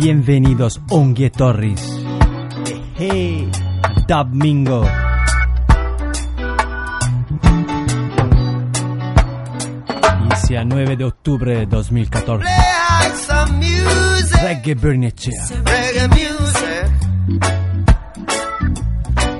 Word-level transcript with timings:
Bienvenidos 0.00 0.80
Ongue 0.88 1.28
Torres. 1.28 1.86
Hey, 2.96 3.50
Dub 4.08 4.28
Mingo. 4.32 4.82
Inicia 10.24 10.64
9 10.64 10.96
de 10.96 11.04
octubre 11.04 11.54
de 11.54 11.66
2014. 11.66 12.46
Reggae 14.42 14.74
Bernecea. 14.74 15.46
Reggae 15.66 16.08
music. 16.08 16.88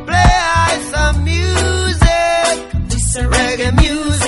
Play 0.05 0.81
some 0.93 1.21
music. 1.21 2.11
Reggae 3.31 3.73
music. 3.73 4.20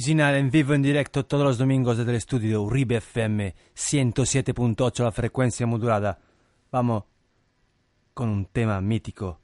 Original 0.00 0.34
en 0.36 0.50
vivo 0.50 0.72
en 0.72 0.80
directo 0.80 1.26
todos 1.26 1.44
los 1.44 1.58
domingos 1.58 1.98
desde 1.98 2.12
el 2.12 2.16
estudio 2.16 2.62
Uribe 2.62 2.96
FM 2.96 3.54
107.8 3.76 5.04
la 5.04 5.12
frecuencia 5.12 5.66
modulada. 5.66 6.18
Vamos 6.72 7.04
con 8.14 8.30
un 8.30 8.46
tema 8.46 8.80
mítico 8.80 9.42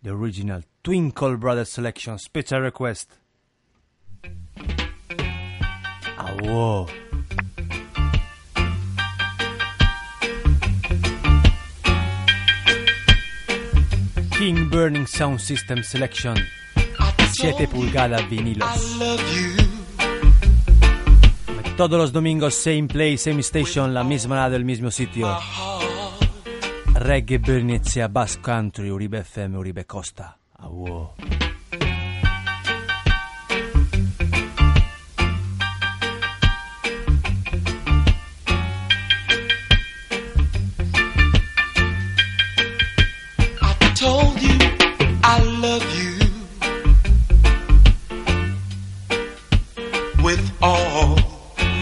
de 0.00 0.10
Original 0.10 0.64
Twinkle 0.80 1.36
Brothers 1.36 1.68
Selection 1.68 2.18
Special 2.18 2.62
Request. 2.62 3.12
Ah, 6.16 6.34
wow. 6.40 6.86
King 14.38 14.70
Burning 14.70 15.06
Sound 15.06 15.38
System 15.38 15.82
Selection 15.82 16.34
7 17.32 17.68
pulgadas 17.68 18.26
vinilos. 18.30 19.67
Todos 21.78 21.96
los 21.96 22.12
domingos, 22.12 22.56
same 22.56 22.88
place, 22.88 23.18
same 23.18 23.38
station, 23.38 23.94
la 23.94 24.02
misma 24.02 24.34
radio, 24.34 24.56
el 24.56 24.64
mismo 24.64 24.90
sitio. 24.90 25.28
Reggae 26.94 27.38
Bernizia, 27.38 28.08
Bass 28.08 28.36
Country, 28.38 28.90
Uribe 28.90 29.18
FM, 29.20 29.56
Uribe 29.56 29.84
Costa. 29.86 30.36
Ah, 30.56 30.66
wow. 30.66 31.12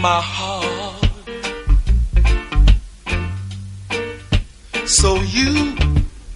My 0.07 0.21
heart. 0.21 1.05
So 4.97 5.09
you 5.35 5.75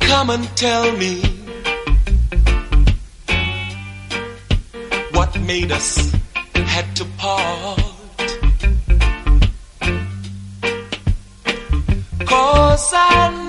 come 0.10 0.30
and 0.36 0.46
tell 0.64 0.88
me 1.04 1.14
what 5.16 5.32
made 5.52 5.72
us 5.72 5.90
had 6.74 6.88
to 6.98 7.06
part. 7.22 7.80
Cause 12.32 12.94
I 12.94 13.41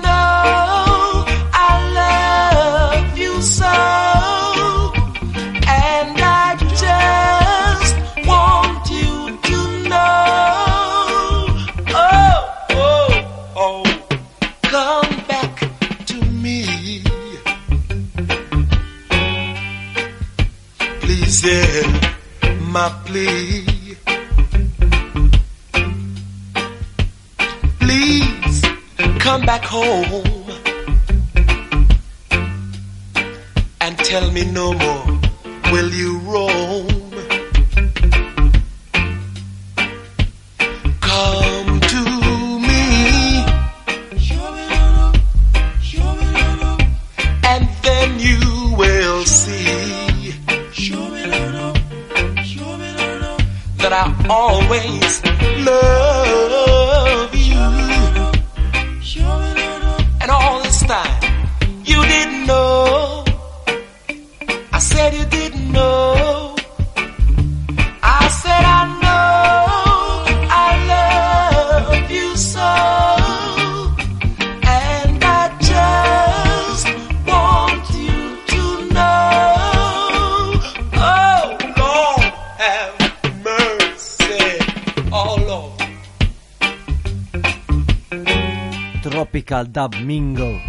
Tropical 89.53 89.71
Dub 89.71 89.95
Mingo. 90.01 90.59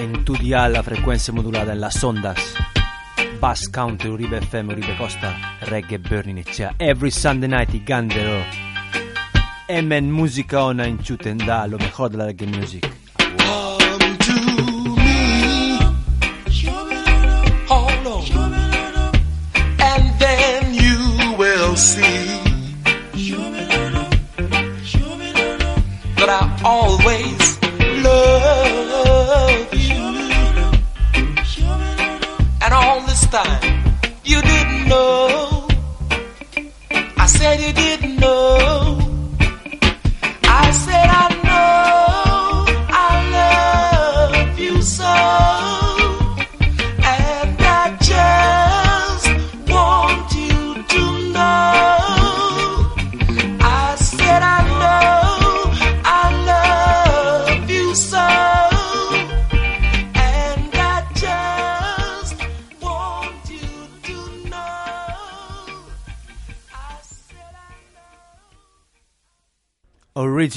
En 0.00 0.24
tu 0.24 0.34
dial 0.36 0.72
la 0.72 0.82
frecuencia 0.82 1.34
modulada 1.34 1.74
en 1.74 1.80
las 1.82 2.02
ondas. 2.02 2.38
Bass 3.38 3.68
Country, 3.68 4.08
Uribe 4.08 4.38
FM, 4.38 4.72
Uribe 4.72 4.96
Costa, 4.96 5.58
Reggae 5.66 5.98
Burning 5.98 6.38
Echea. 6.38 6.74
Every 6.78 7.10
Sunday 7.10 7.50
night 7.50 7.74
y 7.74 7.80
Gandero. 7.80 8.42
Emen 9.68 10.10
música 10.10 10.64
ona 10.64 10.88
in 10.88 10.98
Chutenda, 10.98 11.66
lo 11.66 11.76
mejor 11.76 12.10
de 12.10 12.16
la 12.16 12.24
reggae 12.24 12.46
music. 12.46 12.95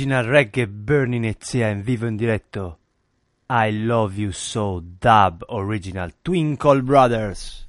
Original 0.09 0.25
Reggae 0.25 0.65
Burning 0.65 1.25
Echea 1.25 1.69
en 1.69 1.83
vivo 1.83 2.07
en 2.07 2.17
directo. 2.17 2.79
I 3.47 3.69
Love 3.71 4.17
You 4.17 4.31
So 4.31 4.81
Dub 4.81 5.45
Original 5.49 6.13
Twinkle 6.23 6.81
Brothers. 6.81 7.67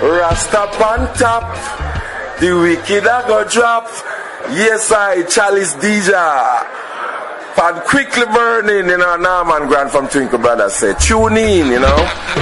Rasta 0.00 0.60
on 0.82 1.12
top, 1.14 2.40
the 2.40 2.52
wicked 2.52 3.04
a 3.04 3.22
go 3.28 3.44
drop. 3.44 3.86
Yes, 4.52 4.90
I, 4.90 5.24
Chalice 5.24 5.74
DJ. 5.74 6.14
And 7.62 7.82
quickly 7.82 8.24
burning, 8.32 8.88
you 8.88 8.96
know, 8.96 9.16
Norman 9.16 9.68
Grand 9.68 9.90
from 9.90 10.08
Twinkle 10.08 10.38
Brothers 10.38 10.72
said, 10.72 10.98
tune 10.98 11.36
in, 11.36 11.66
you 11.66 11.80
know. 11.80 11.96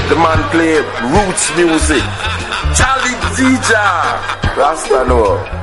The 0.09 0.15
man 0.15 0.39
play 0.51 0.79
roots 1.11 1.51
music. 1.57 2.05
Charlie 2.79 3.19
DJ. 3.35 4.57
Rasta 4.57 5.05
know. 5.05 5.58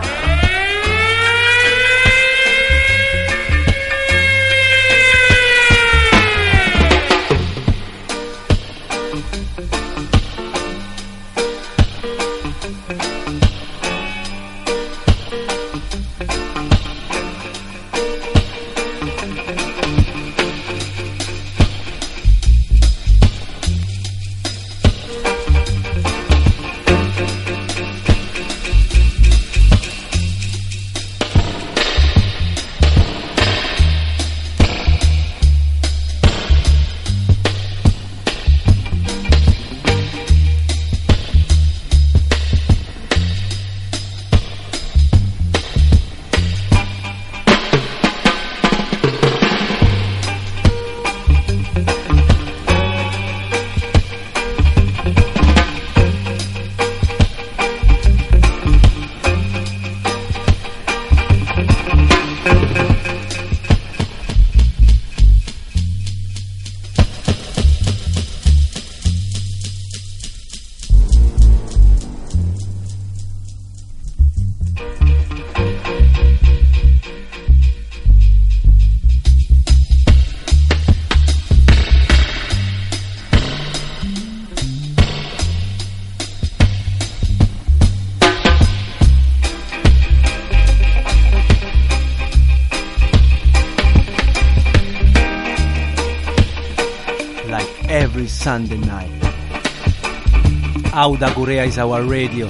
Sunday 98.56 98.78
night. 98.78 99.12
Auda 100.94 101.28
Gurea 101.36 101.66
is 101.68 101.78
our 101.78 102.02
radio, 102.04 102.48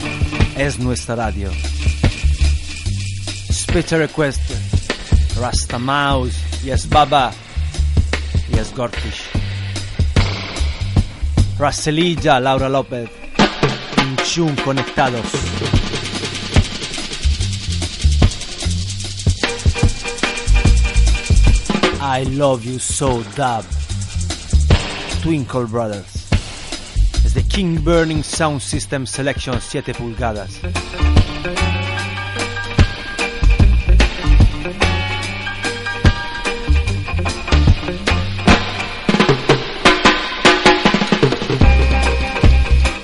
es 0.55 0.77
nuestra 0.77 1.15
radio. 1.15 1.49
Special 3.49 4.01
request, 4.01 4.39
Rasta 5.39 5.79
Mouse, 5.79 6.63
yes 6.63 6.85
Baba, 6.85 7.33
yes 8.49 8.71
Gortish. 8.73 9.31
Raselilla, 11.57 12.39
Laura 12.39 12.69
López, 12.69 13.09
Inchun 13.97 14.55
conectados. 14.57 15.25
I 21.99 22.21
love 22.29 22.63
you 22.63 22.77
so, 22.77 23.23
Dub. 23.35 23.74
Twinkle 25.25 25.65
Brothers. 25.65 26.27
Es 27.25 27.33
de 27.33 27.41
King 27.41 27.79
Burning 27.83 28.23
Sound 28.23 28.61
System 28.61 29.07
Selection 29.07 29.59
7 29.59 29.95
pulgadas. 29.95 30.59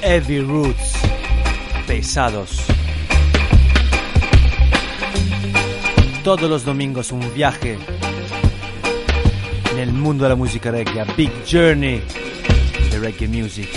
Heavy 0.04 0.42
Roots. 0.42 0.94
Pesados. 1.88 2.52
Todos 6.24 6.48
los 6.48 6.64
domingos 6.64 7.12
un 7.12 7.34
viaje 7.34 7.80
en 9.82 9.90
el 9.90 9.96
mundo 9.96 10.26
de 10.26 10.30
la 10.30 10.36
música 10.36 10.70
reggae, 10.70 11.02
a 11.02 11.06
Big 11.16 11.32
Journey 11.50 12.04
de 12.92 13.00
reggae 13.00 13.28
music. 13.28 13.68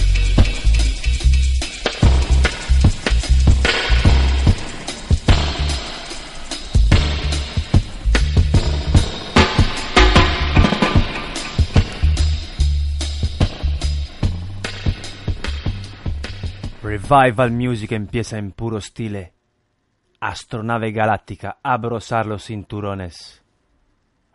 Revival 16.82 17.50
Music 17.52 17.92
empieza 17.92 18.36
en 18.36 18.52
puro 18.52 18.78
estile. 18.78 19.32
Astronave 20.20 20.92
galáctica, 20.92 21.58
abrosar 21.62 22.26
los 22.26 22.44
cinturones. 22.44 23.42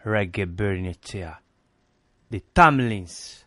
Reggae 0.03 0.45
Bernicea. 0.45 1.41
The 2.31 2.43
Tamlins. 2.53 3.43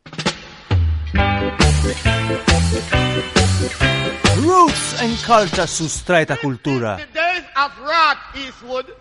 Roots 4.43 5.01
and 5.01 5.17
culture 5.19 5.69
sustraita 5.69 6.36
cultura. 6.36 6.98
The 6.98 7.06
days 7.15 7.44
of 7.55 7.79
Rod 7.79 8.19
Eastwood, 8.34 8.93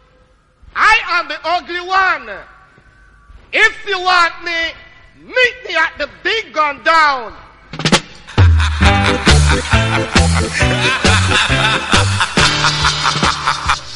I 0.75 0.99
am 1.13 1.27
the 1.29 1.39
ugly 1.43 1.81
one. 1.81 2.29
If 3.51 3.87
you 3.87 3.99
want 3.99 4.43
me, 4.45 4.71
meet 5.25 5.55
me 5.67 5.75
at 5.75 5.97
the 5.97 6.07
big 6.21 6.53
gun 6.53 6.83
down. 6.83 7.33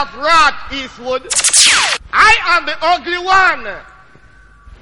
of 0.00 0.16
Rod 0.16 0.54
Eastwood. 0.72 1.22
I 2.10 2.32
am 2.54 2.64
the 2.64 2.76
ugly 2.80 3.18
one. 3.18 3.66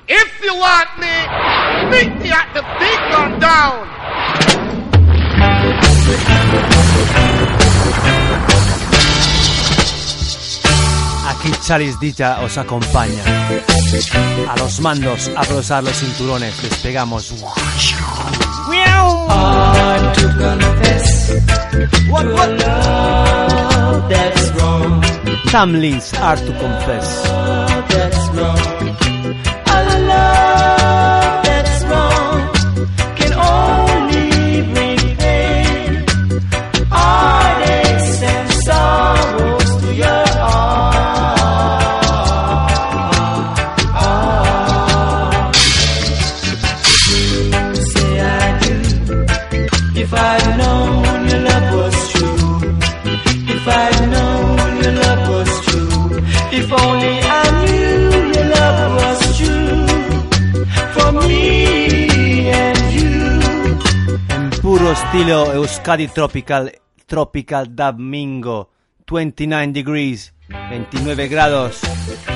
If 0.06 0.30
you 0.44 0.54
want 0.54 0.90
me, 1.02 1.14
meet 1.90 2.22
me 2.22 2.30
at 2.30 2.48
the 2.54 2.62
big 2.78 2.98
gun 3.10 3.40
down. 3.40 3.88
Aquí 11.30 11.50
Charles 11.66 11.98
Dita 11.98 12.40
os 12.42 12.56
acompaña. 12.56 13.22
A 14.48 14.56
los 14.56 14.80
mandos, 14.80 15.30
a 15.36 15.42
brosar 15.42 15.82
los 15.82 15.96
cinturones, 15.96 16.62
despegamos. 16.62 17.34
I 19.30 20.12
to 20.14 20.26
confess 20.38 21.30
what, 22.10 22.26
what 22.26 22.50
love 22.60 24.08
that's 24.08 24.50
wrong. 24.52 25.07
Tamlins 25.46 26.12
are 26.20 26.36
to 26.36 26.52
confess. 26.58 28.87
Estilo 65.08 65.54
Euskadi 65.54 66.06
Tropical, 66.08 66.70
Tropical 67.06 67.74
Domingo, 67.74 68.70
29 69.06 69.72
degrees, 69.72 70.34
29 70.68 71.28
grados, 71.28 71.80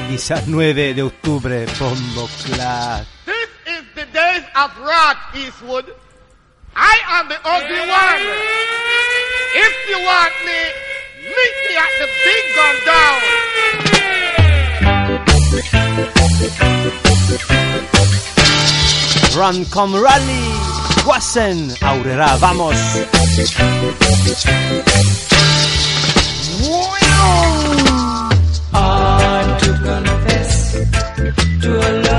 19 0.09 0.95
de 0.95 1.03
octubre, 1.03 1.67
Bombo. 1.79 2.27
This 3.27 3.51
is 3.67 3.85
the 3.95 4.07
days 4.07 4.45
of 4.57 4.71
rock, 4.79 5.19
Eastwood. 5.35 5.85
I 6.75 6.99
am 7.11 7.29
the 7.29 7.37
ugly 7.45 7.79
one. 7.79 8.23
If 9.55 9.75
you 9.91 9.99
want 9.99 10.33
me, 10.47 10.73
meet 11.29 11.57
me 11.69 11.77
at 11.77 11.93
the 12.01 12.09
big 12.25 12.45
gun 12.57 12.77
down. 12.87 13.21
Run 19.37 19.65
Come 19.67 19.95
Rally, 20.01 20.82
Wassen, 21.05 21.75
Aurrera, 21.83 22.37
vamos. 22.39 22.77
Hard 28.73 29.61
to 29.61 29.73
confess 29.85 30.73
to 31.61 31.71
a 31.79 32.12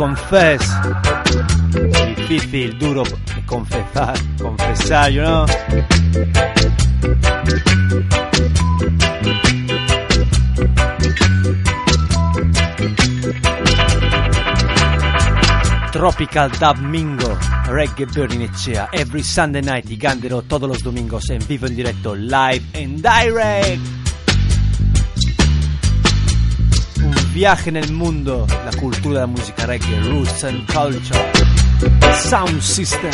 confess. 0.00 0.62
Difícil, 2.16 2.78
duro 2.78 3.02
de 3.02 3.44
confesar, 3.44 4.16
you 5.12 5.20
know. 5.20 5.44
Tropical 15.92 16.50
Domingo, 16.58 17.38
Reggae 17.66 18.06
Burning 18.06 18.40
Echea, 18.40 18.88
every 18.92 19.22
Sunday 19.22 19.60
night 19.60 19.90
y 19.90 19.98
Gandero 19.98 20.40
todos 20.40 20.66
los 20.66 20.82
domingos 20.82 21.28
en 21.28 21.46
vivo 21.46 21.66
en 21.66 21.76
directo, 21.76 22.14
live 22.14 22.62
and 22.72 23.02
direct. 23.02 23.99
Viaje 27.32 27.70
en 27.70 27.76
el 27.76 27.92
mundo, 27.92 28.46
la 28.64 28.72
cultura 28.78 29.14
de 29.14 29.20
la 29.20 29.26
música 29.26 29.66
reggae, 29.66 30.00
roots 30.00 30.44
and 30.44 30.66
culture, 30.66 31.32
sound 32.28 32.60
system. 32.60 33.10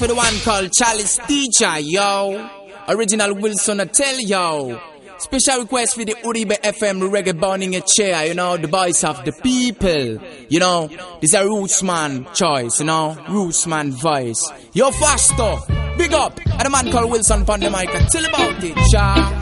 For 0.00 0.06
the 0.06 0.14
one 0.14 0.34
called 0.40 0.72
Charles 0.72 1.18
DJ, 1.28 1.82
yo. 1.84 2.48
Original 2.88 3.34
Wilson, 3.34 3.80
I 3.80 3.84
tell 3.84 4.18
yo. 4.18 4.80
Special 5.18 5.58
request 5.60 5.94
for 5.94 6.06
the 6.06 6.14
Uribe 6.14 6.58
FM 6.62 7.10
reggae 7.10 7.38
burning 7.38 7.76
a 7.76 7.82
chair, 7.82 8.24
you 8.24 8.32
know, 8.32 8.56
the 8.56 8.66
voice 8.66 9.04
of 9.04 9.22
the 9.26 9.32
people. 9.32 10.18
You 10.48 10.58
know, 10.58 10.86
this 11.20 11.34
is 11.34 11.34
a 11.34 11.44
roots 11.44 11.82
man 11.82 12.26
choice, 12.32 12.80
you 12.80 12.86
know, 12.86 13.14
roots 13.28 13.66
man 13.66 13.92
voice. 13.92 14.42
Yo, 14.72 14.90
faster, 14.90 15.58
big 15.98 16.14
up, 16.14 16.40
and 16.46 16.62
a 16.62 16.70
man 16.70 16.90
called 16.90 17.10
Wilson 17.10 17.44
on 17.46 17.60
the 17.60 17.70
mic, 17.70 17.90
tell 18.08 18.24
about 18.24 18.64
it, 18.64 18.74
cha. 18.90 19.36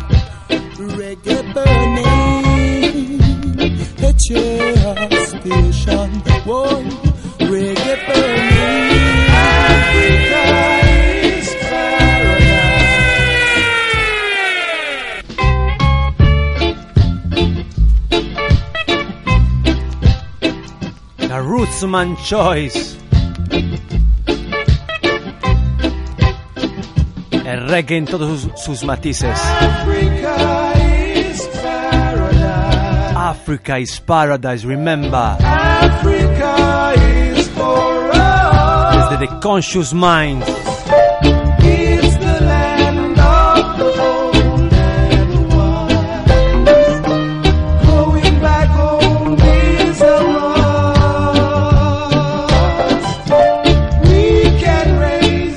Reggae 0.48 1.54
burning, 1.54 3.20
a 4.02 4.12
chair 4.12 5.08
station, 5.24 6.10
whoa, 6.44 6.82
reggae 7.46 8.06
burning. 8.12 9.27
Africa 9.78 10.44
is 11.26 11.48
paradise. 11.68 12.58
Rootsman 21.42 22.16
Choice. 22.24 22.96
El 27.44 27.68
reggae 27.68 27.96
en 27.96 28.04
todos 28.04 28.42
sus, 28.42 28.60
sus 28.60 28.84
matices. 28.84 29.30
Africa 29.30 30.72
is 30.84 31.48
paradise. 31.62 33.16
Africa 33.16 33.78
is 33.78 34.00
paradise, 34.00 34.64
remember. 34.66 35.36
Africa 35.40 36.67
de 39.18 39.26
The 39.26 39.40
Conscious 39.40 39.92
Mind. 39.92 40.44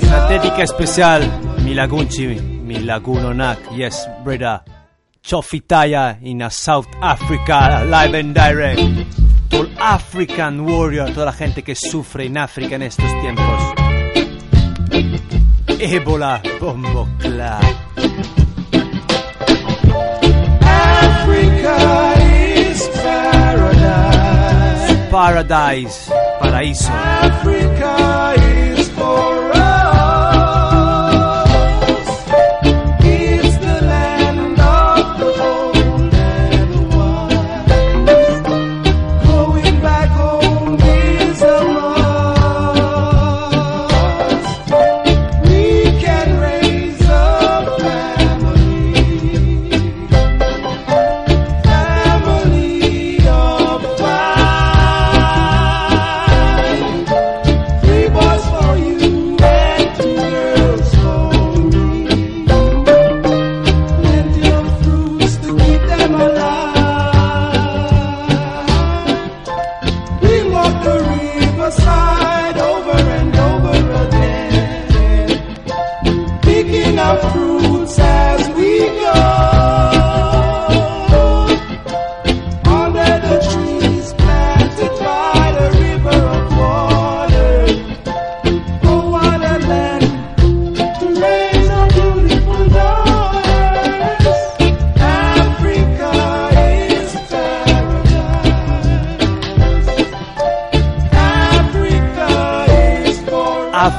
Una 0.03 0.27
técnica 0.27 0.63
especial, 0.63 1.21
Milagunchi, 1.63 2.27
Milagunonak, 2.27 3.59
yes, 3.75 4.07
Breda. 4.23 4.63
Chofitaya 5.23 6.17
in 6.21 6.43
South 6.49 6.87
Africa, 6.99 7.85
live 7.85 8.15
and 8.15 8.33
direct. 8.33 9.30
African 9.79 10.59
Warrior, 10.61 11.11
toda 11.13 11.25
la 11.27 11.33
gente 11.33 11.63
que 11.63 11.75
sufre 11.75 12.25
en 12.25 12.37
África 12.37 12.75
en 12.75 12.83
estos 12.83 13.09
tiempos. 13.21 13.73
Ébola, 15.79 16.41
bombo. 16.59 17.07
Africa 20.61 22.13
is 22.19 22.87
paradise. 23.03 24.31
Paradise, 25.09 26.11
paraíso. 26.39 26.91
Africa 26.91 28.33
is 28.37 28.89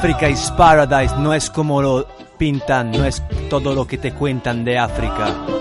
África 0.03 0.27
is 0.27 0.51
Paradise 0.57 1.15
no 1.17 1.33
es 1.33 1.49
como 1.49 1.81
lo 1.81 2.05
pintan, 2.37 2.91
no 2.91 3.05
es 3.05 3.23
todo 3.49 3.73
lo 3.73 3.87
que 3.87 3.97
te 3.97 4.11
cuentan 4.11 4.65
de 4.65 4.77
África. 4.77 5.52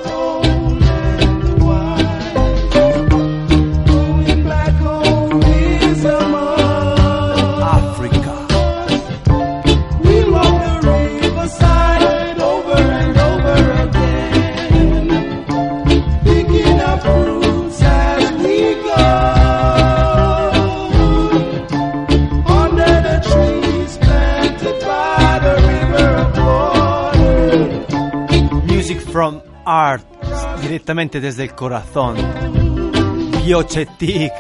directamente 30.83 31.21
desde 31.21 31.45
el 31.45 31.55
corazón. 31.55 32.17
Yochetik. 33.47 34.33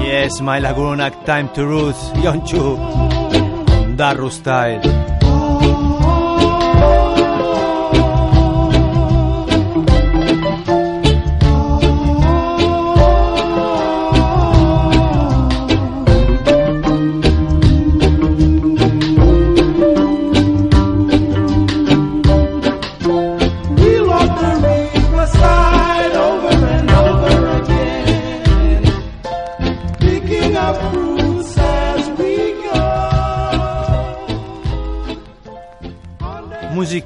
Yes, 0.00 0.40
my 0.40 0.60
Laguna, 0.60 1.10
time 1.24 1.48
to 1.54 1.64
roots. 1.64 2.12
Yonchu. 2.22 2.76
Daru 3.96 4.30
style. 4.30 5.11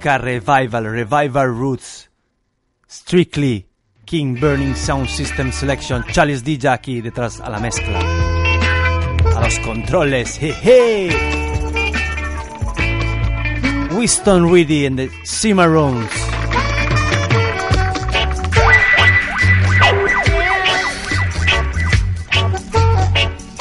Revival, 0.04 0.84
Revival 0.84 1.46
Roots, 1.46 2.08
Strictly, 2.86 3.66
King 4.04 4.38
Burning 4.38 4.74
Sound 4.74 5.08
System 5.08 5.50
Selection, 5.50 6.04
Charles 6.12 6.44
DJ 6.44 6.68
aquí 6.68 7.00
detrás 7.00 7.40
a 7.40 7.50
la 7.50 7.58
mezcla. 7.58 7.98
A 9.34 9.40
los 9.40 9.58
controles, 9.60 10.38
jeje. 10.38 11.08
Winston 13.92 14.50
Reedy 14.50 14.86
and 14.86 14.98
the 14.98 15.08
Cimarrones. 15.24 16.10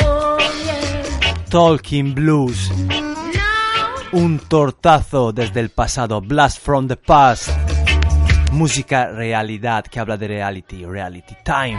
Oh, 0.01 1.77
Talking 1.77 2.13
Blues. 2.13 2.94
un 4.15 4.39
tortazo 4.39 5.33
desde 5.33 5.59
el 5.59 5.71
pasado, 5.71 6.21
Blast 6.21 6.61
from 6.61 6.87
the 6.87 6.95
Past. 6.95 7.49
Música 8.53 9.09
realidad 9.11 9.83
que 9.85 9.99
habla 9.99 10.15
de 10.15 10.29
reality, 10.29 10.85
reality 10.85 11.35
time. 11.43 11.77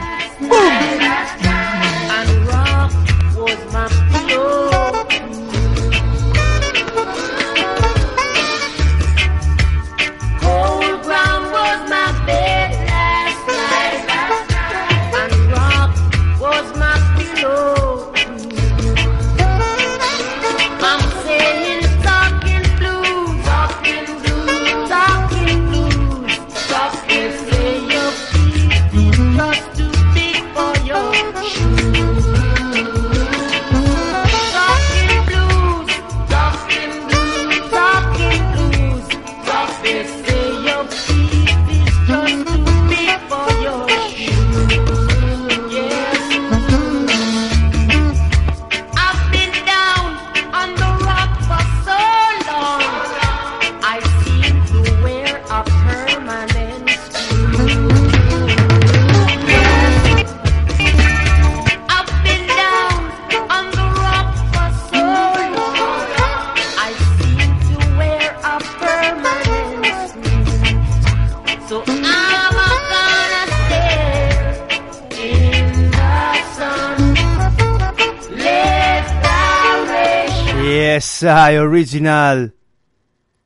KSI 80.96 81.60
original 81.60 82.52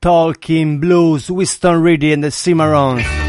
Talking 0.01 0.79
Blues, 0.79 1.29
Winston 1.31 1.83
Reedy 1.83 2.13
and 2.13 2.23
the 2.23 2.29
Cimarrons. 2.29 3.20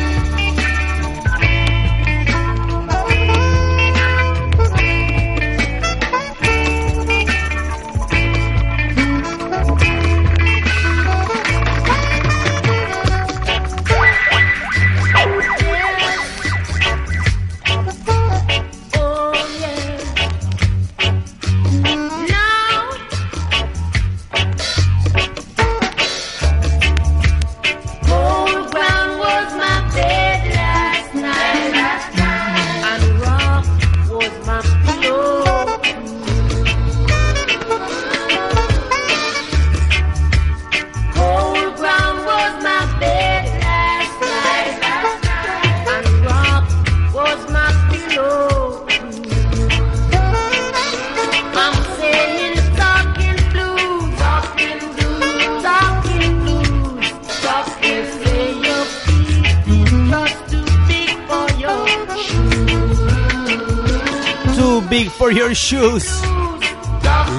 Your 65.33 65.53
shoes. 65.53 66.21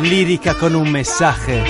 Lírica 0.02 0.54
con 0.54 0.74
un 0.74 0.90
mensaje. 0.90 1.62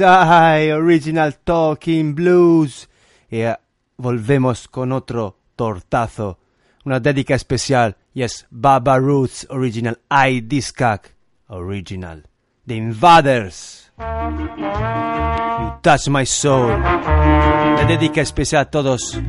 Original 0.00 1.36
Talking 1.44 2.14
Blues. 2.14 2.88
Y 3.30 3.40
eh, 3.40 3.56
volvemos 3.96 4.68
con 4.68 4.92
otro 4.92 5.36
tortazo. 5.56 6.38
Una 6.84 7.00
dedica 7.00 7.34
especial. 7.34 7.96
Yes, 8.12 8.46
Baba 8.50 8.98
Roots 8.98 9.46
Original 9.50 9.98
I 10.10 10.40
Discac 10.40 11.14
Original. 11.48 12.26
The 12.66 12.76
Invaders. 12.76 13.92
You 13.98 15.72
Touch 15.82 16.08
My 16.08 16.26
Soul. 16.26 16.68
La 16.80 17.84
dedica 17.86 18.20
especial 18.20 18.62
a 18.62 18.70
todos. 18.70 19.20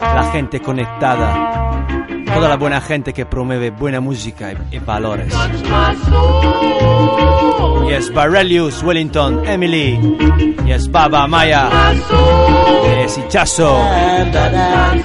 La 0.00 0.30
gente 0.32 0.60
conectada. 0.60 1.69
Toda 2.34 2.48
la 2.48 2.56
buena 2.56 2.80
gente 2.80 3.12
que 3.12 3.26
promueve 3.26 3.70
buena 3.70 4.00
música 4.00 4.52
y, 4.70 4.78
valores. 4.78 5.32
Yes, 7.88 8.12
Barelius, 8.14 8.82
Wellington, 8.82 9.46
Emily. 9.46 9.98
Yes, 10.66 10.90
Baba, 10.90 11.26
Maya. 11.26 11.68
Yes, 12.84 13.18
Ichazo. 13.18 13.74
time 13.74 14.32
that 14.32 14.54
I 14.54 15.02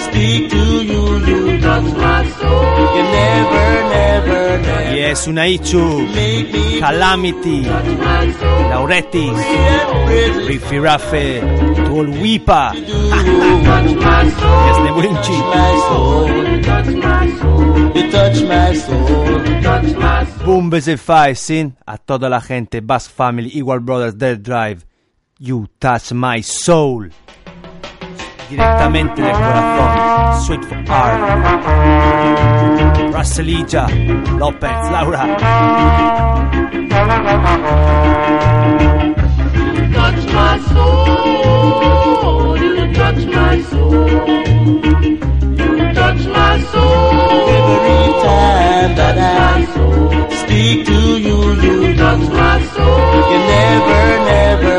speak 0.00 0.50
to 0.50 0.84
you, 0.84 1.18
you 1.26 1.60
touch 1.60 1.84
Yes, 4.94 5.26
Unaichu. 5.26 6.06
make 6.14 6.52
me 6.52 6.80
Calamity. 6.80 7.62
Lauretis. 8.70 9.38
Riffy 10.46 10.78
Raffe. 10.80 11.40
Tuolwipa. 11.86 12.72
do. 12.74 12.80
touch 13.64 13.94
my 13.94 14.30
soul. 14.30 14.66
Yes, 14.66 14.78
Nebulunchi. 14.84 15.36
My 15.54 15.72
soul. 15.88 16.28
You 17.96 18.10
touch 18.10 18.42
my 18.42 18.74
soul. 18.74 19.44
Touch 19.62 19.94
my 19.96 20.24
soul. 20.24 20.46
Bumbes 20.46 20.86
e 20.88 20.96
Five, 20.96 21.34
sin. 21.36 21.76
A 21.86 21.98
toda 21.98 22.28
la 22.28 22.40
gente. 22.40 22.80
Bass 22.80 23.08
Family, 23.08 23.50
Equal 23.58 23.80
Brothers, 23.80 24.14
Dead 24.14 24.40
Drive. 24.40 24.84
You 25.40 25.66
Touch 25.78 26.12
My 26.12 26.42
Soul. 26.42 27.10
Direttamente 28.48 29.20
del 29.22 29.32
corazón. 29.32 30.42
Sweet 30.46 30.64
for 30.64 30.78
Art. 30.88 31.20
Russellija. 33.12 33.86
Lopez, 34.38 34.90
Laura. 34.90 35.26
touch 39.98 40.24
my 40.32 40.58
soul. 40.72 42.56
You 42.58 42.92
touch 42.94 43.22
my 43.26 43.60
soul. 43.70 44.08
You 45.58 45.92
touch 45.98 46.22
my 46.26 46.60
soul. 46.72 47.48
Every 47.58 48.06
time 48.26 48.90
that 49.00 49.16
I 49.18 49.58
speak 50.42 50.86
to 50.86 51.00
you, 51.26 51.38
you 51.64 51.76
touch 51.96 52.24
my 52.30 52.58
soul. 52.74 52.98
You 53.32 53.38
never, 53.54 54.02
never, 54.32 54.77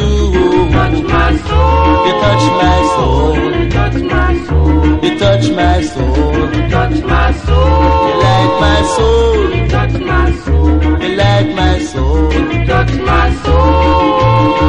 you. 0.00 0.70
Touch 0.70 1.02
my 1.12 1.36
soul. 1.36 2.00
You 2.06 2.30
touch 2.30 2.62
my 2.62 2.92
soul. 2.96 3.36
You 3.62 3.70
touch 3.70 3.98
my 4.00 4.38
soul. 4.46 5.04
You 5.04 5.18
touch 5.18 5.50
my 5.50 5.82
soul. 5.82 6.54
You 6.54 6.70
touch 6.70 7.02
my 7.02 7.32
soul. 7.32 8.06
You 8.06 8.14
light 8.24 8.52
my 8.60 8.82
soul. 8.94 9.54
You 9.54 9.68
touch 9.68 9.96
my 10.00 10.32
soul. 10.44 10.82
You 11.02 11.16
light 11.16 11.54
my 11.54 11.78
soul. 11.80 12.32
You 12.32 12.66
touch 12.66 12.92
my 12.94 13.34
soul. 13.42 14.59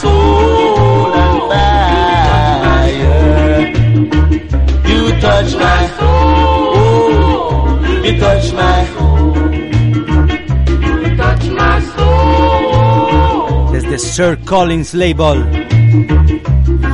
Soul 0.00 1.12
on 1.24 1.36
fire. 1.50 2.98
You 4.90 5.02
touch 5.20 5.50
my 5.66 5.82
soul. 5.98 7.68
You 8.04 8.12
touch 8.18 8.46
my 8.52 8.78
soul, 8.94 9.34
You 10.86 11.16
touch 11.16 11.44
my 11.60 11.76
soul. 11.94 13.72
Desde 13.72 13.98
Sir 13.98 14.36
Collins 14.44 14.94
Label. 14.94 15.38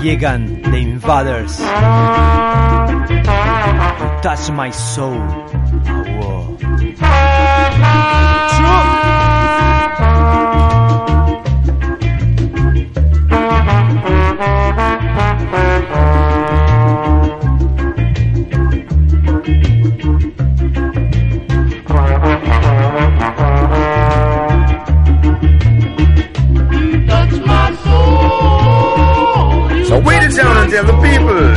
Llegan 0.02 0.60
The 0.62 0.76
Invaders. 0.76 1.60
You 1.60 1.66
Touch 4.22 4.50
My 4.50 4.70
Soul. 4.70 5.20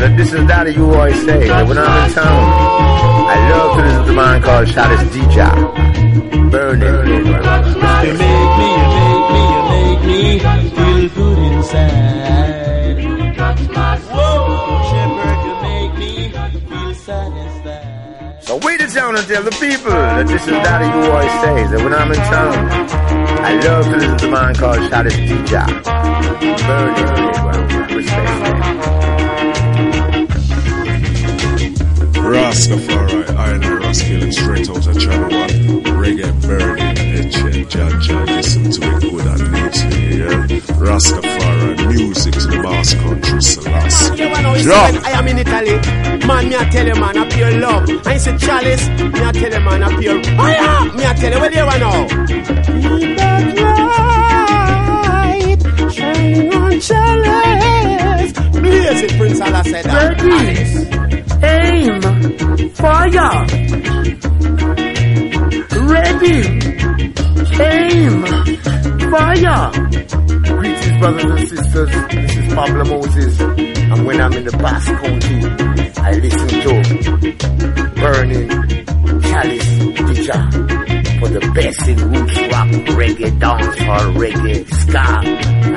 People 0.08 0.24
this 0.24 0.34
is 0.34 0.48
Daddy 0.48 0.72
you 0.74 0.86
always 0.94 1.26
say 1.26 1.48
that 1.48 1.68
when 1.68 1.78
I'm 1.78 2.08
in 2.08 2.14
town, 2.14 2.44
I 3.30 3.50
love 3.52 3.78
to 3.78 3.84
listen 3.84 4.06
to 4.06 4.12
a 4.12 4.16
man 4.16 4.42
called 4.42 4.68
Chalice 4.68 5.04
DJ. 5.14 6.52
Burning. 6.52 6.88
You 6.88 8.14
make 8.14 8.42
me, 8.58 8.68
you 8.68 8.84
make 8.96 9.28
me, 9.34 9.44
you 9.54 9.62
make 9.74 10.02
me 10.08 10.40
feel 10.40 11.10
good 11.10 11.38
inside. 11.54 12.98
You 13.00 13.34
touch 13.34 13.62
my 13.70 13.98
soul. 14.00 14.48
Shepherd, 14.90 15.40
you 15.46 15.54
make 15.68 15.94
me 16.00 16.12
feel 16.70 16.94
satisfied. 16.94 18.44
So 18.44 18.58
wait 18.58 18.82
it 18.82 18.94
down 18.94 19.16
and 19.16 19.28
tell 19.28 19.44
the 19.44 19.52
people 19.52 19.92
that 19.92 20.28
this 20.28 20.44
is 20.44 20.48
Daddy 20.48 20.88
you 20.88 21.12
always 21.12 21.36
say 21.44 21.68
that 21.68 21.84
when 21.84 21.94
I'm 21.94 22.12
in 22.12 22.18
town, 22.18 22.56
I 23.44 23.54
love 23.60 23.86
to 23.86 23.98
listen 23.98 24.18
to 24.18 24.28
a 24.28 24.32
man 24.32 24.56
called 24.56 24.90
Chalice 24.90 25.16
DJ. 25.16 25.52
Burning. 26.68 27.96
Respect. 27.96 28.57
Rastafari, 32.28 33.24
I 33.38 33.58
know 33.58 33.80
Raskilling 33.80 34.34
straight 34.34 34.70
out 34.70 34.86
of 34.86 35.00
Channel 35.00 35.30
1. 35.32 35.50
Reggae 35.98 36.32
burning, 36.46 36.98
Eche, 37.16 37.66
Jaja, 37.66 38.26
listen 38.28 38.64
to 38.70 38.82
it 38.98 39.02
good 39.02 39.28
and 39.28 39.52
neatly, 39.54 40.18
yeah? 40.20 40.46
Rastafari, 40.76 41.72
music 41.88 42.34
to 42.34 42.48
the 42.48 42.60
mass 42.62 42.94
country, 42.96 43.42
Selassie. 43.42 44.18
You 44.18 44.28
Drop. 44.64 44.94
I 45.06 45.12
am 45.12 45.28
in 45.30 45.38
Italy. 45.40 45.80
Man, 46.28 46.50
me 46.50 46.56
I 46.58 46.70
tell 46.70 46.86
you, 46.88 46.96
man, 46.96 47.18
I 47.18 47.30
pure 47.30 47.52
love. 47.60 47.88
And 47.90 48.08
he 48.08 48.20
said, 48.20 48.40
Chalice, 48.40 48.88
me 48.90 49.24
I 49.24 49.32
tell 49.32 49.54
you, 49.54 49.60
man, 49.62 49.84
I 49.84 49.96
pure 49.98 50.24
fire. 50.24 50.94
Me 50.96 51.06
I 51.06 51.14
tell 51.14 51.32
you, 51.32 51.40
where 51.40 51.54
you 51.54 51.62
are 51.62 51.80
now? 51.80 52.08
Keep 52.28 53.18
that 53.18 53.56
light 55.08 55.94
shining 55.94 56.54
on 56.54 56.80
Chalice. 56.82 58.34
Blaze 58.52 59.02
it, 59.04 59.12
Prince 59.18 59.40
Allah 59.40 59.64
said 59.64 59.86
that. 59.86 60.20
Alice. 60.20 60.88
Fire, 62.88 63.36
ready, 65.92 66.40
Aim. 67.60 68.16
fire. 69.12 69.72
Greetings, 70.58 71.00
brothers 71.00 71.26
and 71.26 71.40
sisters. 71.50 71.92
This 72.12 72.36
is 72.38 72.54
Pablo 72.54 72.84
Moses. 72.86 73.40
And 73.42 74.06
when 74.06 74.22
I'm 74.22 74.32
in 74.34 74.46
the 74.46 74.58
Basque 74.64 74.96
County, 75.04 75.40
I 76.00 76.12
listen 76.26 76.48
to 76.64 76.74
Burning 78.02 78.50
Chalice 79.22 79.72
Dija 80.08 80.40
for 81.20 81.28
the 81.28 81.42
best 81.56 81.88
in 81.90 81.98
roots 82.10 82.38
rock, 82.54 82.70
reggae, 83.00 83.32
dancehall, 83.44 84.06
reggae, 84.24 84.58
ska, 84.82 85.08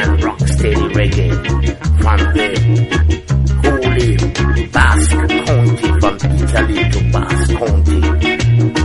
and 0.00 0.22
rocksteady 0.22 0.86
reggae 0.98 1.30
from 2.02 2.18
the 2.36 2.48
holy 3.64 4.10
Basque 4.68 5.24
County, 5.46 5.59
from 6.20 6.32
Italy 6.32 6.84
to 6.90 7.00
Basque 7.12 7.50
County. 7.56 8.00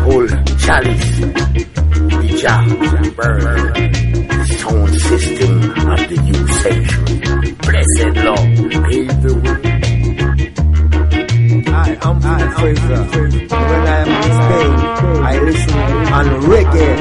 Whole 0.05 0.27
chalice, 0.63 1.19
Dija, 2.21 2.55
burn 3.15 3.85
sound 4.45 4.93
system 5.01 5.53
of 5.91 6.01
the 6.09 6.17
new 6.23 6.41
century. 6.63 7.15
Blessed 7.65 8.15
Lord, 8.25 8.47
pave 8.85 9.15
the 9.23 9.33
way. 9.43 9.59
I 11.67 11.89
am 12.07 12.17
I, 12.23 12.43
Fraser. 12.57 13.03
When 13.03 13.83
I 13.85 13.97
am 13.99 14.09
in 14.15 14.31
Spain, 14.39 14.73
I 15.23 15.33
listen 15.39 15.79
on 16.17 16.27
reggae, 16.51 16.95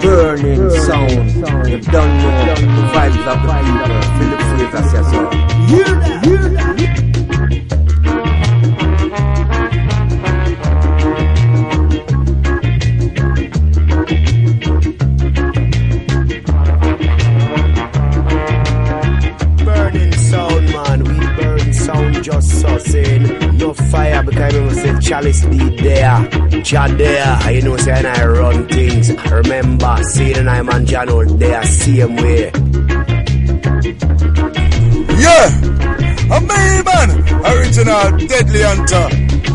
burning 0.00 0.64
sound. 0.86 1.28
You 1.68 1.78
don't 1.80 2.12
know 2.20 2.32
the 2.46 2.54
vibes 2.94 3.24
of 3.32 3.38
the 3.44 3.52
people. 3.64 4.00
Philip 4.16 4.42
Fraser 4.48 4.82
says 4.88 5.06
so. 5.10 5.20
Hear 5.66 5.90
that. 6.00 6.43
Chalice 25.04 25.44
be 25.44 25.58
there. 25.82 26.28
Jah 26.62 26.88
there. 26.88 27.52
You 27.52 27.62
know, 27.62 27.76
saying 27.76 28.06
I 28.06 28.24
run 28.24 28.66
things. 28.68 29.10
Remember, 29.30 29.96
seeing 30.02 30.38
and 30.38 30.48
I'm 30.48 30.86
John 30.86 31.10
out 31.10 31.38
there, 31.38 31.62
same 31.64 32.16
way. 32.16 32.50
Yeah, 35.20 35.46
a 36.32 36.40
me 36.40 36.82
man, 36.88 37.10
original 37.44 38.16
Deadly 38.26 38.62
Hunter, 38.62 39.08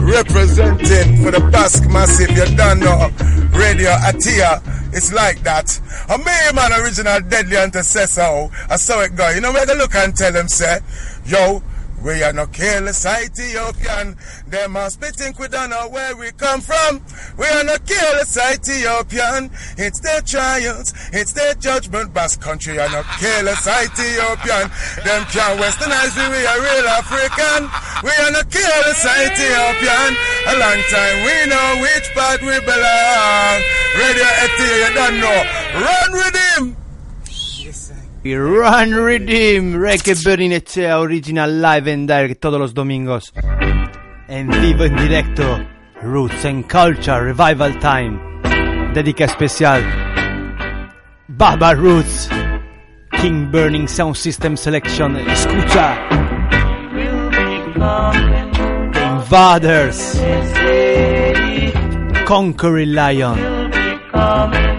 representing 0.06 1.24
for 1.24 1.32
the 1.32 1.50
Basque 1.52 1.90
Massive. 1.90 2.30
You 2.30 2.46
don't 2.56 2.80
know, 2.80 3.10
Radio 3.58 3.90
Atia. 4.06 4.62
It's 4.94 5.12
like 5.12 5.42
that. 5.44 5.80
A 6.10 6.18
man, 6.20 6.56
original 6.80 7.22
Deadly 7.22 7.56
so. 8.06 8.52
I 8.70 8.76
saw 8.76 9.02
it 9.02 9.16
go. 9.16 9.30
You 9.30 9.42
know 9.42 9.52
where 9.52 9.66
they 9.66 9.76
look 9.76 9.96
and 9.96 10.16
tell 10.16 10.32
them, 10.32 10.48
say, 10.48 10.80
yo. 11.26 11.64
We 12.04 12.24
are 12.24 12.32
no 12.32 12.48
careless 12.48 13.06
Ethiopian. 13.06 14.16
They 14.48 14.68
must 14.68 15.02
be 15.02 15.08
think 15.08 15.38
we 15.38 15.50
don't 15.50 15.70
know 15.70 15.90
where 15.90 16.16
we 16.16 16.32
come 16.32 16.62
from. 16.62 17.04
We 17.38 17.46
are 17.46 17.64
no 17.64 17.78
careless 17.80 18.38
Ethiopian. 18.38 19.52
It's 19.78 20.00
their 20.00 20.22
trials, 20.22 20.94
it's 21.12 21.34
their 21.34 21.54
judgment. 21.56 22.14
Basque 22.14 22.40
country 22.40 22.80
are 22.80 22.90
no 22.90 23.04
careless 23.20 23.68
Ethiopian. 23.68 24.72
Them 25.04 25.22
can't 25.28 25.60
westernize 25.60 26.16
me, 26.16 26.26
we 26.32 26.46
are 26.48 26.60
real 26.60 26.88
African. 26.88 27.68
We 28.04 28.12
are 28.16 28.32
no 28.32 28.44
careless 28.48 29.04
Ethiopian. 29.04 30.12
A 30.48 30.56
long 30.56 30.80
time 30.88 31.18
we 31.28 31.36
know 31.52 31.70
which 31.84 32.08
part 32.16 32.40
we 32.42 32.56
belong. 32.64 33.58
Radio 34.00 34.24
Ethiopia, 34.24 34.88
you 34.88 34.94
don't 34.96 35.20
know. 35.20 35.40
Run 35.84 36.12
with 36.14 36.36
him! 36.56 36.79
Run 38.34 38.94
Redeem, 38.94 39.74
Reggae 39.74 40.15
Burning 40.24 40.52
Echea 40.52 41.00
Original 41.00 41.50
Live 41.62 41.88
and 41.88 42.08
Direct 42.08 42.39
todos 42.39 42.60
los 42.60 42.74
domingos. 42.74 43.34
En 44.28 44.50
vivo, 44.50 44.84
en 44.84 44.96
directo. 44.96 45.65
Roots 46.02 46.46
and 46.46 46.68
Culture 46.68 47.22
Revival 47.22 47.78
Time. 47.80 48.20
Dedica 48.94 49.26
especial. 49.26 49.84
Baba 51.28 51.74
Roots. 51.74 52.30
King 53.22 53.52
Burning 53.52 53.88
Sound 53.88 54.15
System 54.15 54.56
Selection. 54.56 55.15
Escucha. 55.18 55.98
The 58.94 59.06
Invaders. 59.06 60.20
Conquering 62.26 62.94
Lion. 62.94 64.79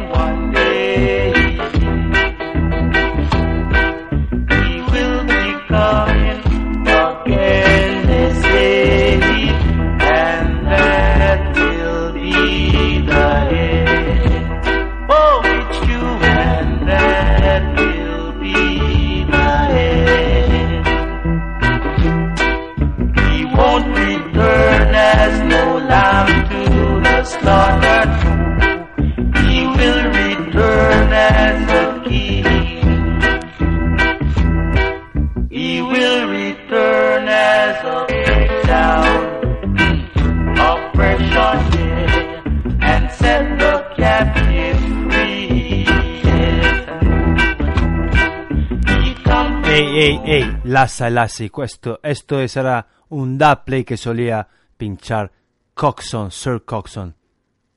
Ehi, 50.00 50.18
ehi, 50.24 50.60
e 50.62 51.10
lassi, 51.10 51.50
questo, 51.50 52.00
esto 52.00 52.46
sarà 52.46 52.82
un 53.08 53.36
dubplay 53.36 53.84
que 53.84 53.98
solía 53.98 54.48
pinchar 54.74 55.30
Coxon, 55.74 56.30
Sir 56.30 56.64
Coxon. 56.64 57.14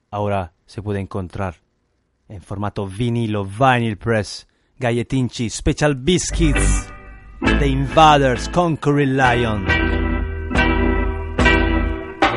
Ahora 0.10 0.54
se 0.66 0.82
puede 0.82 1.02
encontrar 1.02 1.56
en 2.30 2.42
formato 2.42 2.88
vinilo, 2.88 3.44
vinyl 3.44 3.98
press, 3.98 4.48
galletinchi, 4.78 5.50
special 5.50 5.96
biscuits, 5.96 6.88
The 7.60 7.68
Invaders, 7.68 8.48
Conquering 8.48 9.18
Lion. 9.18 9.66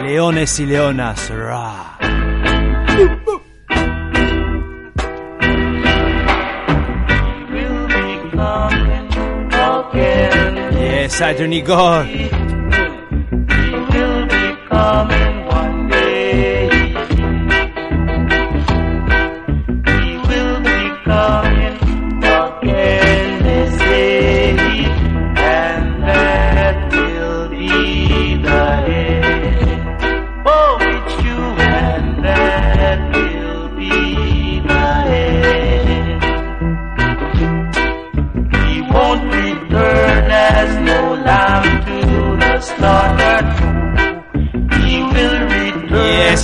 Leones 0.02 0.58
y 0.58 0.66
leonas, 0.66 1.30
ra. 1.30 1.96
Saturn 11.16 11.64
God. 11.64 12.06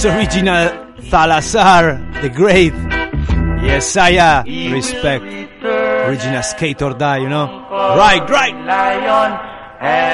original 0.05 0.69
Thalassar, 1.11 2.23
the 2.23 2.29
Great. 2.29 2.75
Yes, 3.63 3.97
I 3.97 4.17
uh, 4.17 4.43
respect. 4.73 5.25
Original 5.63 6.43
skate 6.43 6.83
or 6.83 6.95
die, 6.95 7.19
you 7.19 7.29
know. 7.29 7.47
Right, 7.71 8.29
right. 8.29 8.55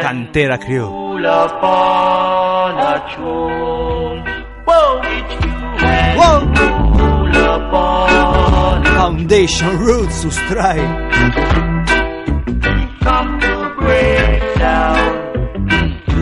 Cantera 0.04 0.58
Crew. 0.58 0.88
Whoa. 6.16 6.40
Foundation 8.96 9.78
roots 9.78 10.22
to 10.22 10.30
strike 10.30 11.18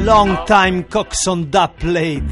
long 0.07 0.46
time 0.46 0.85
cocks 0.85 1.26
on 1.26 1.50
that 1.50 1.76
plate. 1.79 2.22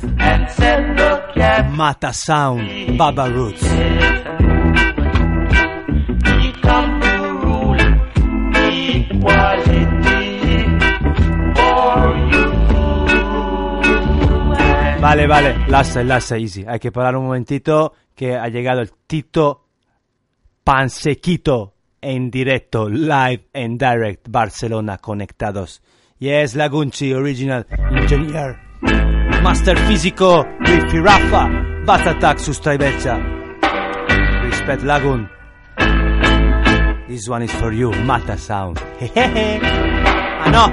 Mata 1.71 2.13
Sound, 2.13 2.97
Baba 2.97 3.29
Roots. 3.29 3.63
Vale, 15.01 15.27
vale, 15.27 15.55
lassa, 15.69 16.03
lassa, 16.03 16.39
easy. 16.39 16.65
Hay 16.67 16.79
que 16.79 16.91
parar 16.91 17.17
un 17.17 17.25
momentito 17.25 17.93
que 18.15 18.37
ha 18.37 18.49
llegado 18.49 18.81
el 18.81 18.91
Tito 19.07 19.67
Pansequito 20.65 21.75
en 22.01 22.31
directo, 22.31 22.89
live 22.89 23.49
and 23.53 23.79
direct, 23.79 24.29
Barcelona 24.29 24.99
conectados. 24.99 25.83
Yes, 26.19 26.55
Lagunchi, 26.55 27.13
original 27.13 27.67
engineer. 27.91 29.14
Master 29.45 29.77
físico, 29.87 30.47
Riffy 30.61 30.99
Rafa, 31.01 31.51
Bat 31.85 32.07
Attack, 32.07 32.39
Sustraibecha. 32.41 33.19
Respect 34.43 34.83
Lagun. 34.85 35.29
This 37.07 37.29
one 37.29 37.43
is 37.43 37.53
for 37.53 37.71
you, 37.71 37.91
Mata 38.07 38.39
Sound. 38.39 38.79
Hehehe. 38.99 39.61
ah, 39.63 40.49
no. 40.51 40.65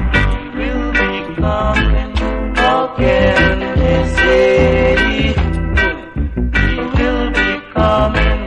will 0.58 0.92
be 0.94 1.36
coming 1.36 2.12
again, 2.56 3.60
they 3.78 4.02
say. 4.16 4.96
He 6.56 6.80
will 6.80 7.30
be 7.32 7.62
coming 7.74 8.41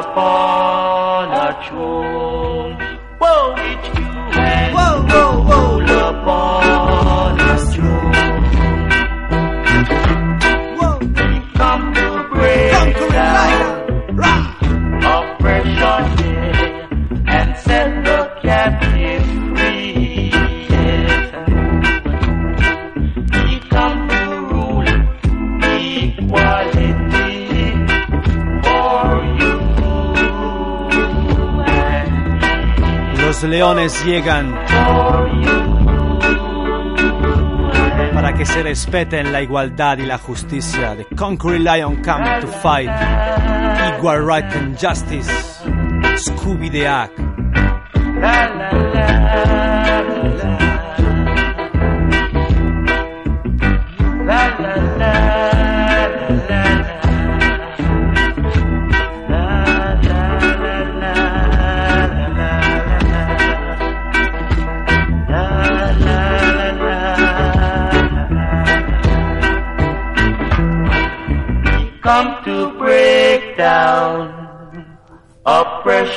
upon 0.00 1.30
a 1.30 1.68
throne. 1.68 2.01
Leones 33.62 34.04
llegan 34.04 34.52
para 38.12 38.34
que 38.36 38.44
se 38.44 38.60
respeten 38.60 39.30
la 39.30 39.40
igualdad 39.40 39.98
y 39.98 40.02
la 40.04 40.18
justicia. 40.18 40.96
The 40.96 41.14
Conquering 41.14 41.62
Lion 41.62 42.02
come 42.02 42.40
to 42.40 42.48
fight. 42.48 42.90
Equal 43.96 44.18
right 44.26 44.52
and 44.56 44.76
justice. 44.76 45.30
Scooby 46.16 46.72
the 46.72 46.86
Hack. 46.88 47.21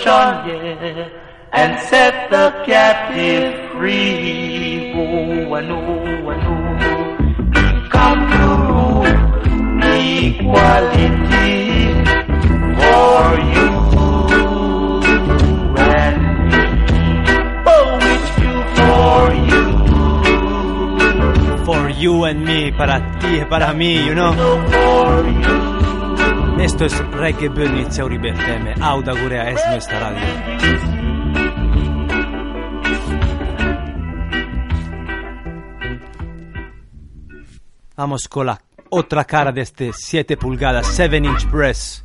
Oppression, 0.05 0.97
yeah, 0.97 1.09
and 1.51 1.79
set 1.87 2.29
the 2.29 2.51
captive 2.65 3.71
free. 3.71 4.93
Oh, 4.95 5.53
I 5.53 5.61
know, 5.61 6.29
I 6.29 6.35
know. 6.43 6.65
Come 7.89 8.19
to 8.31 8.45
rule 8.67 9.05
equality 9.97 11.23
for 12.79 13.25
you 13.53 13.69
and 15.77 16.17
me. 16.51 17.05
Oh, 17.67 17.97
it's 18.13 18.29
you 18.41 18.53
for 18.77 19.23
you. 19.49 19.65
For 21.65 21.83
you 21.89 22.13
and 22.25 22.39
me, 22.45 22.71
para 22.71 22.97
ti 23.19 23.43
para 23.49 23.73
mí, 23.73 24.05
you 24.05 24.13
know. 24.15 24.33
For 24.33 25.27
you. 25.29 25.64
Esto 26.77 26.85
es 26.87 27.11
Reggae 27.13 27.47
Burnitz 27.47 27.99
Uribe 27.99 28.31
FM. 28.31 28.73
Auda 28.81 29.13
Gurea 29.13 29.49
es 29.49 29.61
nuestra 29.69 29.97
radio. 29.97 30.19
Vamos 37.95 38.27
con 38.27 38.47
la 38.47 38.61
otra 38.89 39.23
cara 39.23 39.53
de 39.53 39.61
este 39.61 39.93
7 39.93 40.35
pulgadas, 40.35 40.87
7 40.87 41.15
inch 41.15 41.49
press. 41.49 42.03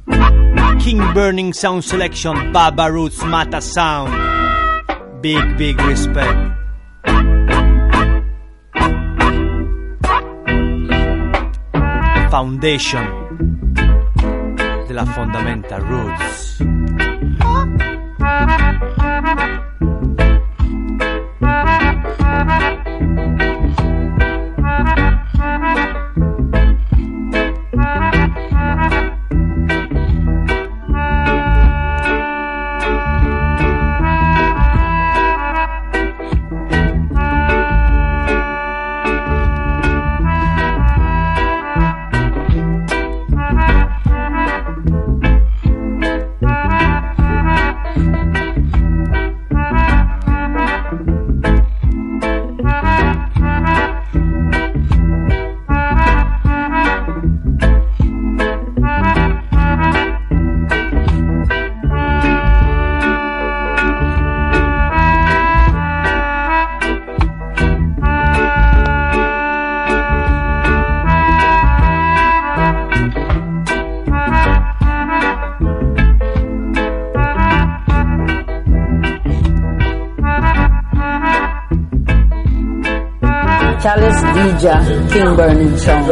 King 0.78 1.02
Burning 1.14 1.52
Sound 1.52 1.82
Selection, 1.82 2.52
Baba 2.52 2.88
Roots 2.88 3.24
Mata 3.24 3.60
Sound. 3.60 4.14
Big, 5.20 5.56
big 5.56 5.80
respect. 5.80 6.38
Foundation 12.30 13.29
de 14.90 14.94
la 14.94 15.06
Fundamenta 15.06 15.78
Roots. 15.78 16.79
Chalice 83.82 84.20
Dija, 84.36 84.76
King 85.10 85.36
Burning 85.36 85.76
Song. 85.78 86.04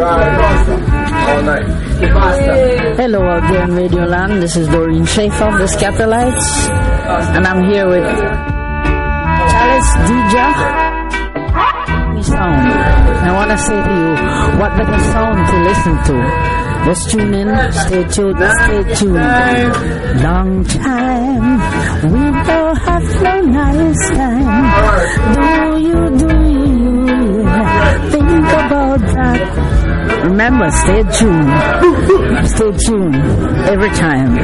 Hello 2.96 3.20
again, 3.36 3.74
Radio 3.74 4.04
Land. 4.04 4.42
This 4.42 4.56
is 4.56 4.68
Doreen 4.68 5.04
Schaefer 5.04 5.44
of 5.44 5.58
the 5.58 5.66
Scatterlights, 5.66 6.70
and 7.36 7.46
I'm 7.46 7.68
here 7.70 7.86
with 7.86 8.08
Charles. 9.52 9.88
Me 12.14 12.22
sound. 12.22 12.72
I 13.28 13.32
want 13.36 13.50
to 13.50 13.58
say 13.58 13.76
to 13.76 13.92
you, 14.00 14.12
what 14.58 14.70
better 14.78 14.98
sound 15.12 15.46
to 15.50 15.56
listen 15.68 15.94
to 16.08 16.14
Just 16.86 17.10
tune 17.10 17.34
in, 17.34 17.48
stay 17.72 18.04
tuned, 18.04 18.38
stay 18.64 18.82
tuned. 18.94 20.22
Long 20.22 20.64
time, 20.64 21.60
we 22.12 22.24
don't 22.48 22.76
have 22.78 23.22
no 23.22 23.40
nice 23.42 24.10
time. 24.10 24.64
Do 25.34 25.42
you, 25.86 25.98
do 26.16 26.28
you. 26.48 26.87
Think 28.10 28.46
about 28.46 29.00
that? 29.14 30.24
Remember, 30.24 30.70
stay 30.70 31.02
tuned. 31.18 32.48
Stay 32.48 32.72
tuned 32.84 33.14
every 33.66 33.90
time. 33.90 34.38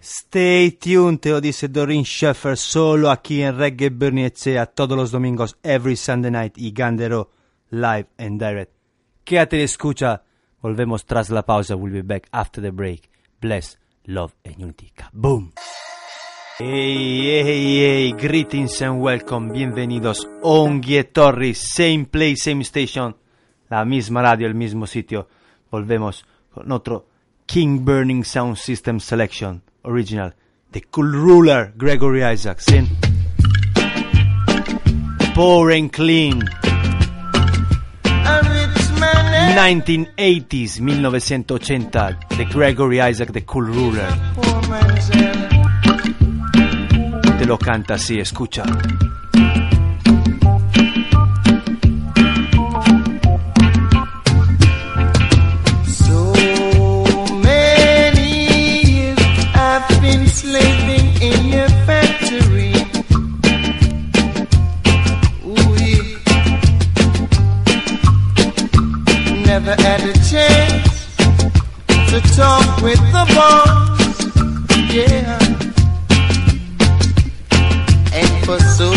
Stay 0.00 0.70
tuned, 0.72 1.20
te 1.20 1.30
lo 1.30 1.40
dice 1.40 1.68
Doreen 1.68 2.04
Sheffer 2.04 2.56
solo 2.56 3.10
aquí 3.10 3.42
en 3.42 3.58
Reggae 3.58 3.90
Bernie 3.90 4.26
Echea 4.26 4.66
todos 4.66 4.96
los 4.96 5.10
domingos, 5.10 5.56
every 5.62 5.96
Sunday 5.96 6.30
night 6.30 6.56
y 6.56 6.72
Gandero 6.72 7.30
live 7.70 8.06
and 8.18 8.40
direct. 8.40 8.72
Quédate 9.24 9.58
y 9.58 9.62
escucha. 9.62 10.22
Volvemos 10.62 11.04
tras 11.06 11.30
la 11.30 11.42
pausa. 11.42 11.74
We'll 11.76 11.92
be 11.92 12.02
back 12.02 12.28
after 12.32 12.62
the 12.62 12.70
break. 12.70 13.10
Bless, 13.40 13.78
love 14.06 14.34
and 14.44 14.58
unity. 14.58 14.92
Boom. 15.12 15.52
Hey, 16.62 17.42
hey, 17.42 17.78
hey, 17.78 18.12
greetings 18.12 18.82
and 18.82 19.00
welcome. 19.00 19.50
Bienvenidos. 19.50 20.28
Ongie 20.42 21.04
Torres, 21.04 21.56
same 21.56 22.04
place, 22.04 22.42
same 22.42 22.62
station. 22.64 23.16
La 23.70 23.86
misma 23.86 24.20
radio, 24.20 24.46
el 24.46 24.54
mismo 24.54 24.86
sitio. 24.86 25.26
Volvemos 25.70 26.26
con 26.52 26.70
otro 26.70 27.06
King 27.46 27.82
Burning 27.82 28.24
Sound 28.24 28.56
System 28.56 29.00
Selection 29.00 29.62
original. 29.84 30.34
The 30.70 30.84
Cool 30.90 31.12
Ruler, 31.12 31.72
Gregory 31.76 32.22
Isaacs. 32.22 32.68
In 32.68 32.86
Poor 35.34 35.70
and 35.70 35.90
Clean. 35.90 36.44
1980s, 39.56 40.78
1980, 40.78 42.18
The 42.36 42.44
Gregory 42.52 43.00
Isaac, 43.00 43.32
The 43.32 43.46
Cool 43.46 43.64
Ruler. 43.64 45.29
Lo 47.50 47.58
canta 47.58 47.94
así, 47.94 48.20
escucha. 48.20 48.62
So 55.84 56.32
for 78.50 78.58
so 78.64 78.90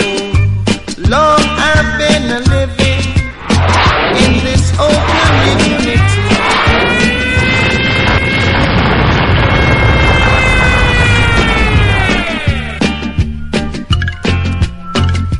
long 1.13 1.41
I've 1.69 1.89
been 2.01 2.25
a 2.31 2.39
living 2.53 3.05
in 4.21 4.31
this 4.45 4.65
community. 4.71 5.93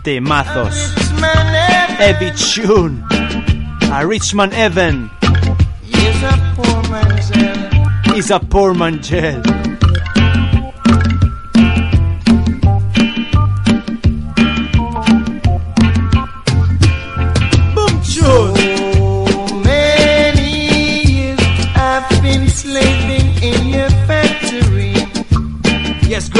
Temazos. 0.03 0.77
Heavy 1.97 2.31
Tune. 2.37 3.03
A 3.91 4.05
Richman 4.05 4.53
Evan. 4.53 5.09
Is 5.89 6.21
a 6.21 6.53
poor 6.55 6.81
man's 6.91 7.29
hell. 7.29 8.15
Is 8.15 8.29
a 8.29 8.39
poor 8.39 8.75
man 8.75 9.01
jail. 9.01 9.41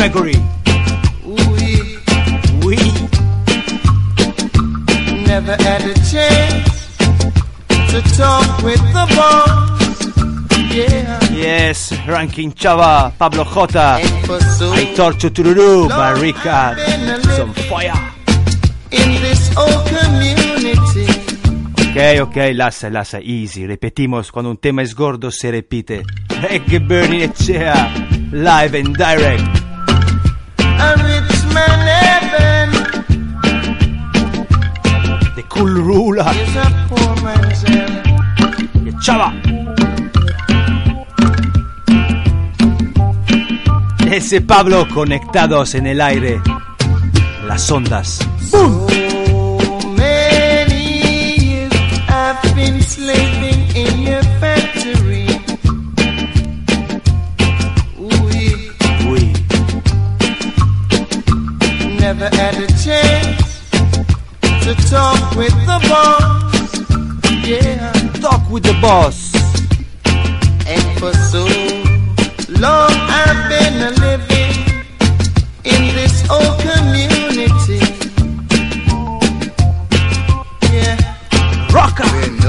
Gregory. 0.04 0.34
Yeah. 0.34 1.80
We. 2.66 2.76
Never 5.24 5.56
had 5.64 5.82
a 5.88 5.94
chance 6.12 6.98
to 7.88 8.02
talk 8.18 8.62
with 8.64 8.84
the 8.92 9.06
boss. 9.16 9.80
Yeah. 10.76 11.24
Yes, 11.32 11.94
Ranking 12.06 12.52
Chava, 12.52 13.18
Pablo 13.18 13.46
J. 13.46 14.04
For 14.26 14.42
so 14.42 14.74
Aitor 14.74 15.14
Chutururu, 15.14 15.88
Barrica. 15.88 16.76
Some 17.38 17.54
fire. 17.54 17.94
in 18.92 19.22
this 19.22 19.56
old 19.56 19.88
community. 19.88 21.08
Ok, 21.92 22.20
ok, 22.24 22.54
lassa, 22.54 22.90
lassa, 22.90 23.22
easy. 23.22 23.66
Repetimos, 23.66 24.34
cuando 24.34 24.52
un 24.52 24.58
tema 24.58 24.82
es 24.82 24.94
gordo 24.96 25.32
se 25.32 25.50
repite. 25.50 26.04
Reggae 26.42 26.80
Burning 26.80 27.22
Echea, 27.22 27.90
live 28.34 28.78
and 28.78 28.98
direct. 28.98 29.63
A 30.80 30.96
rich 31.04 31.46
man 31.54 31.80
heaven 31.88 32.70
The 35.36 35.44
Cool 35.50 35.74
Ruler. 35.74 36.32
is 36.36 36.56
a 36.56 36.68
poor 36.90 37.16
man's 37.24 37.62
hell. 37.64 38.04
Chava. 39.02 39.34
Ese 44.12 44.42
Pablo 44.42 44.88
conectados 44.94 45.74
en 45.76 45.88
el 45.88 46.00
aire. 46.00 46.40
Las 47.48 47.70
ondas. 47.72 48.20
So 48.50 48.88
many 49.98 51.02
years 51.40 51.74
I've 52.08 52.56
been 52.56 52.82
to 64.64 64.74
talk 64.90 65.36
with 65.36 65.54
the 65.66 65.80
boss. 65.90 66.80
Yeah. 67.46 67.92
Talk 68.22 68.50
with 68.50 68.64
the 68.64 68.74
boss. 68.82 69.34
And 70.66 71.00
for 71.00 71.14
so 71.14 71.44
long 72.62 72.92
I've 73.20 73.50
been 73.50 73.76
a 73.82 73.92
living 74.00 74.56
in 75.66 75.82
this 75.96 76.16
old 76.30 76.58
community. 76.62 77.82
Yeah. 80.72 80.96
Rocker. 81.74 82.43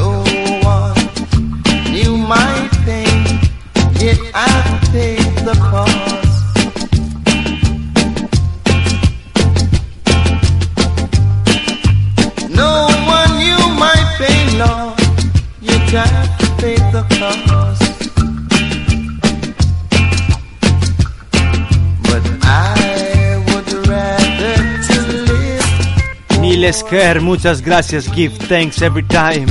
Live 26.64 26.82
Miles 26.82 27.20
muchas 27.20 27.60
gracias. 27.60 28.08
Give 28.14 28.32
thanks 28.48 28.80
every 28.80 29.02
time. 29.02 29.46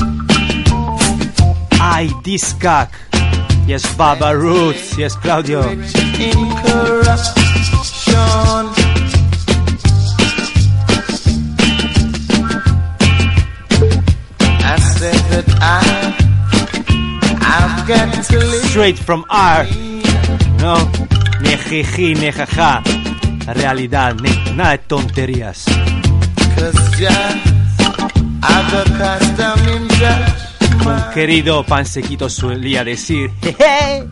Ay, 1.80 2.09
Discac. 2.24 2.89
Yes, 3.68 3.86
Baba 3.95 4.36
Roots. 4.36 4.97
Yes, 4.97 5.16
Claudio. 5.18 5.61
in 5.70 5.84
corruption. 6.64 7.43
I 14.66 14.78
said 14.97 15.22
that 15.30 15.45
I, 15.61 15.82
I've 17.41 17.88
got 17.88 18.24
to 18.26 18.38
live. 18.39 18.64
Straight 18.66 18.97
from 18.97 19.24
R. 19.30 19.66
No, 20.57 20.76
ni 21.41 21.55
jiji, 21.57 22.16
ni 22.16 22.32
jaja. 22.32 22.82
Realidad, 23.53 24.20
ni 24.20 24.32
nada 24.55 24.78
de 24.78 24.84
tonterías. 24.88 25.66
Cause 26.56 26.97
just 26.97 27.38
I 28.41 28.72
got 28.72 28.88
custom 28.97 29.60
in 29.70 29.88
judgment. 29.89 30.39
Un 30.86 31.14
querido 31.14 31.64
pansequito 31.66 32.30
solía 32.30 32.84
decir, 32.84 33.32
jeje, 33.41 34.08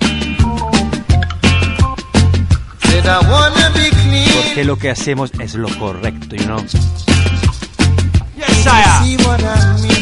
Said 2.83 3.05
I 3.05 3.19
wanna 3.29 3.69
be 3.73 3.89
clean. 3.89 4.29
porque 4.45 4.63
lo 4.63 4.77
que 4.77 4.89
hacemos 4.89 5.31
es 5.39 5.55
lo 5.55 5.67
correcto, 5.79 6.35
you 6.35 6.45
know. 6.45 6.59
Yes, 8.37 8.67
I 8.67 8.83
am. 8.83 10.00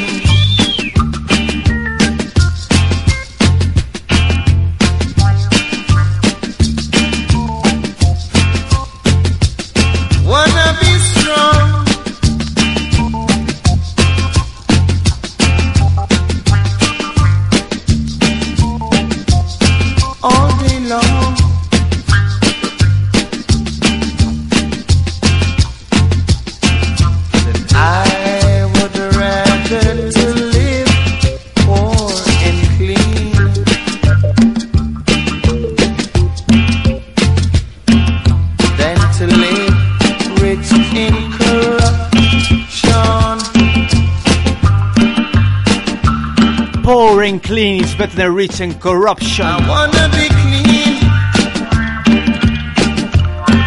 Clean 47.50 47.84
is 47.84 47.96
better 47.96 48.16
than 48.16 48.36
rich 48.36 48.62
and 48.62 48.80
corruption. 48.80 49.44
I 49.44 49.58
wanna 49.68 50.08
be 50.14 50.28
clean. 50.40 51.00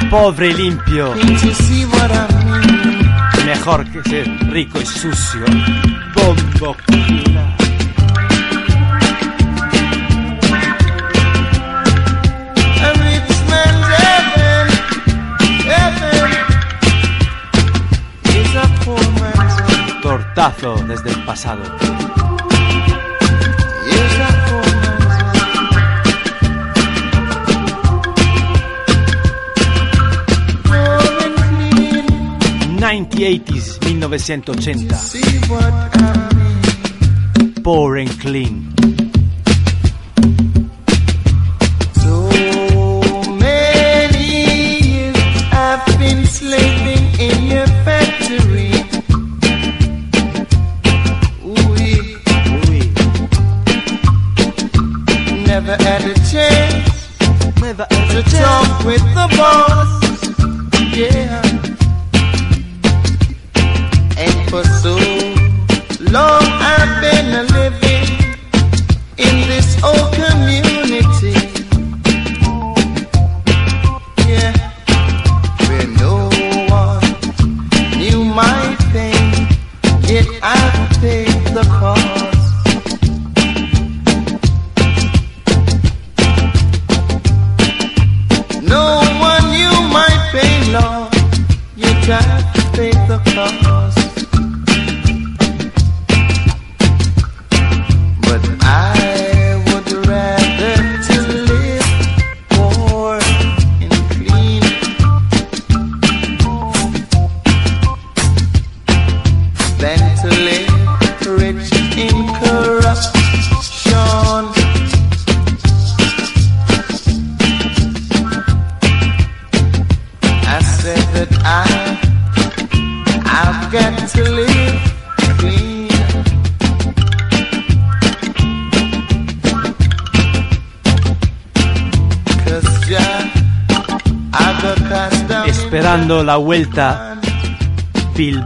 Pobre 0.09 0.51
y 0.51 0.53
limpio, 0.53 1.15
see 1.53 1.85
what 1.87 2.11
I 2.13 2.29
mean? 2.45 3.45
mejor 3.45 3.85
que 3.91 4.01
ser 4.09 4.29
rico 4.53 4.81
y 4.81 4.87
sucio. 4.87 5.45
Bombo. 6.15 6.77
Tortazo 20.03 20.77
desde 20.87 21.11
el 21.11 21.25
pasado. 21.25 21.63
1980s, 33.23 33.79
1980. 33.85 34.95
see 34.97 35.39
what 35.49 35.63
I 35.73 37.45
mean. 37.45 37.55
Poor 37.63 37.97
and 37.97 38.11
clean. 38.21 38.72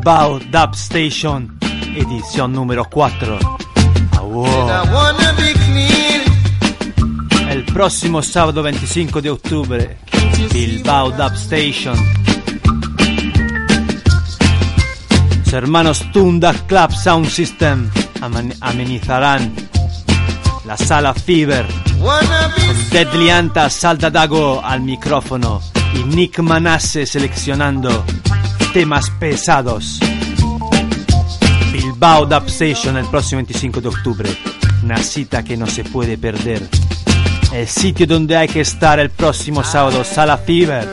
Bilbao 0.07 0.39
Dub 0.39 0.75
Station, 0.75 1.59
edición 1.97 2.53
número 2.53 2.85
4. 2.85 3.39
Ah, 4.13 4.21
wow. 4.21 4.47
El 7.51 7.65
próximo 7.65 8.23
sábado 8.23 8.63
25 8.63 9.21
de 9.21 9.31
octubre, 9.31 9.99
Bilbao 10.53 11.11
Dub 11.11 11.33
Station. 11.35 11.97
Los 15.39 15.53
hermanos 15.53 16.05
Tunda 16.13 16.53
Club 16.53 16.93
Sound 16.93 17.29
System 17.29 17.91
amenizarán 18.61 19.53
la 20.67 20.77
sala 20.77 21.15
Fever. 21.15 21.67
Con 22.01 22.91
Deadly 22.93 23.31
Anta 23.31 23.69
Salta 23.69 24.09
Dago 24.09 24.65
al 24.65 24.83
micrófono 24.83 25.61
y 25.97 26.05
Nick 26.05 26.39
Manasse 26.39 27.07
seleccionando 27.07 28.05
temas 28.77 29.09
pesados. 29.09 29.99
Bilbao 31.73 32.27
Dub 32.27 32.47
Station 32.49 32.99
el 32.99 33.07
próximo 33.07 33.39
25 33.39 33.81
de 33.81 33.89
octubre. 33.89 34.29
Una 34.83 34.99
cita 34.99 35.43
que 35.43 35.57
no 35.57 35.67
se 35.67 35.83
puede 35.83 36.19
perder. 36.19 36.69
El 37.55 37.67
sitio 37.67 38.07
donde 38.07 38.37
hay 38.37 38.49
que 38.49 38.61
estar 38.61 39.01
el 39.01 39.09
próximo 39.09 39.65
sábado, 39.65 40.05
Sala 40.05 40.37
Fever, 40.37 40.87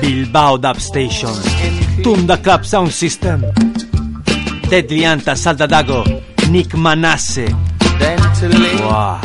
Bilbao 0.00 0.58
Dub 0.58 0.76
Station, 0.76 1.34
Tunda 2.04 2.40
Club 2.40 2.64
Sound 2.64 2.92
System, 2.92 3.42
Deadly 4.70 5.04
Anta 5.04 5.34
Salta 5.34 5.66
Dago, 5.66 6.04
Nick 6.48 6.72
Manasse. 6.74 7.52
Wow. 8.80 9.18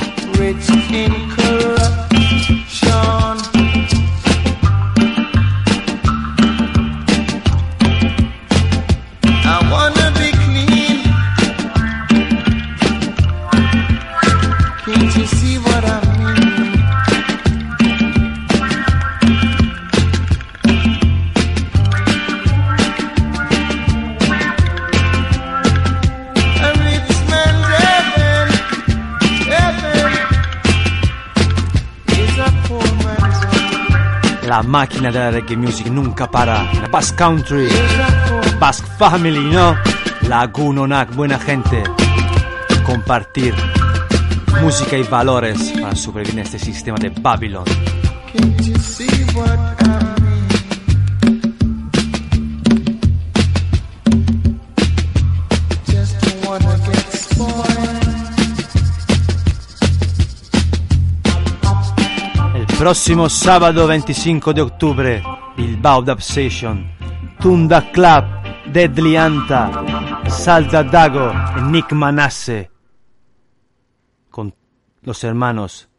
Máquina 34.71 35.11
de 35.11 35.19
la 35.19 35.31
reggae 35.31 35.57
music 35.57 35.87
nunca 35.87 36.31
para. 36.31 36.63
La 36.81 36.87
Basque 36.87 37.17
Country, 37.17 37.67
Basque 38.57 38.87
Family, 38.97 39.51
¿no? 39.51 39.75
La 40.29 40.47
Gunonak, 40.47 41.13
buena 41.13 41.37
gente. 41.37 41.83
Compartir 42.85 43.53
música 44.61 44.97
y 44.97 45.03
valores 45.03 45.73
para 45.81 45.93
sobrevivir 45.93 46.39
en 46.39 46.45
este 46.45 46.57
sistema 46.57 46.97
de 46.97 47.09
Babylon. 47.09 47.65
Próximo 62.81 63.29
sábado 63.29 63.85
25 63.85 64.53
de 64.55 64.61
octubre, 64.63 65.23
Bilbao 65.55 66.01
Dub 66.01 66.19
Session, 66.19 66.91
Tunda 67.39 67.91
Club, 67.91 68.23
Deadly 68.73 69.15
Anta, 69.15 69.69
Salta 70.27 70.81
Dago 70.81 71.31
y 71.59 71.61
Nick 71.61 71.91
Manasse. 71.91 72.71
Con 74.31 74.55
los 75.03 75.23
hermanos 75.23 75.89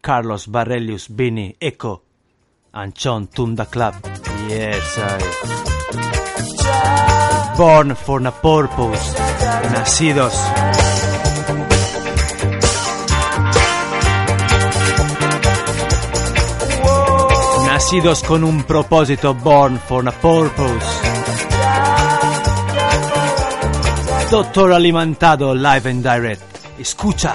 Carlos 0.00 0.48
Barrelius, 0.48 1.14
Vini, 1.14 1.54
Echo, 1.60 2.06
Anchon, 2.72 3.26
Tunda 3.26 3.66
Club. 3.66 3.92
Yes, 4.48 4.98
I. 4.98 5.18
Born 7.58 7.94
for 7.94 8.26
a 8.26 8.30
purpose, 8.30 9.14
nacidos 9.74 10.32
nacidos 17.90 18.22
con 18.22 18.44
un 18.44 18.62
propósito, 18.62 19.34
born 19.34 19.76
for 19.76 20.06
a 20.06 20.12
purpose. 20.12 20.86
Doctor 24.30 24.72
alimentado 24.72 25.52
live 25.56 25.90
and 25.90 26.00
direct 26.00 26.40
Escucha. 26.78 27.34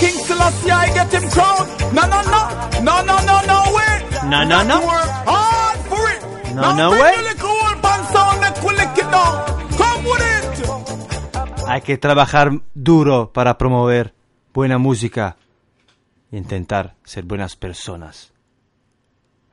King 0.00 0.18
Selassie 0.26 0.70
I 0.70 0.86
get 0.94 1.12
him 1.12 1.28
crown! 1.30 1.66
No, 1.94 2.02
no, 2.06 2.20
no! 2.22 2.42
No, 2.82 3.02
no, 3.02 3.16
no, 3.24 3.36
no 3.46 3.58
way! 3.76 3.94
No, 4.28 4.44
no, 4.44 4.62
no. 4.62 4.78
Work 4.86 5.10
hard 5.26 5.78
for 5.88 6.10
it! 6.10 6.20
No, 6.54 6.62
now 6.62 6.76
no 6.76 6.90
bring 6.90 7.02
way. 7.02 7.12
your 7.14 7.22
little 7.22 7.48
old 7.48 7.82
band 7.82 8.04
sound 8.12 8.40
make 8.40 8.62
we 8.62 8.72
lick 8.76 8.98
it 8.98 9.10
down! 9.10 9.34
Come 9.78 10.04
with 10.04 10.22
it! 10.22 11.68
Hay 11.68 11.80
que 11.80 11.98
trabajar 11.98 12.50
duro 12.74 13.32
para 13.32 13.58
promover 13.58 14.14
buena 14.54 14.78
música 14.78 15.36
e 16.30 16.36
intentar 16.36 16.94
ser 17.04 17.24
buenas 17.24 17.56
personas. 17.56 18.32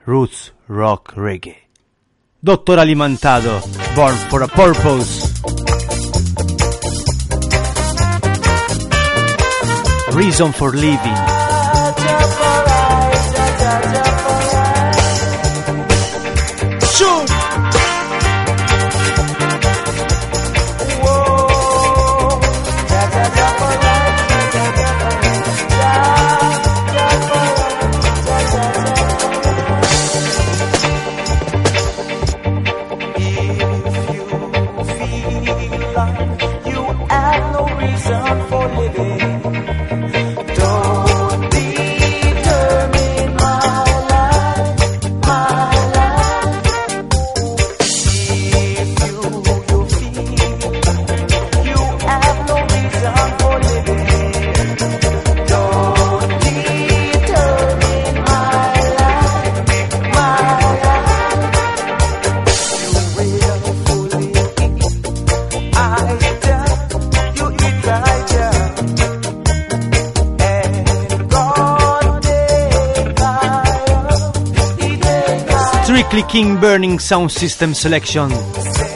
Roots 0.06 0.54
Rock 0.68 1.14
Reggae. 1.16 1.70
Doctor 2.42 2.80
Alimentado, 2.80 3.62
Born 3.96 4.16
for 4.30 4.44
a 4.44 4.48
Purpose. 4.48 5.63
Reason 10.14 10.54
for 10.54 10.72
Living. 10.72 11.33
Strictly 76.14 76.32
King 76.32 76.60
Burning 76.62 77.00
Sound 77.00 77.32
System 77.32 77.74
Selection. 77.74 78.32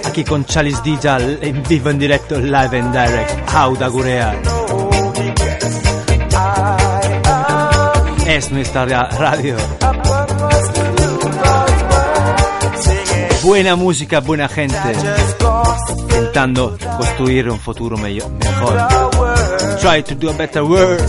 Aquí 0.05 0.23
con 0.23 0.45
Chalice 0.45 0.79
DJ 0.83 1.39
en 1.41 1.63
vivo 1.63 1.89
en 1.89 1.97
directo, 1.97 2.39
live 2.39 2.77
and 2.79 2.93
direct. 2.93 3.49
Auda 3.55 3.87
Gurea. 3.87 4.39
Es 8.27 8.51
nuestra 8.51 8.85
ra- 8.85 9.09
radio. 9.17 9.55
Buena 13.41 13.75
música, 13.75 14.19
buena 14.19 14.47
gente. 14.47 14.77
Intentando 15.97 16.77
construir 16.97 17.49
un 17.49 17.59
futuro 17.59 17.97
mejor. 17.97 18.77
Try 19.81 20.03
to 20.03 20.13
do 20.13 20.29
a 20.29 20.33
better 20.33 20.61
world. 20.61 21.01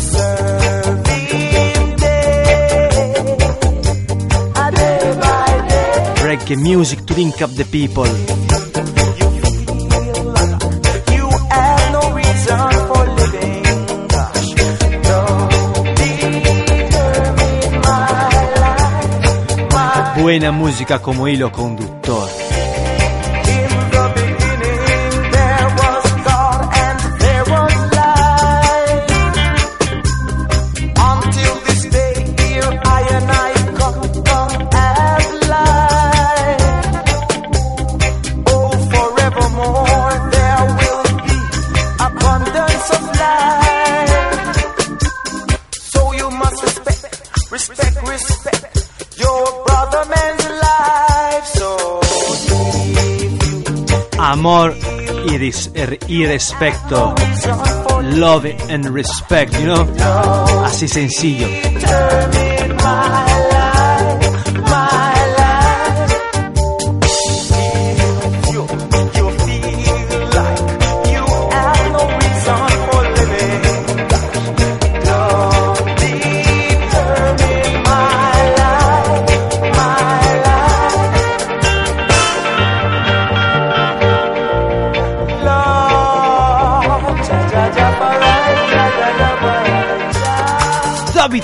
reggae 6.28 6.56
music 6.56 7.06
to 7.06 7.14
link 7.14 7.40
up 7.40 7.50
the 7.54 7.64
people. 7.64 8.04
Buena 20.20 20.52
música 20.52 21.00
como 21.00 21.26
hilo 21.26 21.50
conductor. 21.50 21.97
Amor 54.39 54.72
y, 55.26 55.36
ris- 55.36 55.68
er- 55.74 55.99
y 56.07 56.24
respeto. 56.24 57.12
Love 58.14 58.47
and 58.70 58.84
respect, 58.95 59.53
you 59.59 59.64
know? 59.66 59.84
Así 60.64 60.86
sencillo. 60.86 61.49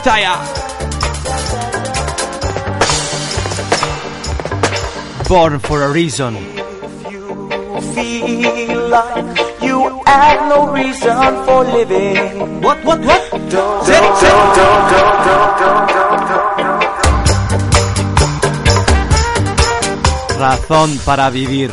Dabitaya. 0.05 0.37
Born 5.29 5.59
for 5.61 5.83
a 5.83 5.91
reason. 5.91 6.35
feel 7.95 8.89
like 8.91 9.63
you 9.63 10.03
have 10.05 10.49
no 10.51 10.69
reason 10.73 11.45
for 11.47 11.65
living. 11.65 12.61
What, 12.61 12.85
what, 12.85 13.01
what? 13.01 13.31
Don't, 13.49 13.85
Say 13.87 13.97
it, 13.97 14.17
say 14.21 14.29
it. 14.29 14.55
don't, 14.61 14.89
don't, 14.93 15.25
don't, 15.25 15.57
don't, 15.61 15.89
don't, 15.89 16.29
don't. 16.29 16.85
Razón 20.39 20.99
para 21.07 21.31
vivir. 21.31 21.71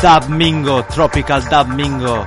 Dub 0.00 0.28
Mingo, 0.28 0.82
Tropical 0.84 1.42
Dub 1.50 1.68
Mingo. 1.74 2.24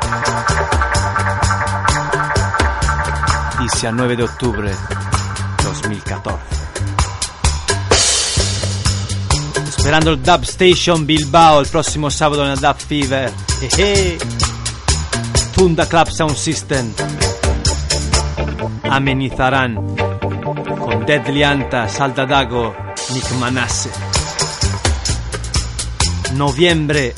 A 3.72 3.92
9 3.92 4.16
de 4.16 4.24
octubre 4.24 4.78
2014. 5.62 6.40
Sperando 9.70 10.12
il 10.12 10.20
Dub 10.20 10.44
Station 10.44 11.06
Bilbao 11.06 11.62
il 11.62 11.70
prossimo 11.70 12.10
sabato 12.10 12.42
nella 12.42 12.56
Dub 12.56 12.76
Fever. 12.76 13.34
Ehe. 13.62 14.18
Tunda 15.52 15.88
Club 15.88 16.08
Sound 16.08 16.36
System. 16.36 16.94
Amenizaran 18.82 19.76
con 20.78 21.04
Deadly 21.06 21.44
Anta, 21.44 21.88
Saldadago, 21.88 22.76
Nick 23.10 23.32
Manasse. 23.38 23.92
Noviembre 26.32 27.16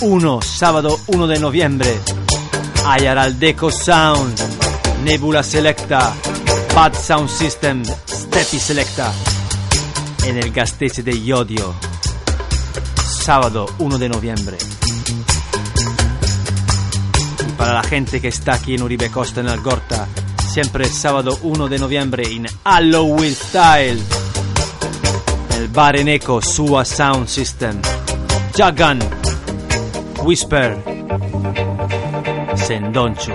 1, 0.00 0.40
sábado 0.40 0.98
1 1.06 1.26
di 1.26 1.38
novembre 1.38 2.19
Ayaraldeco 2.84 3.70
Sound, 3.70 4.38
Nebula 5.04 5.42
Selecta, 5.42 6.14
Bad 6.74 6.94
Sound 6.94 7.28
System, 7.28 7.84
Steffi 7.84 8.58
Selecta, 8.58 9.12
en 10.24 10.38
el 10.38 10.50
Gastese 10.50 11.02
de 11.02 11.12
Iodio, 11.12 11.74
sábado 13.04 13.66
1 13.78 13.98
de 13.98 14.08
noviembre. 14.08 14.56
Para 17.56 17.74
la 17.74 17.82
gente 17.82 18.20
que 18.20 18.28
está 18.28 18.54
aquí 18.54 18.74
en 18.74 18.82
Uribe 18.82 19.10
Costa, 19.10 19.40
en 19.40 19.48
Algorta, 19.48 20.06
siempre 20.50 20.86
sábado 20.86 21.38
1 21.42 21.68
de 21.68 21.78
noviembre 21.78 22.24
en 22.26 22.46
Halloween 22.64 23.34
Style, 23.34 24.02
el 25.56 25.68
bar 25.68 25.96
en 25.96 26.08
eco 26.08 26.40
Sua 26.40 26.84
Sound 26.84 27.28
System, 27.28 27.80
Jagan, 28.56 28.98
Whisper, 30.22 30.89
Sendonchu. 32.70 33.32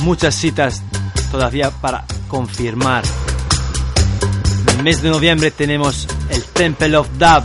Muchas 0.00 0.34
citas 0.34 0.82
todavía 1.30 1.70
para 1.70 2.06
confirmar. 2.28 3.04
En 4.62 4.78
el 4.78 4.82
mes 4.82 5.02
de 5.02 5.10
noviembre 5.10 5.50
tenemos 5.50 6.08
el 6.30 6.42
Temple 6.42 6.96
of 6.96 7.06
Dub 7.18 7.44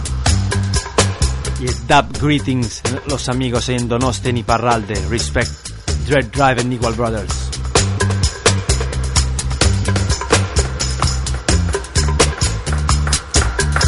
y 1.59 1.67
el 1.67 1.75
Dub 1.85 2.17
Greetings, 2.21 2.81
los 3.07 3.27
amigos 3.27 3.67
en 3.67 3.89
Donosten 3.89 4.37
y 4.37 4.43
Parralde, 4.43 4.95
Respect, 5.09 5.51
Dread 6.07 6.27
Drive 6.27 6.61
and 6.61 6.71
Igual 6.71 6.93
Brothers. 6.93 7.38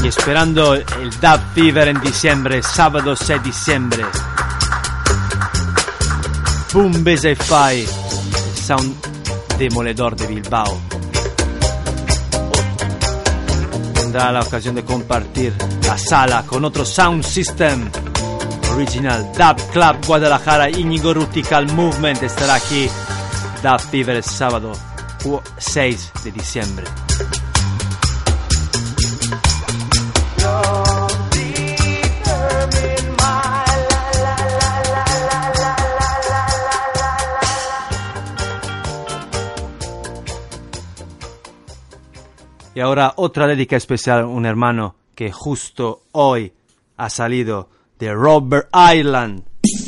Y 0.03 0.07
esperando 0.07 0.73
el 0.73 1.09
Dub 1.21 1.39
Fever 1.53 1.89
en 1.89 2.01
diciembre, 2.01 2.63
sábado 2.63 3.15
6 3.15 3.27
de 3.29 3.39
diciembre. 3.39 4.03
Boom 6.73 7.03
Bese 7.03 7.35
Fai, 7.35 7.85
sound 8.55 8.95
demoledor 9.57 10.15
de 10.15 10.27
Bilbao. 10.27 10.81
Tendrá 13.93 14.31
la 14.31 14.41
ocasión 14.41 14.75
de 14.75 14.83
compartir 14.83 15.53
la 15.85 15.97
sala 15.97 16.43
con 16.47 16.65
otro 16.65 16.83
sound 16.83 17.23
system 17.23 17.89
original. 18.73 19.31
Dub 19.37 19.71
Club 19.71 20.05
Guadalajara, 20.07 20.69
Íñigo 20.69 21.13
Rutical 21.13 21.71
Movement 21.73 22.23
estará 22.23 22.55
aquí. 22.55 22.89
Dub 23.61 23.79
Fever 23.79 24.15
el 24.15 24.23
sábado 24.23 24.71
6 25.57 26.11
de 26.23 26.31
diciembre. 26.31 26.85
Y 42.81 42.83
ahora 42.83 43.13
otra 43.17 43.45
dedica 43.45 43.75
especial 43.75 44.21
a 44.21 44.25
un 44.25 44.43
hermano 44.43 44.95
que 45.13 45.31
justo 45.31 46.05
hoy 46.13 46.51
ha 46.97 47.11
salido 47.11 47.69
de 47.99 48.11
Robert 48.11 48.69
Island, 48.73 49.43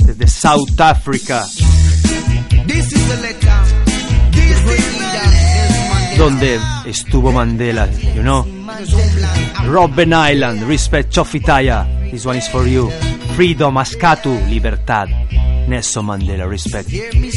desde 0.06 0.28
South 0.28 0.80
Africa, 0.80 1.44
This 2.68 2.94
is 2.94 3.08
the 3.08 3.18
letter. 3.20 3.52
This 4.30 4.46
is 4.46 4.64
the 6.12 6.18
donde 6.20 6.60
estuvo 6.86 7.32
Mandela, 7.32 7.90
you 8.14 8.22
know. 8.22 8.46
Robben 9.66 10.14
Island, 10.14 10.62
respect 10.68 11.16
Chofitaya, 11.16 12.12
this 12.12 12.28
one 12.28 12.38
is 12.38 12.48
for 12.48 12.68
you. 12.68 12.92
Freedom, 13.36 13.76
Askatu, 13.76 14.40
Libertad. 14.48 15.10
Nelson 15.68 16.06
Mandela, 16.06 16.48
respect. 16.48 16.92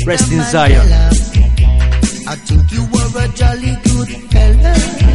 Rest 0.04 0.32
in 0.32 0.42
Zion. 0.42 0.86
I 2.28 2.36
think 2.44 2.70
you 2.72 2.84
were 2.92 3.24
a 3.24 3.28
jolly 3.28 3.74
good 3.84 4.08
fella. 4.30 5.05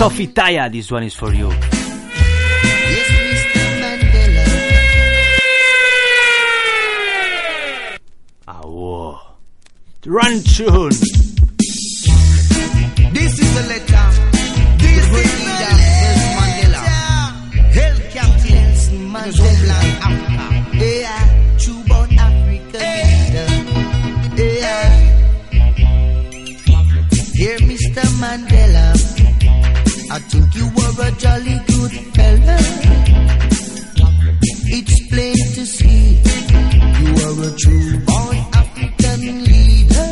Sophie 0.00 0.28
Taya, 0.28 0.72
this 0.72 0.90
one 0.90 1.02
is 1.02 1.14
for 1.14 1.32
you. 1.34 1.48
Yes, 1.48 3.10
ah, 8.48 8.62
whoa. 8.64 9.18
Run 10.06 10.42
tune. 10.42 10.88
This 13.12 13.38
is 13.38 13.52
a 13.56 13.64
letter. 13.68 14.06
This 14.78 14.96
is 14.96 15.10
a 15.10 15.22
letter. 15.44 15.74
Mandela. 16.38 16.82
Hell 17.76 17.98
Captain 18.10 18.64
Mandela. 19.12 19.69
Mandela, 28.30 28.94
I 30.12 30.18
think 30.30 30.54
you 30.54 30.66
were 30.76 30.94
a 31.02 31.10
jolly 31.18 31.58
good 31.66 31.92
fella. 32.14 32.58
It's 34.76 34.96
plain 35.08 35.34
to 35.34 35.66
see 35.66 36.14
you 37.02 37.10
are 37.26 37.38
a 37.48 37.56
true 37.58 37.98
born 38.06 38.36
African 38.54 39.20
leader. 39.50 40.08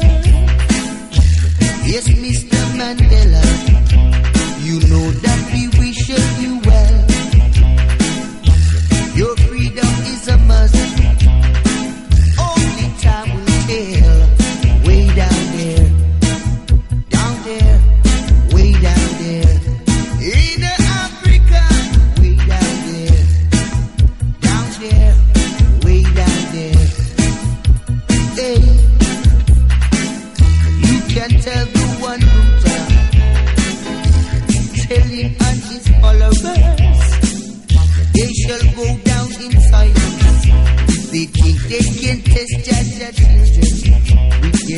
Yes, 1.87 2.09
Mr. 2.25 2.61
Mandela, 2.81 3.45
you 4.67 4.81
know 4.91 5.11
that 5.23 5.38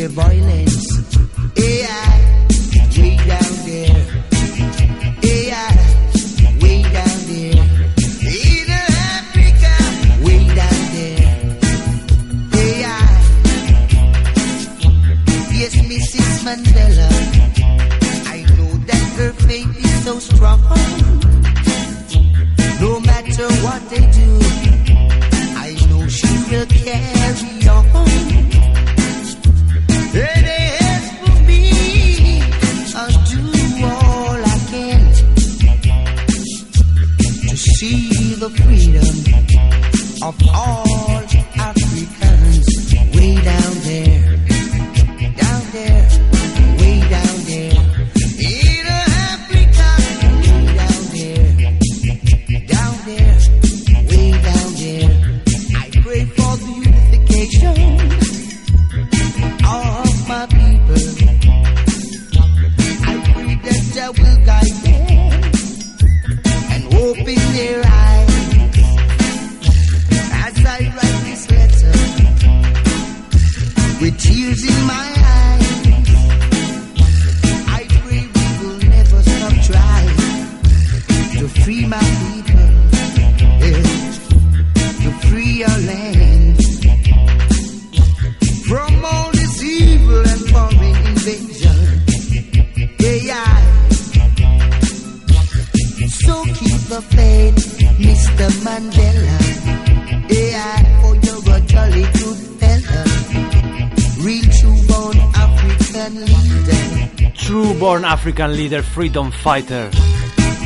violence. 0.09 0.99
AI, 1.57 2.19
way 2.97 3.17
down 3.17 3.53
there. 3.67 4.01
AI, 5.23 5.77
way 6.63 6.83
down 6.83 7.19
there. 7.29 7.61
Africa, 9.19 9.75
way 10.25 10.43
down 10.55 10.81
there. 10.95 11.31
Yes, 15.61 15.75
Mrs. 15.77 16.45
Mandela. 16.47 17.11
I 18.27 18.39
know 18.57 18.73
that 18.87 19.07
her 19.19 19.33
faith 19.47 19.77
is 19.77 20.05
so 20.05 20.19
strong. 20.19 20.61
No 22.81 23.01
matter 23.01 23.49
what 23.63 23.81
they 23.91 24.07
do, 24.11 24.40
off 40.31 40.90
African 108.31 108.57
Leader, 108.57 108.85
Freedom 108.85 109.33
Fighter, 109.33 109.91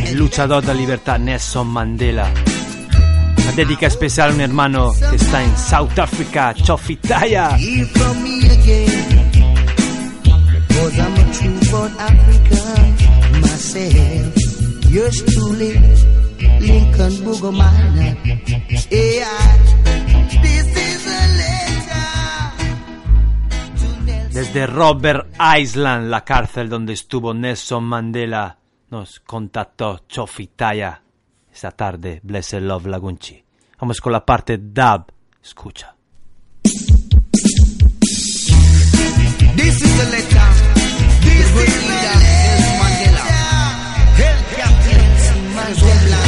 el 0.04 0.18
luchador 0.18 0.60
de 0.60 0.68
la 0.68 0.74
libertad 0.74 1.18
Nelson 1.18 1.66
Mandela. 1.66 2.30
Una 3.38 3.52
dedica 3.52 3.86
especial 3.86 4.32
a 4.32 4.34
un 4.34 4.40
hermano 4.42 4.92
que 4.92 5.16
está 5.16 5.42
en 5.42 5.56
South 5.56 5.98
Africa, 5.98 6.52
Chofitaya. 6.52 7.56
Hear 7.56 7.86
from 7.86 8.22
me 8.22 8.50
again. 8.50 9.14
Cause 16.98 17.24
Desde 24.34 24.66
Robert 24.66 25.28
Island, 25.38 26.10
la 26.10 26.24
cárcel 26.24 26.68
donde 26.68 26.92
estuvo 26.92 27.32
Nelson 27.32 27.84
Mandela, 27.84 28.58
nos 28.90 29.20
contactó 29.20 30.00
Chofitaya 30.08 31.02
esta 31.52 31.70
tarde. 31.70 32.18
Blessed 32.20 32.60
Love 32.60 32.86
Lagunchi. 32.86 33.44
Vamos 33.78 34.00
con 34.00 34.10
la 34.10 34.26
parte 34.26 34.58
dub. 34.58 35.04
Escucha. 35.40 35.94
This 39.54 39.82
is 39.82 40.00
a 40.00 40.10
letter. 40.10 40.40
This 41.20 41.54
is 41.68 41.84
Captain 44.56 45.54
Mandela. 45.54 46.23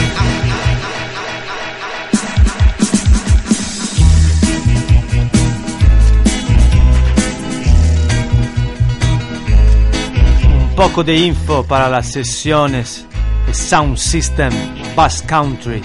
Poco 10.77 11.03
de 11.03 11.16
info 11.16 11.64
para 11.64 11.89
las 11.89 12.12
sesiones 12.12 13.07
Sound 13.51 13.97
System 13.97 14.53
Bass 14.95 15.22
Country. 15.22 15.83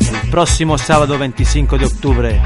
El 0.00 0.30
próximo 0.30 0.78
sábado 0.78 1.18
25 1.18 1.76
de 1.76 1.84
octubre 1.84 2.42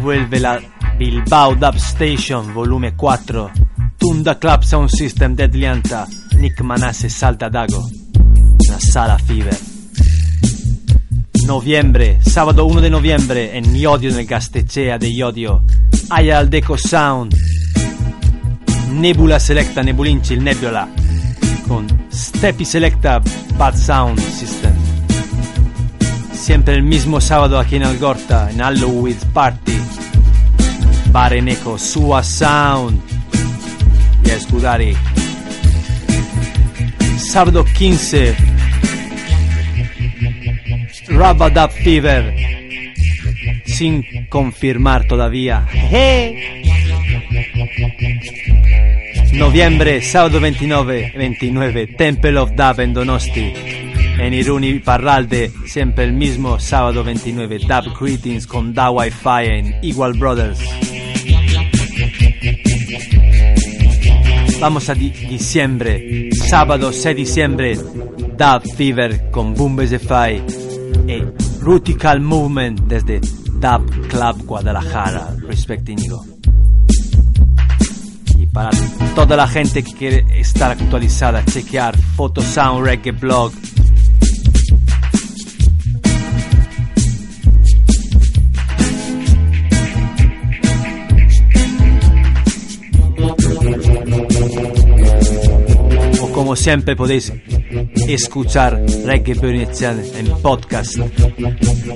vuelve 0.00 0.40
la 0.40 0.58
Bilbao 0.98 1.54
Dub 1.54 1.74
Station 1.76 2.54
Volume 2.54 2.96
4, 2.96 3.50
Tunda 3.98 4.38
Club 4.38 4.64
Sound 4.64 4.88
System 4.88 5.36
de 5.36 5.44
Atlanta, 5.44 6.06
Nick 6.38 6.62
Manasse 6.62 7.10
Salta 7.10 7.50
Dago, 7.50 7.86
la 8.70 8.80
Sala 8.80 9.18
Fever. 9.18 9.73
Noviembre, 11.46 12.20
sábado 12.22 12.64
1 12.64 12.80
de 12.80 12.88
noviembre 12.88 13.58
en 13.58 13.76
Iodio 13.76 14.10
nel 14.10 14.24
Gastecea 14.24 14.98
de 14.98 15.10
Iodio, 15.12 15.62
Aya 16.08 16.38
al 16.38 16.48
Deco 16.48 16.78
Sound, 16.78 17.36
Nebula 18.92 19.38
Selecta 19.38 19.82
Nebulinci 19.82 20.34
il 20.34 20.42
Nebula, 20.42 20.88
con 21.68 21.86
Stepi 22.10 22.64
Selecta 22.64 23.20
Bad 23.58 23.76
Sound 23.76 24.18
System. 24.20 24.72
Siempre 26.32 26.74
el 26.74 26.82
mismo 26.82 27.20
sábado 27.20 27.58
aquí 27.58 27.76
en 27.76 27.84
Algorta, 27.84 28.50
en 28.50 28.58
Halloween 28.58 29.18
Party, 29.34 29.76
Bar 31.12 31.34
Eneco, 31.34 31.78
Sua 31.78 32.22
Sound 32.22 33.00
y 34.24 34.30
a. 34.30 34.96
Sábado 37.18 37.64
15, 37.64 38.53
Rabadab 41.16 41.70
Fever, 41.70 42.34
sin 43.64 44.04
confirmar 44.28 45.06
todavía. 45.06 45.66
Noviembre, 49.32 50.00
sábado 50.02 50.40
29, 50.40 51.12
29, 51.16 51.86
Temple 51.88 52.38
of 52.38 52.50
Dub 52.52 52.80
en 52.80 52.94
Donosti. 52.94 53.52
En 54.18 54.32
Iruni 54.32 54.78
Parralde, 54.78 55.50
siempre 55.66 56.04
el 56.04 56.12
mismo 56.12 56.60
sábado 56.60 57.02
29, 57.02 57.58
Dub 57.58 57.98
Greetings 58.00 58.46
con 58.46 58.72
Da 58.72 58.90
Wi-Fi 58.90 59.46
en 59.46 59.76
Igual 59.82 60.12
Brothers. 60.14 60.60
Vamos 64.60 64.88
a 64.88 64.94
di- 64.94 65.10
diciembre, 65.10 66.30
sábado 66.32 66.92
6 66.92 67.16
diciembre, 67.16 67.74
Dub 67.74 68.74
Fever 68.76 69.30
con 69.30 69.52
Boom 69.54 69.76
e 71.06 71.24
Rutical 71.60 72.20
Movement 72.20 72.80
desde 72.86 73.20
Dub 73.20 74.08
Club 74.08 74.44
Guadalajara, 74.44 75.34
respect 75.46 75.88
Íñigo. 75.88 76.24
Y 78.38 78.46
para 78.46 78.70
toda 79.14 79.36
la 79.36 79.46
gente 79.48 79.82
que 79.82 79.92
quiere 79.92 80.24
estar 80.38 80.70
actualizada, 80.70 81.44
chequear 81.44 81.96
Photosound 82.16 82.84
Reggae 82.84 83.12
Blog. 83.12 83.52
O 96.20 96.32
como 96.32 96.56
siempre 96.56 96.96
podéis 96.96 97.32
escuchar 98.08 98.80
Reggae 99.04 99.34
Bernichan 99.34 100.02
en 100.16 100.26
podcast 100.42 100.96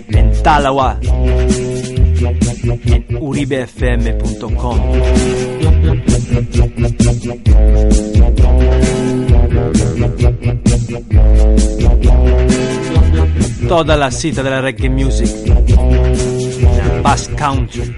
en 0.08 0.42
Talawa 0.42 0.98
en 1.02 3.18
uribefm.com 3.20 4.78
toda 13.68 13.96
la 13.96 14.10
cita 14.10 14.42
de 14.42 14.50
la 14.50 14.60
reggae 14.60 14.88
music 14.88 15.30
Bass 17.02 17.28
Country 17.36 17.94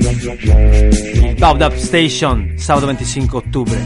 Bound 1.39 1.63
Up 1.63 1.75
Station 1.75 2.55
sábado 2.59 2.87
25 2.89 3.39
octubre 3.39 3.79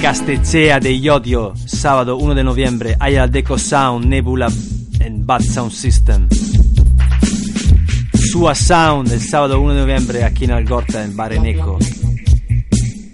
Castecea 0.00 0.80
de 0.80 0.98
Iodio 0.98 1.52
sábado 1.66 2.16
1 2.16 2.34
de 2.34 2.42
noviembre. 2.42 2.96
Aya 2.98 3.26
Deco 3.26 3.58
Sound 3.58 4.06
Nebula 4.06 4.48
en 4.98 5.26
Bad 5.26 5.42
Sound 5.42 5.72
System. 5.72 6.26
Sua 8.14 8.54
Sound 8.54 9.12
el 9.12 9.20
sábado 9.20 9.60
1 9.60 9.74
de 9.74 9.80
noviembre 9.80 10.24
aquí 10.24 10.44
en 10.44 10.52
Algorta 10.52 11.04
en 11.04 11.14
Bareneco 11.14 11.78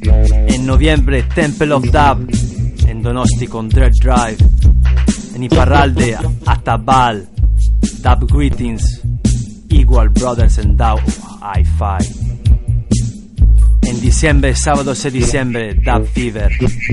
en 0.03 0.67
noviembre 0.67 1.25
Temple 1.25 1.73
of 1.73 1.85
Dub 1.87 2.31
en 2.87 3.03
Donosti 3.03 3.49
con 3.49 3.69
Dread 3.69 3.93
Drive. 4.01 4.39
En 5.35 5.43
Iparralde 5.43 6.17
Atabal 6.47 7.29
Dub 8.01 8.33
Greetings 8.33 9.03
Igual 9.71 10.11
Brothers 10.11 10.59
and 10.61 10.77
Dow 10.79 10.99
Hi-Fi 11.43 12.26
diciembre, 14.17 14.57
sábado 14.57 14.95
6 14.95 15.13
de 15.13 15.21
diciembre, 15.21 15.75
Dub 15.75 16.07
Fever, 16.07 16.51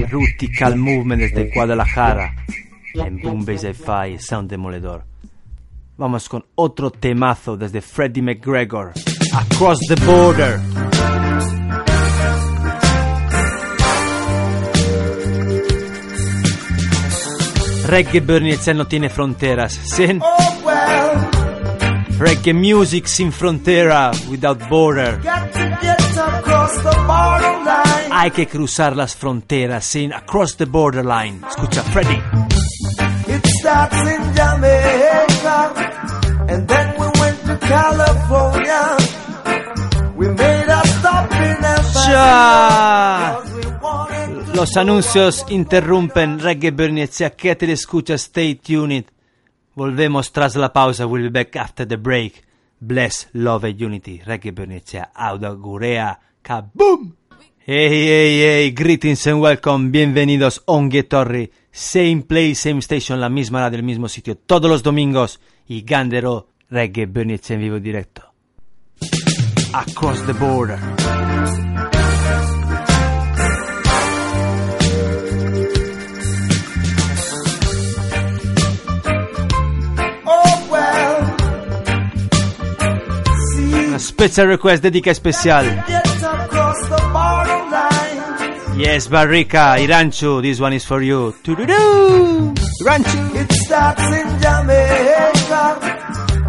Rutical 0.09 0.76
Movement 0.76 1.21
desde 1.21 1.51
Guadalajara, 1.55 2.36
en 2.95 3.21
Boom 3.21 3.45
Bass 3.45 3.63
Hi-Fi, 3.63 4.19
Sound 4.19 4.49
Demoledor. 4.49 5.05
Vamos 5.95 6.28
con 6.28 6.43
otro 6.55 6.91
temazo 6.91 7.55
desde 7.55 7.80
Freddie 7.80 8.21
McGregor, 8.21 8.91
Across 9.34 9.80
the 9.88 9.95
Border. 10.05 10.59
Reggae 17.88 18.19
Bernice 18.19 18.74
no 18.74 18.86
tiene 18.86 19.09
fronteras. 19.09 19.80
Reggae 22.18 22.53
music 22.53 23.07
sin 23.07 23.32
frontera, 23.32 24.11
without 24.30 24.70
border. 24.70 25.20
Hay 28.11 28.32
que 28.32 28.47
cruzar 28.47 28.95
las 28.95 29.16
fronteras 29.16 29.86
sin 29.86 30.14
across 30.14 30.55
the 30.55 30.66
borderline. 30.66 31.41
Escucha, 31.49 31.82
Freddy. 31.84 32.22
It 33.28 33.45
starts 33.59 33.97
in 33.97 34.34
Jamaica, 34.36 35.74
and 36.47 36.68
then 36.68 36.93
we 36.97 37.07
went 37.20 37.43
to 37.45 37.57
California. 37.57 38.97
We 40.16 40.28
made 40.30 40.70
a 40.70 40.88
stop 40.88 41.32
in 41.34 41.64
Ya. 42.07 43.39
Los 44.53 44.78
anuncios 44.78 45.45
interrumpen 45.49 46.39
Reggae 46.39 46.72
Bernice. 46.72 47.32
Que 47.32 47.55
te 47.55 47.72
escucha, 47.72 48.14
stay 48.16 48.55
tuned. 48.55 49.12
Volvemos 49.76 50.32
tras 50.32 50.55
la 50.55 50.71
pausa. 50.71 51.05
We'll 51.05 51.24
be 51.24 51.30
back 51.30 51.55
after 51.55 51.88
the 51.88 51.97
break. 51.97 52.43
Bless, 52.80 53.30
love 53.34 53.67
and 53.67 53.82
unity. 53.82 54.21
Reggae 54.26 54.51
Bernice. 54.51 55.01
Audagurea. 55.15 56.19
Kaboom! 56.43 57.15
Hey, 57.65 57.88
hey, 57.88 58.39
hey, 58.41 58.71
greetings 58.71 59.26
and 59.28 59.39
welcome, 59.39 59.89
bienvenidos 59.89 60.63
Ongue 60.65 61.03
Torri, 61.03 61.49
same 61.71 62.24
place, 62.24 62.55
same 62.55 62.80
station, 62.80 63.21
la 63.21 63.30
misma 63.30 63.61
radio, 63.61 63.80
el 63.80 63.86
mismo 63.86 64.09
sitio, 64.09 64.36
todos 64.36 64.69
los 64.69 64.84
domingos 64.84 65.39
y 65.65 65.84
Gandero 65.84 66.49
Reggae 66.69 67.05
Bernice 67.05 67.53
en 67.53 67.61
vivo 67.61 67.80
directo. 67.80 68.34
Across 69.71 70.26
the 70.26 70.34
Border. 70.34 70.78
Special 84.30 84.47
request 84.47 84.84
dedica 84.84 85.11
across. 85.11 85.59
Yes, 88.78 89.07
Barrica, 89.07 89.76
Iranchu, 89.78 90.41
this 90.41 90.59
one 90.59 90.74
is 90.74 90.86
for 90.86 91.01
you. 91.01 91.34
Iranchu. 91.43 93.36
It 93.36 93.51
starts 93.51 94.01
in 94.01 94.28
Jamaica, 94.43 95.65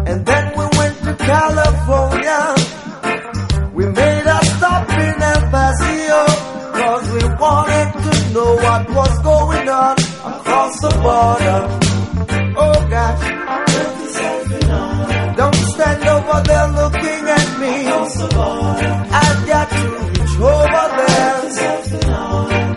and 0.07 0.25
then 0.25 0.45
we 0.57 0.65
went 0.77 0.97
to 1.03 1.15
California. 1.15 2.55
We 3.73 3.85
made 3.85 4.25
a 4.25 4.45
stop 4.45 4.89
in 4.89 5.21
El 5.21 5.41
Paso, 5.51 6.25
cause 6.79 7.11
we 7.11 7.23
wanted 7.43 7.91
to 8.05 8.33
know 8.33 8.55
what 8.55 8.89
was 8.89 9.19
going 9.21 9.69
on 9.69 9.95
across 10.31 10.79
the 10.79 10.91
border. 11.03 11.59
Oh 12.57 12.87
gosh. 12.89 13.23
Don't 15.35 15.55
stand 15.55 16.07
over 16.07 16.41
there. 16.47 16.84
I've 18.07 19.47
got 19.47 19.67
to 19.69 19.85
reach 20.05 20.35
over 20.37 20.85
there. 20.99 21.41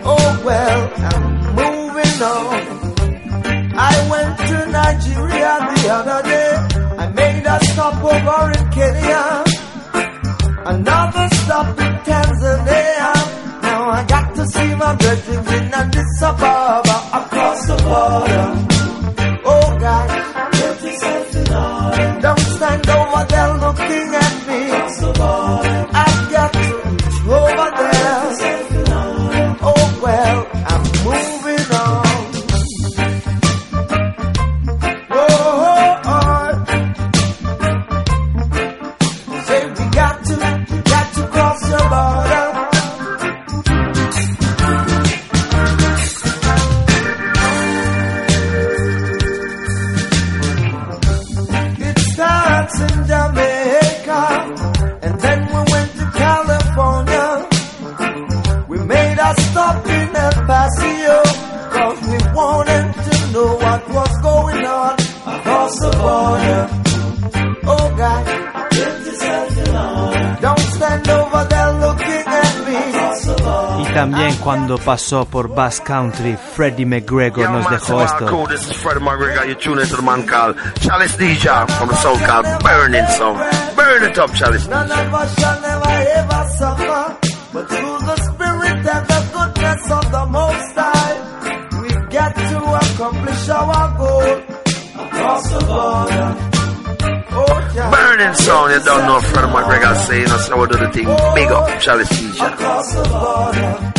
Oh 0.03 0.41
well, 0.43 0.79
I'm 0.97 1.23
moving 1.55 2.21
on. 2.33 2.69
I 3.77 4.09
went 4.09 4.37
to 4.49 4.57
Nigeria 4.71 5.53
the 5.69 5.89
other 5.97 6.21
day. 6.27 6.51
I 6.97 7.07
made 7.11 7.45
a 7.45 7.63
stop 7.63 8.03
over 8.03 8.51
in 8.57 8.71
Kenya. 8.71 9.43
Another 10.65 11.29
stop 11.35 11.79
in 11.79 11.93
Tanzania. 12.09 13.13
Now 13.61 13.89
I 13.91 14.05
got 14.07 14.33
to 14.35 14.47
see 14.47 14.73
my 14.75 14.95
brethren 14.95 15.47
in 15.47 15.73
Addis 15.75 16.21
Ababa 16.23 16.97
across 17.13 17.67
the 17.67 17.77
border. 17.83 18.68
Get 92.09 92.35
to 92.35 92.57
accomplish 92.57 93.49
our 93.49 93.97
goal 93.97 94.33
across 95.05 95.51
the 95.51 95.59
border. 95.59 96.29
Oh. 97.31 97.91
Burning 97.91 98.33
Song. 98.33 98.71
You 98.71 98.79
don't 98.83 99.05
know 99.05 99.21
Freddie 99.21 99.47
McGregor 99.47 99.95
saying 100.07 100.25
that's 100.25 100.47
how 100.47 100.59
we 100.59 100.67
do 100.67 100.77
the 100.77 100.89
thing. 100.91 101.05
Big 101.35 101.51
up, 101.51 101.79
Chalice 101.79 102.09
DJ. 102.09 103.98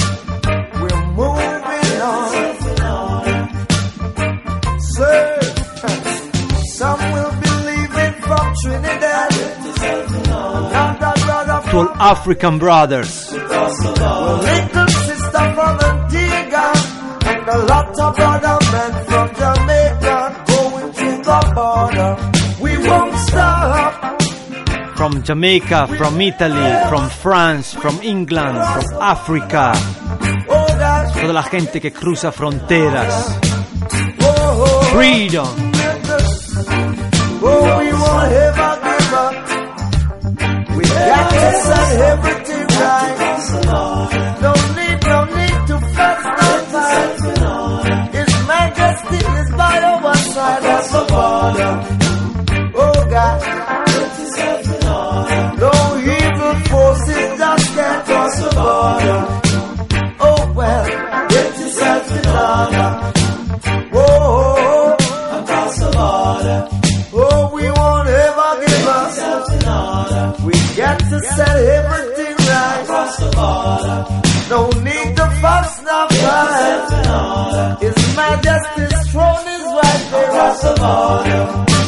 Of 18.01 18.17
brother 18.17 18.59
men 18.73 18.93
from 24.97 25.23
Jamaica. 25.23 25.87
From 25.97 26.21
Italy, 26.21 26.89
from 26.89 27.09
France, 27.09 27.75
from 27.75 28.01
England, 28.03 28.59
from 28.59 29.01
Africa. 29.01 29.73
Toda 31.21 31.33
la 31.33 31.43
gente 31.43 31.81
que 31.81 31.93
cruza 31.93 32.33
fronteras. 32.33 33.39
oh, 34.21 34.65
oh, 34.67 34.83
Freedom. 34.93 35.71
Got 40.95 41.31
to 41.31 41.53
set 41.67 42.01
everything 42.13 42.67
right. 42.81 43.17
No 44.41 44.53
need, 44.77 44.99
no 45.13 45.21
need 45.37 45.59
to 45.71 45.77
fight. 45.95 46.21
His 48.13 48.33
majesty 48.47 49.21
is 49.39 49.51
by 49.57 49.79
our 49.83 50.15
side 50.17 50.65
of 50.65 50.85
the 50.93 51.03
border. 51.13 52.00
Set 71.41 71.57
everything 71.79 72.35
right. 72.53 72.83
Across 72.83 73.17
the 73.23 73.31
border. 73.39 74.01
No 74.53 74.61
need 74.87 75.11
to 75.19 75.27
fuss, 75.41 75.73
no 75.89 75.99
fight. 76.21 77.79
His 77.85 77.99
Majesty's 78.17 78.99
throne 79.11 79.47
is 79.57 79.65
right 79.81 80.05
there 80.11 80.31
across 80.31 80.63
the 80.67 80.75
border. 80.83 81.80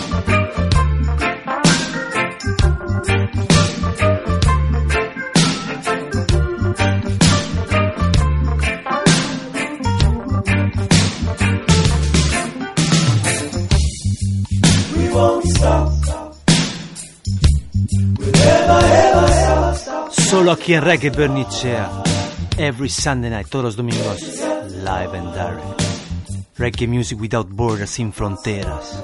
Aquí 20.63 20.75
en 20.75 20.83
Reggae 20.83 21.11
Bernicea. 21.11 21.91
Every 22.57 22.89
Sunday 22.89 23.31
night, 23.31 23.49
todos 23.49 23.65
los 23.65 23.77
domingos. 23.77 24.21
Live 24.85 25.19
and 25.19 25.35
direct. 25.35 25.83
Reggae 26.57 26.87
music 26.87 27.21
without 27.21 27.49
borders, 27.51 27.91
sin 27.91 28.13
fronteras. 28.13 29.03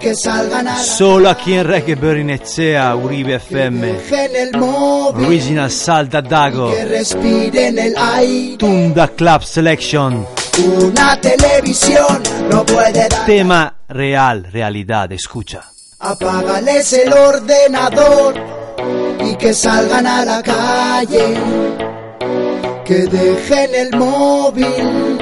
Que 0.00 0.14
salgan 0.14 0.66
a 0.66 0.78
Solo 0.78 1.28
aquí 1.28 1.52
en 1.52 1.66
Reggae 1.66 1.94
Bernicea, 1.94 2.96
Uribe 2.96 3.34
FM. 3.34 3.90
en 3.90 4.36
el 4.36 4.58
móvil, 4.58 5.26
Original 5.26 5.70
Salda 5.70 6.22
Dago. 6.22 6.72
que 6.74 6.86
respiren 6.86 7.78
el 7.78 7.94
aire. 7.98 8.56
Tunda 8.56 9.08
Club 9.08 9.42
Selection. 9.42 10.26
Una 10.58 11.20
televisión 11.20 12.22
no 12.50 12.64
puede 12.64 13.08
dar. 13.08 13.26
Tema 13.26 13.74
real, 13.88 14.46
realidad, 14.52 15.10
escucha. 15.12 15.62
Apágales 15.98 16.92
el 16.92 17.12
ordenador 17.12 18.34
y 19.24 19.36
que 19.36 19.54
salgan 19.54 20.06
a 20.06 20.24
la 20.24 20.42
calle. 20.42 21.34
que 22.90 23.06
dejen 23.06 23.72
el 23.72 23.96
móvil 23.96 25.16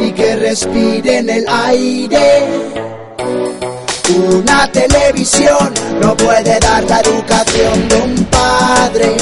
y 0.00 0.12
que 0.12 0.36
respiren 0.36 1.28
el 1.28 1.44
aire. 1.48 2.44
Una 4.32 4.70
televisión 4.70 5.74
no 6.00 6.16
puede 6.16 6.60
dar 6.60 6.84
la 6.84 7.00
educación 7.00 7.88
de 7.88 7.96
un 8.02 8.24
padre. 8.26 9.16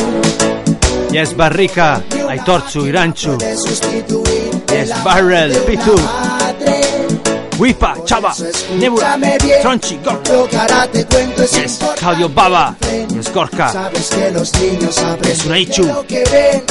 Yes, 1.11 1.35
Barrica, 1.35 2.03
Aitortzu, 2.29 2.87
Irantzu. 2.87 3.39
Yes, 4.71 5.05
Barrel, 5.05 5.53
Pitu. 5.67 5.95
Wipa, 7.59 7.95
Chava, 8.07 8.33
Nebula, 8.79 9.19
Tronchi, 9.61 9.97
Gorka. 10.03 10.33
Lo 10.33 10.49
que 10.49 10.57
ahora 10.57 10.87
te 10.91 11.05
cuento 11.05 11.43
es 11.43 11.53
Yes, 11.53 11.79
Claudio 11.99 12.29
Baba. 12.29 12.75
Yes, 13.15 13.33
Gorka. 13.33 13.69
Sabes 13.73 14.09
que 14.11 14.31
los 14.31 14.55
niños 14.61 14.99
aprenden 14.99 16.07
que 16.07 16.25
ven. 16.33 16.63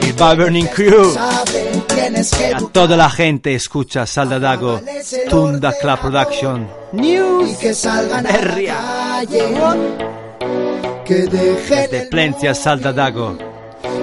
Il 0.00 0.12
Burning 0.36 0.66
Crew. 0.68 1.14
A 1.18 2.58
toda 2.72 2.96
la 2.96 3.10
gente 3.10 3.54
escucha 3.54 4.06
Saldadago, 4.06 4.80
Tunda 5.28 5.72
Club 5.72 5.98
Production. 5.98 6.68
News 6.92 7.50
y 7.50 7.54
que 7.56 7.74
salgan 7.74 8.26
a 8.26 8.32
la 8.32 9.24
calle. 9.26 9.54
Que 11.04 11.14
dejen 11.26 11.90
De 11.90 12.06
Plencia 12.10 12.54
Saldadago. 12.54 13.36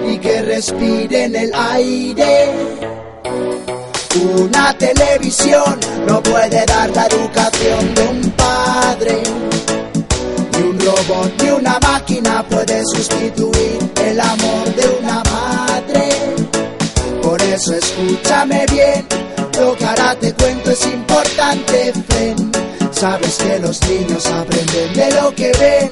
y 0.06 0.18
que 0.18 0.42
respiren 0.42 1.34
el 1.34 1.52
aire. 1.54 2.52
Una 4.36 4.76
televisión 4.76 5.80
no 6.06 6.22
puede 6.22 6.64
dar 6.66 6.90
la 6.90 7.06
educación 7.06 7.94
de 7.94 8.02
un 8.02 8.30
padre. 8.32 9.22
Ni 10.52 10.62
un 10.62 10.80
robot 10.80 11.42
ni 11.42 11.50
una 11.50 11.78
máquina 11.80 12.44
puede 12.48 12.82
sustituir 12.94 13.78
el 14.04 14.20
amor 14.20 14.74
de 14.74 14.88
una 15.00 15.22
madre. 15.24 16.08
Por 17.22 17.40
eso 17.42 17.74
escúchame 17.74 18.66
bien, 18.70 19.06
lo 19.58 19.76
que 19.76 19.84
ahora 19.84 20.14
te 20.20 20.32
cuento 20.34 20.70
es 20.70 20.86
importante, 20.86 21.92
friend. 22.08 22.56
Sabes 22.92 23.36
que 23.36 23.58
los 23.58 23.80
niños 23.88 24.26
aprenden 24.26 24.94
de 24.94 25.20
lo 25.20 25.34
que 25.34 25.52
ven 25.58 25.90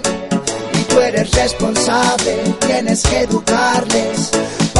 y 0.75 0.83
tú 0.85 1.01
eres 1.01 1.31
responsable, 1.33 2.37
tienes 2.67 3.03
que 3.03 3.21
educarles 3.21 4.31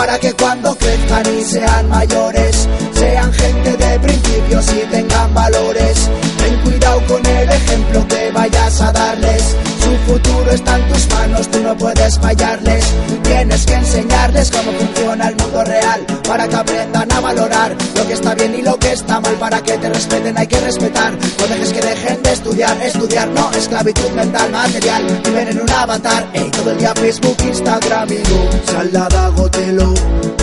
para 0.01 0.19
que 0.19 0.33
cuando 0.33 0.75
crezcan 0.77 1.27
y 1.39 1.45
sean 1.45 1.87
mayores 1.91 2.67
sean 2.95 3.31
gente 3.35 3.77
de 3.77 4.01
principios 4.01 4.67
y 4.73 4.91
tengan 4.91 5.35
valores. 5.35 6.09
Ten 6.39 6.59
cuidado 6.63 7.03
con 7.07 7.27
el 7.27 7.51
ejemplo 7.51 8.09
que 8.09 8.31
vayas 8.33 8.81
a 8.81 8.93
darles. 8.93 9.57
Su 9.81 10.13
futuro 10.13 10.51
está 10.51 10.77
en 10.77 10.89
tus 10.93 11.09
manos, 11.09 11.49
tú 11.51 11.59
no 11.61 11.77
puedes 11.77 12.19
fallarles. 12.19 12.85
Tienes 13.23 13.67
que 13.67 13.75
enseñarles 13.75 14.51
cómo 14.51 14.73
funciona 14.73 15.29
el 15.29 15.37
mundo 15.37 15.65
real 15.65 16.07
para 16.29 16.47
que 16.47 16.57
aprendan 16.57 17.11
a 17.13 17.21
valorar 17.21 17.77
lo 17.97 18.07
que 18.07 18.13
está 18.15 18.35
bien 18.35 18.55
y 18.55 18.63
lo 18.63 18.79
que 18.79 18.93
está 18.93 19.21
mal. 19.21 19.35
Para 19.35 19.63
que 19.63 19.79
te 19.79 19.89
respeten 19.89 20.37
hay 20.37 20.47
que 20.47 20.61
respetar. 20.61 21.13
No 21.13 21.47
dejes 21.47 21.73
que 21.73 21.81
dejen 21.81 22.23
de 22.23 22.33
estudiar, 22.33 22.83
estudiar 22.83 23.29
no, 23.29 23.51
esclavitud 23.53 24.11
mental, 24.11 24.51
material. 24.51 25.21
Viven 25.25 25.49
en 25.49 25.61
un 25.61 25.71
avatar, 25.71 26.29
ey, 26.35 26.51
todo 26.51 26.73
el 26.73 26.79
día 26.79 26.95
Facebook, 26.95 27.37
Instagram 27.43 28.13
y 28.13 28.17
no. 28.17 28.73
Saldadago 28.73 29.51
te 29.51 29.73
lo 29.73 29.95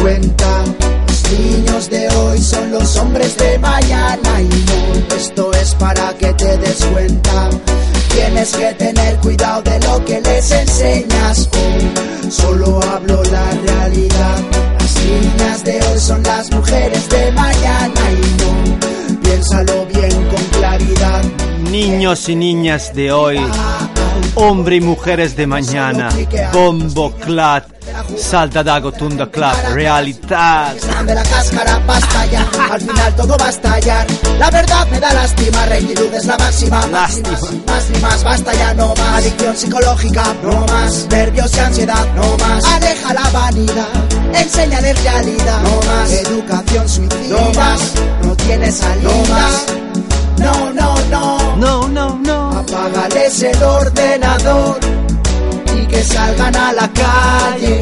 cuenta. 0.01 0.63
Los 1.07 1.31
niños 1.31 1.89
de 1.89 2.07
hoy 2.09 2.41
son 2.41 2.71
los 2.71 2.97
hombres 2.97 3.37
de 3.37 3.59
mañana 3.59 4.41
y 4.41 4.47
no, 4.47 5.15
esto 5.15 5.51
es 5.53 5.75
para 5.75 6.13
que 6.17 6.33
te 6.33 6.57
des 6.57 6.85
cuenta. 6.85 7.49
Tienes 8.17 8.51
que 8.51 8.73
tener 8.73 9.15
cuidado 9.17 9.61
de 9.61 9.79
lo 9.81 10.03
que 10.03 10.19
les 10.19 10.51
enseñas 10.51 11.49
hoy. 11.53 12.31
Solo 12.31 12.79
hablo 12.81 13.21
la 13.25 13.51
realidad. 13.51 14.37
Las 14.79 14.95
niñas 15.05 15.63
de 15.63 15.79
hoy 15.83 15.99
son 15.99 16.23
las 16.23 16.51
mujeres 16.51 17.07
de 17.09 17.31
mañana 17.33 18.01
y 18.11 18.41
no. 18.41 19.21
Piénsalo 19.21 19.85
bien 19.85 20.11
con 20.31 20.43
claridad. 20.59 21.23
Niños 21.69 22.27
y 22.27 22.35
niñas 22.35 22.91
de 22.95 23.11
hoy, 23.11 23.37
hombre 24.35 24.75
y 24.77 24.81
mujeres 24.81 25.35
de 25.35 25.47
mañana, 25.47 26.09
Bombo 26.53 27.11
Clat, 27.11 27.65
Saldadago 28.17 28.91
Tunda 28.91 29.29
Club, 29.29 29.53
Realidad. 29.73 30.75
de 31.05 31.15
la 31.15 31.23
cáscara 31.23 31.79
basta 31.85 32.25
ya, 32.27 32.47
al 32.71 32.81
final 32.81 33.15
todo 33.15 33.37
va 33.37 33.45
a 33.45 33.49
estallar. 33.49 34.07
La 34.39 34.49
verdad 34.51 34.87
me 34.89 34.99
da 34.99 35.13
lástima, 35.13 35.65
rectitud 35.65 36.13
es 36.13 36.25
la 36.25 36.37
máxima. 36.37 36.87
Lástima. 36.87 37.37
Más 37.67 37.89
ni 37.89 37.99
más, 37.99 38.23
basta 38.23 38.53
ya, 38.53 38.73
no 38.73 38.93
más. 38.95 39.19
Adicción 39.23 39.57
psicológica, 39.57 40.23
no 40.43 40.65
más. 40.65 41.07
Nervios 41.09 41.55
y 41.55 41.59
ansiedad, 41.59 42.13
no 42.15 42.37
más. 42.37 42.63
Aleja 42.65 43.13
la 43.13 43.29
vanidad, 43.29 43.87
enséñale 44.33 44.93
realidad, 44.93 45.61
no 45.61 45.81
más. 45.87 46.11
Educación 46.11 46.89
suicida, 46.89 47.39
no 47.39 47.53
más. 47.53 47.93
No 48.23 48.35
tiene 48.35 48.71
salida. 48.71 49.49
No, 50.39 50.71
no, 50.73 50.95
no. 51.09 51.36
Apágales 52.87 53.43
el 53.43 53.63
ordenador 53.63 54.79
y 55.77 55.85
que 55.87 56.01
salgan 56.03 56.55
a 56.55 56.71
la 56.71 56.89
calle 56.93 57.81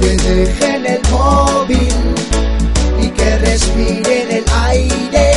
que 0.00 0.16
dejen 0.16 0.86
el 0.86 1.00
móvil 1.10 1.88
y 2.98 3.08
que 3.08 3.38
respiren 3.38 4.30
el 4.30 4.44
aire. 4.68 5.32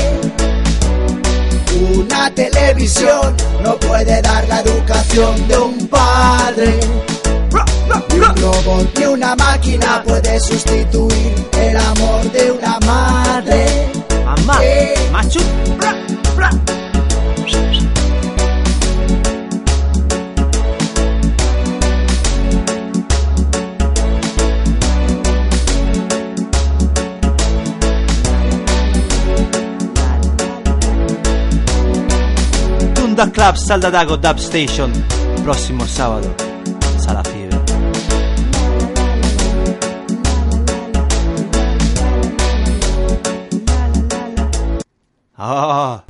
Una 1.93 2.31
televisión 2.33 3.35
no 3.61 3.75
puede 3.79 4.21
dar 4.21 4.47
la 4.47 4.61
educación 4.61 5.47
de 5.49 5.57
un 5.57 5.87
padre. 5.87 6.79
Ni 8.11 8.19
un 8.19 8.35
robot 8.37 8.97
ni 8.97 9.05
una 9.07 9.35
máquina 9.35 10.01
puede 10.05 10.39
sustituir 10.39 11.35
el 11.59 11.75
amor 11.75 12.31
de 12.31 12.51
una 12.51 12.79
madre. 12.85 13.65
Mamá, 14.23 14.59
Eh, 14.63 14.95
machu, 15.11 15.39
Tunda 33.15 33.31
Club 33.31 33.55
Saldadago 33.55 34.17
Dub 34.17 34.37
Station, 34.39 34.91
próximo 35.41 35.87
sábado, 35.87 36.35
Sala 36.99 37.23
Fiebre. 37.23 37.57
Ah, 45.37 46.03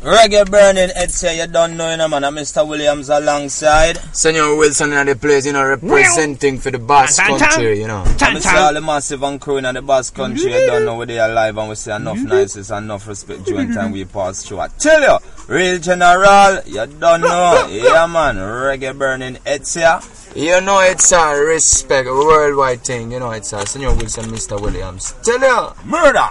Reggae 0.00 0.50
burning, 0.50 0.88
Ed 0.94 1.10
say 1.10 1.38
you 1.38 1.46
don't 1.46 1.76
know, 1.76 1.90
you 1.90 1.96
know, 1.98 2.08
man. 2.08 2.24
I'm 2.24 2.34
Mr. 2.34 2.66
Williams 2.66 3.10
alongside. 3.10 3.98
Senor 4.16 4.56
Wilson 4.56 4.94
in 4.94 5.06
the 5.06 5.14
place, 5.14 5.44
you 5.44 5.52
know, 5.52 5.62
representing 5.62 6.56
for 6.56 6.70
the 6.70 6.78
Basque 6.78 7.22
country, 7.22 7.80
you 7.80 7.86
know. 7.86 7.98
I'm 7.98 8.36
Mr. 8.36 8.54
All 8.54 8.72
the 8.72 8.80
massive 8.80 9.22
and 9.22 9.38
crew 9.38 9.58
in 9.58 9.74
the 9.74 9.82
Basque 9.82 10.14
country. 10.14 10.54
You 10.54 10.66
don't 10.66 10.86
know 10.86 10.96
where 10.96 11.04
they 11.04 11.18
are 11.18 11.28
live 11.28 11.58
and 11.58 11.68
we 11.68 11.74
say 11.74 11.94
enough 11.94 12.16
niceness 12.16 12.70
and 12.70 12.86
enough 12.86 13.06
respect 13.06 13.44
during 13.44 13.74
time 13.74 13.92
we 13.92 14.06
pass 14.06 14.42
through. 14.42 14.60
I 14.60 14.68
tell 14.68 15.02
you, 15.02 15.18
real 15.48 15.78
general, 15.78 16.62
you 16.64 16.86
don't 16.86 17.20
know. 17.20 17.68
Yeah, 17.70 18.06
man. 18.06 18.36
Reggae 18.36 18.96
burning, 18.96 19.36
Ed 19.44 19.66
say. 19.66 19.98
You 20.34 20.62
know 20.62 20.80
it's 20.80 21.12
a 21.12 21.34
respect, 21.34 22.08
a 22.08 22.12
worldwide 22.12 22.82
thing, 22.82 23.12
you 23.12 23.18
know 23.18 23.32
it's 23.32 23.52
a 23.52 23.66
Senor 23.66 23.96
Wilson, 23.96 24.26
Mr. 24.26 24.58
Williams. 24.58 25.12
Tell 25.24 25.40
you, 25.40 25.74
murder! 25.84 26.28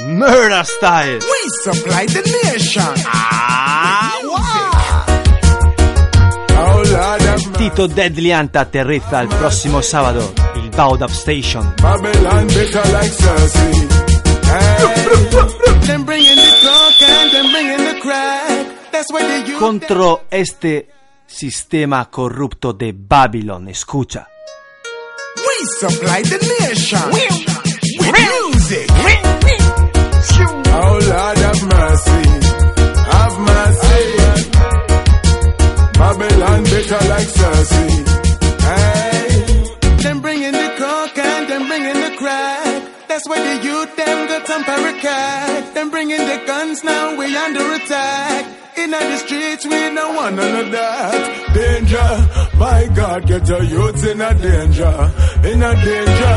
Murder 0.00 0.62
style. 0.64 1.18
We 1.20 1.48
supply 1.64 2.06
the 2.06 2.22
nation. 2.44 2.94
Tito 7.56 7.86
Deadly 7.86 8.32
Anta 8.32 8.60
aterriza 8.60 9.22
el 9.22 9.28
próximo 9.28 9.80
sábado, 9.80 10.34
il 10.56 10.70
Station. 11.08 11.74
Babylon 11.80 12.46
bitter 12.48 12.86
like 12.92 13.12
Cersei. 13.12 13.88
Them 15.86 16.04
bringing 16.04 16.36
the 16.36 16.52
coke 16.62 17.02
and 17.08 17.32
them 17.32 17.52
bringing 17.52 17.84
the 17.84 18.00
crack. 18.00 18.90
That's 18.92 19.10
why 19.10 19.22
they 19.22 19.50
use 19.50 19.58
Contro 19.58 20.24
este 20.30 20.88
sistema 21.26 22.10
corrupto 22.10 22.74
de 22.74 22.92
Babylon, 22.92 23.68
escucha. 23.68 24.28
We 25.36 25.66
supply 25.80 26.22
the 26.22 26.38
nation. 26.60 27.10
With 27.12 27.46
music. 28.12 28.90
Lord 28.96 29.56
have 29.56 29.65
mercy. 31.96 32.28
Have 33.12 33.36
mercy. 33.50 34.04
Babylon 35.98 36.62
bitter 36.64 37.02
like 37.12 37.28
Cersei. 37.36 37.90
Hey. 38.68 40.02
Them 40.02 40.20
bringing 40.20 40.52
the 40.52 40.74
coke 40.76 41.18
and 41.18 41.48
them 41.50 41.66
bringing 41.68 41.94
the 41.94 42.16
crack. 42.18 42.82
That's 43.08 43.26
why 43.28 43.38
the 43.40 43.64
youth 43.64 43.96
them 43.96 44.28
got 44.28 44.46
some 44.46 44.64
paracat. 44.64 45.74
Them 45.74 45.90
bringing 45.90 46.18
the 46.18 46.42
guns 46.46 46.84
now 46.84 47.16
we 47.16 47.36
under 47.36 47.72
attack. 47.74 48.44
In 48.76 48.90
the 48.90 49.16
streets 49.16 49.64
we 49.64 49.90
no 49.90 50.12
want 50.12 50.36
none 50.36 50.66
of 50.66 50.70
that. 50.70 51.54
Danger, 51.54 52.58
my 52.58 52.86
God, 52.94 53.26
get 53.26 53.48
your 53.48 53.62
youths 53.62 54.04
in 54.04 54.20
a 54.20 54.34
danger, 54.34 55.12
in 55.50 55.62
a 55.62 55.74
danger. 55.82 56.36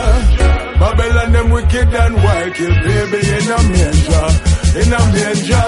Babylon 0.80 1.31
them 1.34 1.49
wicked 1.52 1.94
and 1.94 2.15
wild, 2.15 2.53
kill 2.53 2.73
baby 2.73 3.19
in 3.38 3.52
a 3.52 3.60
manger, 3.73 4.48
in 4.76 4.90
manger. 4.90 5.68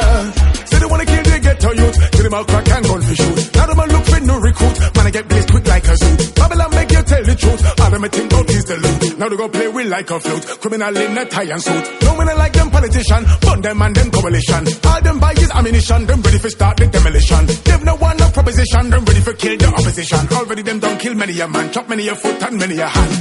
Say 0.70 0.80
they 0.80 0.86
wanna 0.86 1.06
kill 1.06 1.24
the 1.24 1.40
ghetto 1.42 1.72
youth, 1.74 1.98
kill 2.12 2.24
them 2.24 2.34
all 2.34 2.46
crack 2.46 2.70
and 2.70 2.86
gun 2.86 3.02
for 3.02 3.16
shoot. 3.16 3.56
Now 3.56 3.66
them 3.68 3.80
a 3.80 3.86
look 3.88 4.06
for 4.06 4.20
new 4.20 4.40
recruit, 4.40 4.78
man 4.96 5.08
I 5.08 5.12
get 5.12 5.28
blazed 5.28 5.50
quick 5.52 5.68
like 5.68 5.88
a 5.88 5.96
zoo. 5.98 6.16
Babylon 6.36 6.72
make 6.72 6.92
you 6.92 7.04
tell 7.04 7.24
the 7.24 7.36
truth, 7.36 7.62
all 7.82 7.90
them 7.92 8.04
a 8.04 8.10
think 8.10 8.32
about 8.32 8.50
is 8.50 8.66
the 8.66 8.78
loot. 8.78 9.18
Now 9.18 9.30
they 9.30 9.38
go 9.38 9.50
play 9.50 9.68
with 9.68 9.88
like 9.88 10.10
a 10.12 10.20
flute, 10.20 10.46
criminal 10.62 10.98
in 10.98 11.18
a 11.18 11.26
tie 11.26 11.50
and 11.52 11.62
suit. 11.62 11.86
No 12.04 12.16
man 12.18 12.38
like 12.38 12.54
them 12.54 12.70
politician, 12.70 13.26
fund 13.26 13.64
them 13.64 13.82
and 13.82 13.96
them 13.96 14.12
coalition. 14.12 14.64
All 14.86 15.02
them 15.02 15.20
buy 15.20 15.34
is 15.34 15.52
ammunition, 15.52 16.06
them 16.06 16.22
ready 16.22 16.38
for 16.38 16.50
start 16.50 16.78
the 16.78 16.88
demolition. 16.88 17.46
Them 17.46 17.84
no 17.86 17.96
one 17.96 18.18
no 18.18 18.30
proposition, 18.30 18.90
them 18.90 19.06
ready 19.06 19.22
for 19.22 19.34
kill 19.34 19.58
the 19.58 19.68
opposition. 19.68 20.22
Already 20.32 20.62
them 20.62 20.80
don't 20.80 21.00
kill 21.00 21.16
many 21.16 21.40
a 21.40 21.48
man, 21.48 21.72
chop 21.72 21.90
many 21.90 22.08
a 22.08 22.16
foot 22.16 22.42
and 22.44 22.58
many 22.60 22.78
a 22.78 22.88
hand. 22.88 23.14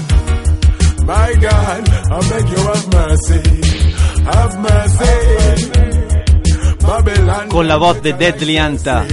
My 1.07 1.35
God, 1.41 1.89
I 1.89 2.19
beg 2.29 2.49
you 2.49 2.63
have 2.69 2.93
mercy. 2.93 3.90
Con 7.49 7.69
la 7.69 7.77
voz 7.77 8.03
de 8.03 8.13
Deadly 8.13 8.59
Anta, 8.59 9.07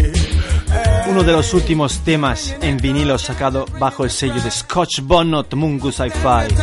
uno 1.09 1.23
de 1.23 1.31
los 1.31 1.53
últimos 1.53 1.99
temas 1.99 2.55
en 2.61 2.77
vinilo 2.77 3.17
sacado 3.17 3.65
bajo 3.79 4.03
el 4.03 4.09
sello 4.09 4.41
de 4.41 4.51
Scotch 4.51 5.01
Bonnet 5.01 5.53
Mungus 5.53 5.99
Hi-Fi. 5.99 6.53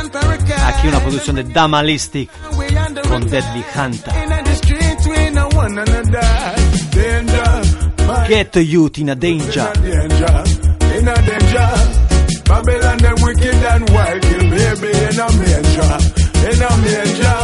Aquí 0.67 0.89
una 0.89 1.01
producción 1.01 1.37
de 1.37 1.45
Damalistic 1.45 2.31
con 3.09 3.27
Deadly 3.27 3.65
Hunter. 3.75 4.13
Get 8.29 8.57
youth 8.57 8.99
in 8.99 9.11
a 9.11 9.15
danger. 9.15 9.71
Babylon 12.45 12.99
wicked 13.23 13.55
and 13.55 13.91
wild, 13.91 14.23
baby 14.23 14.91
in 14.93 15.19
a 15.19 15.29
manger. 16.77 17.44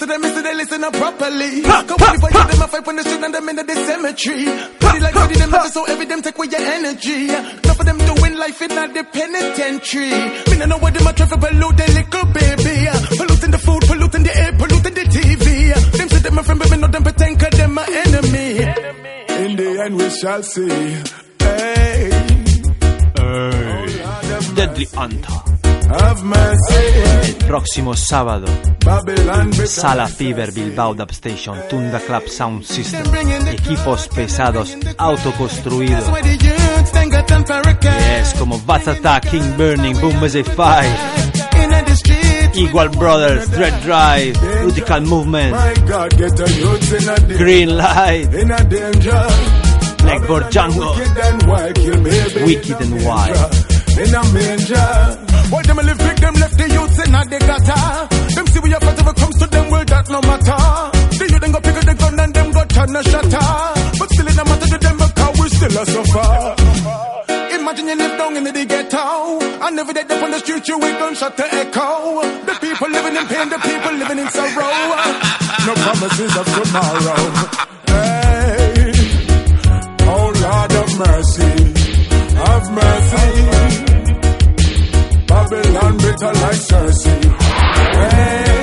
To 0.00 0.06
the 0.06 0.12
youth 0.14 0.22
to 0.22 0.22
them, 0.22 0.22
listen 0.22 0.42
they 0.42 0.54
listen 0.54 0.84
up 0.84 0.92
properly. 0.94 1.62
Come 1.62 2.00
on, 2.00 2.14
if 2.14 2.24
I 2.24 2.30
hear 2.30 2.44
them, 2.44 2.62
I 2.62 2.66
fight 2.66 2.88
on 2.88 2.96
the 2.96 3.02
street 3.02 3.24
and 3.24 3.34
them 3.34 3.48
in 3.48 3.56
the 3.56 3.74
cemetery. 3.74 4.44
Put 4.80 4.94
it 4.96 5.02
like 5.02 5.14
put 5.14 5.30
it 5.30 5.38
them 5.38 5.50
never 5.50 5.68
so 5.68 5.84
every 5.84 6.06
them 6.06 6.22
take 6.22 6.38
away 6.38 6.48
your 6.50 6.60
energy. 6.60 7.28
Enough 7.28 7.80
of 7.80 7.86
them 7.86 7.98
doing 7.98 8.34
life 8.36 8.62
in 8.62 8.68
the 8.68 9.04
penitentiary. 9.12 10.10
Me 10.50 10.56
no 10.58 10.66
know 10.66 10.78
what 10.78 10.94
them 10.94 11.06
a 11.06 11.12
try 11.12 11.26
to 11.26 11.36
pollute 11.36 11.76
the 11.76 11.86
little 11.98 12.26
baby. 12.32 12.76
Polluting 13.16 13.50
the 13.50 13.58
food, 13.58 13.82
polluting 13.86 14.22
the 14.22 14.36
air, 14.36 14.52
polluting 14.52 14.94
the 14.94 15.04
TV. 15.04 15.72
Them 15.98 16.08
say 16.08 16.18
them 16.18 16.38
a 16.38 16.42
friend, 16.42 16.60
but 16.60 16.70
me 16.70 16.76
know 16.78 16.88
them 16.88 17.02
pretend 17.02 17.40
'cause 17.40 17.58
them 17.58 17.74
my 17.74 17.84
enemy. 17.84 18.48
In 19.44 19.56
the 19.56 19.68
end 19.84 19.96
we 19.96 20.10
shall 20.10 20.42
see. 20.42 20.68
Hey. 21.40 22.10
Deadly 24.54 24.84
Hunter. 24.94 25.49
El 25.92 27.34
próximo 27.46 27.96
sábado, 27.96 28.46
Sala 29.66 30.06
Fever 30.06 30.52
Bilbao 30.52 30.94
Dub 30.94 31.10
Station, 31.10 31.58
Tunda 31.68 31.98
Club 31.98 32.28
Sound 32.28 32.62
System, 32.62 33.02
equipos 33.48 34.06
pesados 34.08 34.76
autoconstruidos. 34.96 36.04
That's 36.04 36.10
why 36.10 36.22
the 36.22 36.44
youths 36.44 36.92
then 36.92 37.10
got 37.10 37.32
on 37.32 37.42
parakeet. 37.42 37.90
Es 38.20 38.34
como 38.34 38.62
Attack, 38.68 39.30
King 39.30 39.56
Burning, 39.56 40.00
Boom 40.00 40.20
Five. 40.20 41.30
Equal 42.54 42.88
Brothers, 42.90 43.50
Dread 43.50 43.82
Drive, 43.82 44.38
Rutical 44.62 45.00
Movement. 45.02 45.56
Green 47.36 47.76
Light. 47.76 48.28
Blackboard 50.02 50.50
Jungle, 50.50 50.94
Wicked 52.46 52.80
and 52.80 53.04
wild, 53.04 53.69
In 54.00 54.14
a 54.14 54.22
manger. 54.32 54.90
What 55.52 55.66
them 55.66 55.76
live 55.76 55.98
big, 55.98 56.16
them 56.16 56.34
left 56.40 56.56
the 56.56 56.66
youths 56.72 56.98
in 57.04 57.14
a 57.14 57.20
the 57.20 57.38
gutter. 57.38 57.84
Them 58.34 58.46
see 58.46 58.60
we 58.60 58.70
fight 58.72 58.98
if 58.98 59.14
comes 59.20 59.36
to 59.36 59.46
them, 59.46 59.70
well 59.70 59.84
that 59.84 60.08
no 60.08 60.20
matter. 60.24 60.62
The 61.20 61.24
youth 61.28 61.40
them 61.40 61.52
go 61.52 61.60
pick 61.60 61.76
up 61.76 61.84
the 61.84 61.94
gun 62.00 62.18
and 62.18 62.32
them 62.32 62.50
go 62.50 62.64
turn 62.64 62.96
a 62.96 63.02
shutter. 63.04 63.48
But 64.00 64.08
still 64.08 64.28
it 64.28 64.36
no 64.40 64.44
matter 64.48 64.68
to 64.72 64.78
them 64.80 64.96
because 64.96 65.36
we 65.36 65.48
still 65.52 65.76
a 65.76 65.84
suffer. 65.84 66.80
Imagine 67.60 67.88
you 67.88 67.96
live 67.96 68.16
down 68.16 68.36
in 68.38 68.44
the 68.44 68.64
ghetto 68.64 69.38
And 69.60 69.78
every 69.78 69.92
day 69.92 70.00
up 70.00 70.22
on 70.22 70.30
the 70.30 70.38
street 70.38 70.66
you 70.66 70.78
with 70.78 70.98
gunshot 70.98 71.36
to 71.36 71.44
echo 71.54 72.22
The 72.46 72.56
people 72.58 72.88
living 72.88 73.16
in 73.16 73.26
pain, 73.26 73.48
the 73.50 73.58
people 73.58 73.92
living 74.00 74.18
in 74.18 74.28
sorrow 74.30 74.72
No 75.66 75.74
promises 75.76 76.36
of 76.40 76.46
tomorrow 76.56 77.20
Hey, 77.86 78.92
oh 80.08 80.32
Lord 80.40 80.72
of 80.72 80.98
mercy 80.98 81.69
bitter 86.10 86.32
like 86.42 86.60
Cersei 86.68 87.20
Hey 88.00 88.56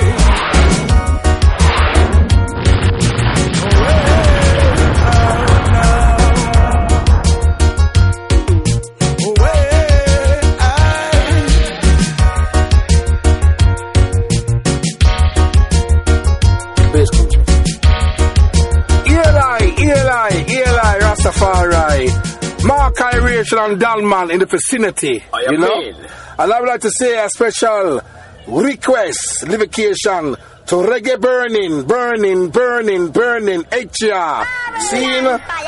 Rastafari. 20.99 22.65
Mark 22.65 23.01
Iration 23.01 23.57
and 23.59 23.81
Dalman 23.81 24.31
in 24.31 24.39
the 24.39 24.45
vicinity. 24.45 25.23
you 25.33 25.51
you 25.51 25.57
know? 25.57 25.77
mean? 25.77 25.95
And 26.39 26.53
I 26.53 26.59
would 26.59 26.69
like 26.69 26.81
to 26.81 26.91
say 26.91 27.23
a 27.23 27.29
special 27.29 28.01
request, 28.47 29.43
livocation 29.47 30.35
to 30.67 30.75
reggae 30.75 31.19
burning, 31.19 31.83
burning, 31.83 32.49
burning, 32.49 33.07
burning, 33.09 33.61
HR. 33.71 34.45
Seeing 34.89 35.25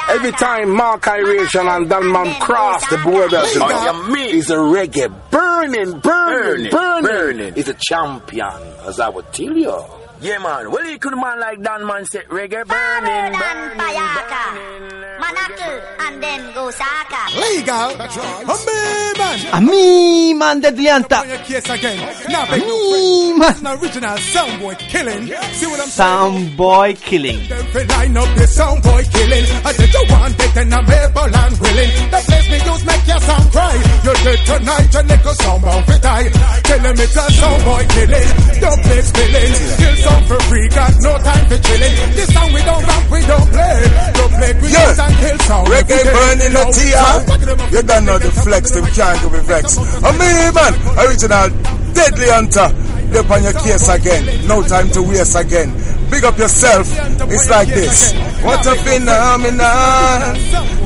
every 0.10 0.32
time 0.34 0.70
Mark 0.72 1.08
Iration 1.08 1.68
and 1.68 1.90
Dalman 1.90 2.40
cross 2.40 2.88
the 2.90 2.98
border, 2.98 3.42
Oh, 3.42 4.16
is 4.20 4.50
a 4.52 4.56
reggae 4.56 5.12
burning, 5.32 6.00
burning, 6.00 6.00
Burning, 6.02 6.72
burning. 6.72 7.04
burning. 7.04 7.54
He's 7.56 7.70
a 7.70 7.74
champion, 7.76 8.52
as 8.86 9.00
I 9.00 9.10
would 9.10 9.32
tell 9.34 9.56
you. 9.58 9.84
Yeah, 10.22 10.38
man. 10.40 10.70
Well, 10.72 10.86
you 10.86 11.00
could 11.00 11.16
man 11.16 11.40
like 11.40 11.62
Dan 11.64 11.86
Man 11.86 12.06
say 12.06 12.20
reggae 12.28 12.66
burning, 12.68 13.32
burning, 13.40 13.78
burning. 13.78 15.00
Manakil 15.20 15.80
and 16.08 16.24
then 16.24 16.54
go 16.54 16.72
Saka. 16.72 17.22
Legal 17.40 17.96
That's 17.98 18.18
right 18.18 18.46
man 18.48 19.40
A 19.54 19.60
mí, 19.72 20.36
man, 20.36 20.60
Deadly 20.60 20.88
Hunter. 20.88 21.26
your 21.28 21.38
case 21.40 21.70
again. 21.70 21.98
Now, 22.30 22.44
A 22.44 22.48
beg 22.52 22.62
no 22.68 23.38
man. 23.38 23.52
It's 23.52 23.60
an 23.62 23.68
original 23.68 24.18
soundboy 24.18 24.80
killing. 24.92 25.28
See 25.54 25.68
what 25.68 25.80
I'm 25.80 25.88
Sound 25.90 26.58
Boy 26.58 26.94
Killing. 26.96 27.38
saying? 27.38 27.52
Every 27.52 27.86
line 27.86 28.18
up 28.18 28.30
the 28.36 28.44
soundboy 28.48 29.04
killing. 29.12 29.46
I 29.66 29.72
said 29.74 29.94
you 29.94 30.04
want 30.10 30.36
it 30.40 30.58
and 30.58 30.74
I'm 30.74 30.90
able 31.00 31.36
and 31.36 31.56
willing. 31.60 31.92
The 32.12 32.20
place 32.28 32.48
me 32.52 32.58
use 32.72 32.84
make 32.86 33.08
your 33.08 33.20
sound 33.20 33.52
cry. 33.52 33.76
You're 34.04 34.20
dead 34.26 34.40
tonight, 34.46 34.94
your 34.94 35.04
little 35.04 35.36
soundbound 35.44 35.84
fit 35.88 36.06
I. 36.06 36.22
Tell 36.68 36.80
them 36.80 36.96
it's 37.00 37.16
a 37.16 37.26
soundboy 37.40 37.84
killing. 37.96 38.30
Don't 38.60 38.82
play 38.84 39.02
spilling. 39.02 39.54
Kill 39.80 39.96
some 40.10 40.24
for 40.26 40.40
free, 40.50 40.68
got 40.70 40.94
no 41.02 41.14
time 41.22 41.46
for 41.50 41.58
chilling. 41.58 41.94
This 42.18 42.34
song 42.34 42.50
we 42.54 42.62
don't 42.64 42.84
rap, 42.86 43.04
we 43.12 43.22
don't 43.26 43.50
play. 43.54 43.78
Don't 44.18 44.34
play, 44.38 44.52
we 44.62 44.68
Yeah. 44.74 45.06
and 45.06 45.16
kill 45.22 45.38
sound. 45.48 45.68
Reggae 45.68 46.04
burning 46.16 46.54
the 46.54 46.64
tea. 46.76 47.76
You 47.76 47.82
don't 47.84 48.06
know 48.06 48.18
the 48.18 48.32
flex, 48.32 48.72
them 48.72 48.86
can't 48.98 49.22
go 49.22 49.30
be 49.30 49.40
vex. 49.40 49.78
I 49.78 49.82
oh, 50.04 50.14
mean, 50.20 50.54
man, 50.58 50.74
original 51.06 51.48
deadly 51.94 52.30
hunter. 52.30 52.70
Up 53.18 53.30
on 53.32 53.44
your 53.44 53.54
case 53.54 53.90
again. 53.90 54.48
No 54.48 54.62
time 54.62 54.90
to 54.92 55.02
waste 55.02 55.36
again. 55.36 55.74
Big 56.10 56.24
up 56.24 56.38
yourself. 56.38 56.88
It's 57.30 57.50
like 57.50 57.68
this. 57.68 58.14
What 58.44 58.66
a 58.66 58.76
phenomenon. 58.76 60.34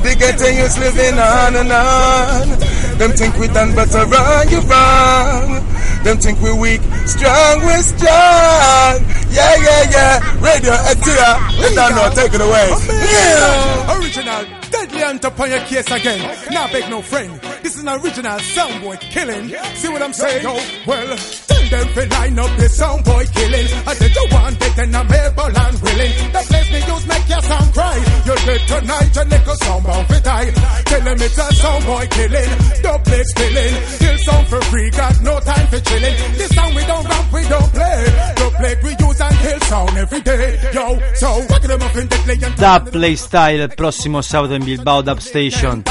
The 0.02 0.16
ghetto 0.18 0.48
youth 0.48 0.78
living 0.78 1.18
on 1.18 1.56
and 1.56 1.72
on. 1.72 2.74
Them 2.98 3.10
think 3.12 3.36
we 3.38 3.48
done 3.48 3.74
better 3.74 4.06
wrong, 4.06 4.48
you 4.48 4.60
wrong. 4.68 5.64
Them 6.04 6.18
think 6.18 6.40
we 6.40 6.52
weak, 6.52 6.80
strong, 7.06 7.64
we 7.66 7.80
strong. 7.82 9.00
Yeah, 9.32 9.56
yeah, 9.56 9.90
yeah. 9.90 10.44
Radio 10.44 10.72
eh, 10.72 10.94
Etia. 10.94 11.30
You 11.58 11.74
don't 11.74 11.94
know, 11.96 12.10
take 12.14 12.34
it 12.34 12.40
away. 12.40 12.68
Yeah. 12.88 13.98
Original, 13.98 14.44
deadly 14.74 15.00
hunt 15.00 15.24
upon 15.24 15.50
your 15.50 15.60
case 15.60 15.90
again. 15.90 16.20
Now 16.50 16.66
beg 16.72 16.90
no 16.90 17.00
friend. 17.02 17.30
This 17.62 17.76
is 17.76 17.82
an 17.82 17.88
original 17.88 18.38
soundboy 18.54 18.98
killing. 19.14 19.48
See 19.78 19.88
what 19.88 20.02
I'm 20.02 20.12
saying? 20.12 20.42
Yo, 20.42 20.54
well, 20.86 21.10
tell 21.48 21.64
them 21.70 21.86
to 21.94 22.02
line 22.14 22.38
up 22.38 22.52
the 22.58 22.68
soundboy 22.80 23.24
killing. 23.32 23.68
I 23.86 23.94
said 23.94 24.12
you 24.14 24.26
want 24.32 24.60
it 24.60 24.78
and 24.78 24.96
I'm 24.96 25.12
able 25.12 25.52
and 25.64 25.76
willing. 25.84 26.12
The 26.34 26.42
place 26.50 26.70
me 26.74 26.80
use 26.92 27.06
make 27.06 27.28
your 27.28 27.42
sound 27.42 27.68
cry. 27.72 27.96
You're 28.26 28.42
dead 28.48 28.62
tonight, 28.68 29.10
your 29.14 29.24
little 29.24 29.56
soundbound 29.64 30.06
fit 30.08 30.26
I. 30.26 30.50
Tell 30.90 31.00
them 31.00 31.18
it's 31.22 31.38
a 31.38 31.46
soundboy 31.62 32.04
killing. 32.10 32.50
Don't 32.82 33.04
play 33.04 33.22
spilling. 33.24 33.74
Kill 34.02 34.18
sound 34.26 34.46
for 34.48 34.60
free, 34.70 34.90
got 34.90 35.20
no 35.22 35.40
time 35.40 35.66
for 35.68 35.80
chilling. 35.80 36.16
This 36.36 36.50
song 36.54 36.74
we 36.74 36.84
don't 36.84 37.06
rap, 37.06 37.32
we 37.32 37.42
don't 37.48 37.70
play. 37.72 38.00
Don't 38.36 38.54
play, 38.54 38.74
we 38.82 38.90
use 38.90 39.20
and 39.20 39.36
kill 39.38 39.60
sound 39.70 39.96
every 39.96 40.20
day. 40.20 40.58
Yo, 40.74 40.98
so 41.14 41.28
rock 41.46 41.62
them 41.62 41.80
up 41.80 41.96
in 41.96 42.06
deadly 42.08 42.38
and 42.42 42.56
Dub 42.56 42.90
Playstyle 42.90 43.62
il 43.62 43.74
prossimo 43.74 44.20
sabato 44.20 44.54
in 44.54 44.63
Bilbao 44.64 45.02
Dub 45.02 45.18
Station 45.18 45.82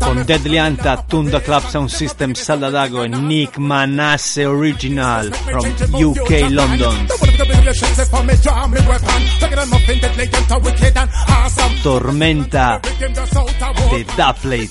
con 0.00 0.24
Deadly 0.24 0.58
Anta, 0.58 0.96
Tunda 1.06 1.40
Club 1.40 1.64
Sound 1.68 1.88
System, 1.88 2.32
Saldadago 2.34 3.04
e 3.04 3.08
Nick 3.08 3.58
Manasse 3.58 4.44
Original 4.44 5.30
from 5.32 5.64
UK 5.92 6.46
London. 6.48 7.06
Tormenta 11.82 12.80
de 13.90 14.04
Dub 14.04 14.34
Plate. 14.40 14.68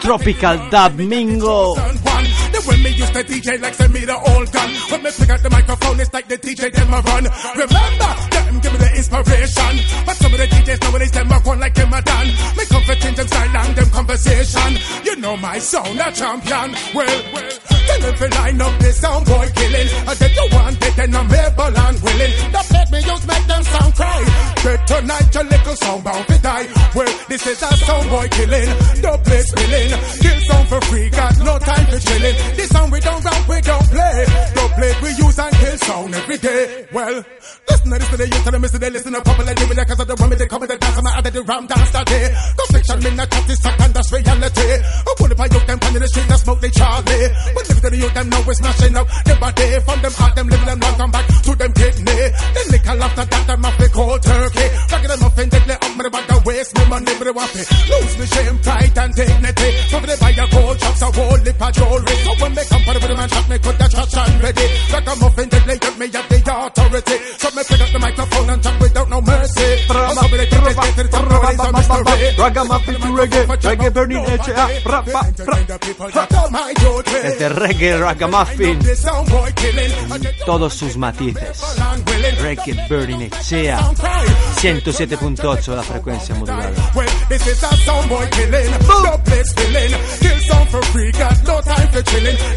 Tropical 0.00 0.68
Dub 0.68 0.98
Mingo. 1.00 1.74
The 3.04 3.20
used 3.20 3.28
to 3.28 3.34
DJ 3.34 3.60
like 3.60 3.74
send 3.74 3.92
me 3.92 4.00
the 4.06 4.16
old 4.16 4.50
gun. 4.50 4.70
When 4.88 5.02
me 5.02 5.10
pick 5.12 5.28
up 5.28 5.40
the 5.42 5.50
microphone, 5.50 6.00
it's 6.00 6.12
like 6.14 6.26
the 6.26 6.38
DJ 6.38 6.72
them 6.72 6.88
a 6.88 7.00
run. 7.04 7.28
Remember, 7.52 8.10
them 8.32 8.60
give 8.64 8.72
me 8.72 8.78
the 8.80 8.90
inspiration. 8.96 9.72
But 10.08 10.16
some 10.16 10.32
of 10.32 10.38
the 10.40 10.46
DJs 10.48 10.80
nowadays 10.80 11.12
them 11.12 11.30
a 11.30 11.38
one 11.40 11.60
like 11.60 11.74
them 11.74 11.92
a 11.92 12.00
done. 12.00 12.28
Me 12.56 12.64
them 14.24 14.44
conversation. 14.44 15.04
You 15.04 15.16
know 15.16 15.36
my 15.36 15.58
sound 15.58 15.98
a 16.00 16.12
champion. 16.12 16.74
Well, 16.94 17.32
well. 17.32 17.50
Tell 17.86 18.00
them 18.00 18.14
to 18.16 18.28
line 18.38 18.60
up 18.60 18.80
this 18.80 19.00
sound 19.00 19.26
boy 19.26 19.48
killing. 19.54 19.88
I 20.08 20.14
said 20.14 20.30
you 20.34 20.48
want 20.52 20.80
it 20.80 20.98
and 20.98 21.16
I'm 21.16 21.32
able 21.32 21.78
and 21.78 22.00
willing. 22.00 22.32
The 22.52 22.62
let 22.72 22.90
me 22.90 22.98
use 22.98 23.26
make 23.26 23.46
them 23.46 23.62
sound 23.62 23.94
cry. 23.94 24.20
But 24.64 24.86
tonight 24.86 25.34
your 25.34 25.44
little 25.44 25.76
sound 25.76 26.04
bound 26.04 26.26
to 26.28 26.38
die. 26.40 26.66
Well, 26.94 27.12
this 27.28 27.46
is 27.46 27.62
a 27.62 27.76
sound 27.76 28.08
boy 28.08 28.28
killing. 28.28 28.68
The 29.04 29.20
place 29.24 29.48
spilling. 29.52 29.90
Kill 30.20 30.40
sound 30.48 30.68
for 30.68 30.80
free, 30.88 31.10
got 31.10 31.38
no 31.38 31.58
time 31.58 31.86
for 31.86 31.98
chilling. 32.00 32.36
This 32.56 32.68
sound 32.70 32.92
we 32.92 33.00
don't 33.00 33.24
round, 33.24 33.48
we 33.48 33.60
don't 33.60 33.88
play. 33.90 34.26
Don't 34.54 34.72
play, 34.72 34.92
we 35.02 35.08
use 35.20 35.38
and 35.38 35.54
kill 35.56 35.76
sound 35.78 36.14
every 36.14 36.38
day. 36.38 36.88
Well, 36.92 37.24
listen 37.68 37.90
to 37.90 37.98
this 37.98 38.08
to 38.08 38.16
the 38.16 38.26
youth 38.28 38.46
and 38.46 38.54
the 38.54 38.58
mister, 38.60 38.78
they 38.78 38.90
listen 38.90 39.12
to 39.12 39.20
popular 39.20 39.54
living 39.54 39.76
because 39.76 40.00
of 40.00 40.08
the 40.08 40.16
women, 40.16 40.38
they 40.38 40.46
come 40.46 40.62
in 40.62 40.68
the 40.68 40.78
dance 40.78 40.96
and 40.96 41.08
I 41.08 41.18
added 41.18 41.32
the 41.34 41.42
ram 41.42 41.66
dance 41.66 41.90
that 41.90 42.06
day. 42.06 42.34
Confliction, 42.56 42.98
me 43.04 43.10
not 43.16 43.30
chat 43.30 43.46
this 43.46 43.60
second, 43.60 43.94
that's 43.94 44.12
reality. 44.14 44.70
I 44.78 45.12
pull 45.18 45.30
up 45.32 45.40
a 45.40 45.44
youth, 45.50 45.66
them 45.66 45.78
pan 45.78 45.94
in 45.96 46.02
the 46.02 46.08
street, 46.08 46.30
and 46.30 46.40
smoke 46.40 46.60
they 46.60 46.70
Charlie. 46.70 47.26
But 47.54 47.62
listen 47.66 47.82
to 47.82 47.90
the 47.90 47.98
youth, 47.98 48.14
them 48.14 48.28
know 48.30 48.42
we're 48.46 48.54
smashing 48.54 48.96
up. 48.96 49.06
Them 49.24 49.38
body 49.40 49.66
from 49.82 49.98
them 50.02 50.14
heart, 50.14 50.34
them 50.36 50.46
living 50.48 50.68
them 50.68 50.78
long, 50.80 50.96
come 50.96 51.10
back 51.10 51.26
to 51.26 51.52
them 51.54 51.72
kidney. 51.74 52.22
Then 52.54 52.66
lick 52.70 52.86
a 52.86 52.92
after 52.94 53.24
that, 53.26 53.44
them 53.46 53.64
off 53.64 53.76
the 53.78 53.88
cold 53.90 54.22
turkey. 54.22 54.68
Back 54.90 55.02
them 55.02 55.22
up 55.22 55.38
and 55.38 55.50
deadly 55.50 55.74
up, 55.74 55.92
me 55.98 56.02
about 56.06 56.24
the 56.30 56.36
waste, 56.46 56.72
me 56.78 56.82
money, 56.86 57.14
me 57.18 57.24
the 57.24 57.32
wappy. 57.34 57.62
Lose 57.90 58.14
me 58.18 58.26
shame, 58.30 58.58
pride 58.62 58.98
and 58.98 59.12
dignity. 59.14 59.68
So 59.90 59.96
for 59.98 60.06
the 60.06 60.16
buy 60.20 60.32
a 60.34 60.46
gold 60.46 60.76
chops, 60.78 61.02
a 61.02 61.08
whole 61.10 61.40
lip 61.42 61.60
of 61.60 61.72
jewelry. 61.74 62.16
So 62.22 62.32
when 62.38 62.52
they 62.54 62.66
come 62.70 62.82
for 62.86 62.94
the 62.94 63.14
and 63.14 63.30
shot, 63.30 63.46
me 63.50 63.56
put 63.58 63.76
the 63.78 63.86
touch 63.90 64.14
and 64.14 64.34
ready. 64.42 64.66
Like 64.92 65.08
a 65.10 65.14
muffin, 65.18 65.48
deadly, 65.48 65.76
get 65.78 65.94
me 65.98 66.06
at 66.06 66.26
the 66.30 66.38
authority. 66.44 67.16
So 67.40 67.48
me 67.54 67.62
pick 67.66 67.80
up 67.82 67.90
the 67.90 67.98
microphone 67.98 68.13
to 70.74 71.72
mystery. 71.72 72.36
Ragamuffin 72.36 72.94
to 72.94 73.08
reggae, 73.14 73.46
reggae 73.46 73.90
burning 73.90 74.24
Desde 77.22 77.48
reggae 77.48 77.98
ragamuffin, 77.98 78.78
todos 80.44 80.74
sus 80.74 80.96
matices. 80.96 81.62
Reggae 82.40 82.88
burning 82.88 83.30
HA, 83.30 83.92
107.8 84.60 85.74
la 85.74 85.82
frecuencia 85.82 86.34
modulada. 86.34 86.72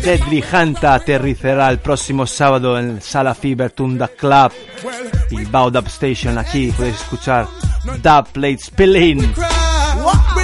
Deadly 0.03 0.43
Hanta 0.51 0.93
aterrizará 0.95 1.69
el 1.69 1.79
próximo 1.79 2.25
sábado 2.25 2.79
en 2.79 3.01
Sala 3.01 3.33
Fever 3.35 3.71
Tunda 3.71 4.07
Club, 4.07 4.51
Bilbao 5.29 5.71
Dub 5.71 5.87
Station. 5.87 6.37
Aquí 6.37 6.71
puedes 6.75 6.95
escuchar 6.95 7.47
Dub 7.95 8.27
Plate 8.33 8.59
Spilling. 8.59 9.19
We 9.19 9.23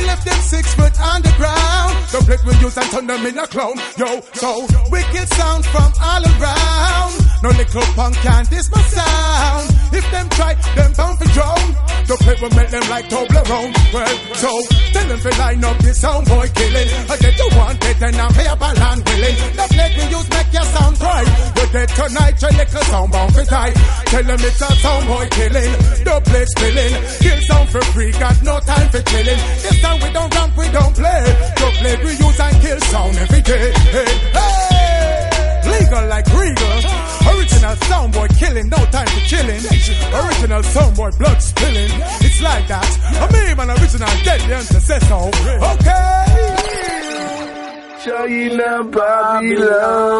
left 0.05 0.25
them 0.25 0.39
six 0.41 0.73
foot 0.73 0.99
underground. 0.99 1.97
The 2.11 2.21
place 2.25 2.43
we 2.45 2.55
use 2.57 2.77
and 2.77 2.89
turn 2.91 3.07
them 3.07 3.25
in 3.25 3.37
a 3.37 3.47
clown. 3.47 3.75
Yo, 3.97 4.21
so 4.33 4.65
wicked 4.89 5.27
sound 5.33 5.65
from 5.65 5.91
all 6.01 6.23
around. 6.23 7.13
No 7.43 7.49
little 7.49 7.81
punk 7.93 8.15
can 8.17 8.45
this 8.45 8.71
my 8.71 8.81
sound. 8.81 9.72
If 9.93 10.05
them 10.09 10.27
try, 10.29 10.53
them 10.75 10.91
bound 10.97 11.17
for 11.19 11.29
drown. 11.37 11.67
The 12.03 12.15
play 12.19 12.35
will 12.41 12.53
make 12.57 12.69
them 12.69 12.85
like 12.89 13.05
Toblerone. 13.07 13.71
Well, 13.93 14.15
so 14.35 14.49
tell 14.91 15.07
them 15.07 15.19
to 15.21 15.31
line 15.39 15.63
up 15.63 15.77
this 15.79 16.01
sound 16.01 16.27
boy 16.27 16.47
killing. 16.51 16.89
I 17.09 17.15
get 17.15 17.37
you 17.37 17.49
want 17.55 17.79
it 17.85 18.01
and 18.01 18.15
I'm 18.17 18.33
here 18.33 18.55
by 18.57 18.73
land 18.73 19.01
willing. 19.05 19.37
The 19.53 19.65
plate 19.71 19.93
we 19.95 20.05
use 20.11 20.29
make 20.33 20.51
your 20.51 20.67
sound 20.73 20.95
cry. 20.99 21.23
You're 21.55 21.71
dead 21.71 21.89
tonight, 21.93 22.41
your 22.41 22.51
little 22.51 22.83
sound 22.89 23.11
bound 23.13 23.31
for 23.33 23.45
die. 23.45 23.73
Tell 24.11 24.23
them 24.23 24.41
it's 24.41 24.61
a 24.61 24.69
sound 24.83 25.05
boy 25.07 25.25
killing. 25.31 25.71
The 26.03 26.15
place 26.25 26.51
spilling. 26.57 26.93
Kill 27.23 27.39
sound 27.47 27.69
for 27.69 27.83
free, 27.93 28.11
got 28.17 28.37
no 28.43 28.59
time 28.59 28.89
for 28.89 29.01
chilling. 29.13 29.41
This 29.61 29.77
time 29.79 29.99
we 30.01 30.09
don't 30.11 30.33
ramp, 30.33 30.57
we 30.57 30.67
don't 30.73 30.95
play. 30.97 31.23
The 31.55 31.69
play 31.79 31.95
we 32.03 32.11
use 32.17 32.39
and 32.41 32.55
kill 32.65 32.79
sound 32.91 33.15
every 33.15 33.41
day. 33.41 33.71
Hey, 33.93 34.11
hey. 34.33 34.73
Legal 35.69 36.05
like 36.09 36.27
regal. 36.33 37.12
Original 37.31 37.75
soundboy 37.87 38.27
killing, 38.39 38.69
no 38.69 38.77
time 38.91 39.07
for 39.07 39.21
chilling. 39.25 39.61
Original 40.13 40.61
soundboy 40.61 41.17
blood 41.17 41.41
spilling. 41.41 41.91
It's 42.21 42.41
like 42.41 42.67
that. 42.67 42.87
I 43.21 43.31
mean, 43.31 43.59
an 43.59 43.69
original 43.79 44.09
deadly 44.23 44.53
and 44.53 44.65
so. 44.65 45.31
Okay. 45.71 46.83
China 48.03 48.83
Babylon. 48.83 50.13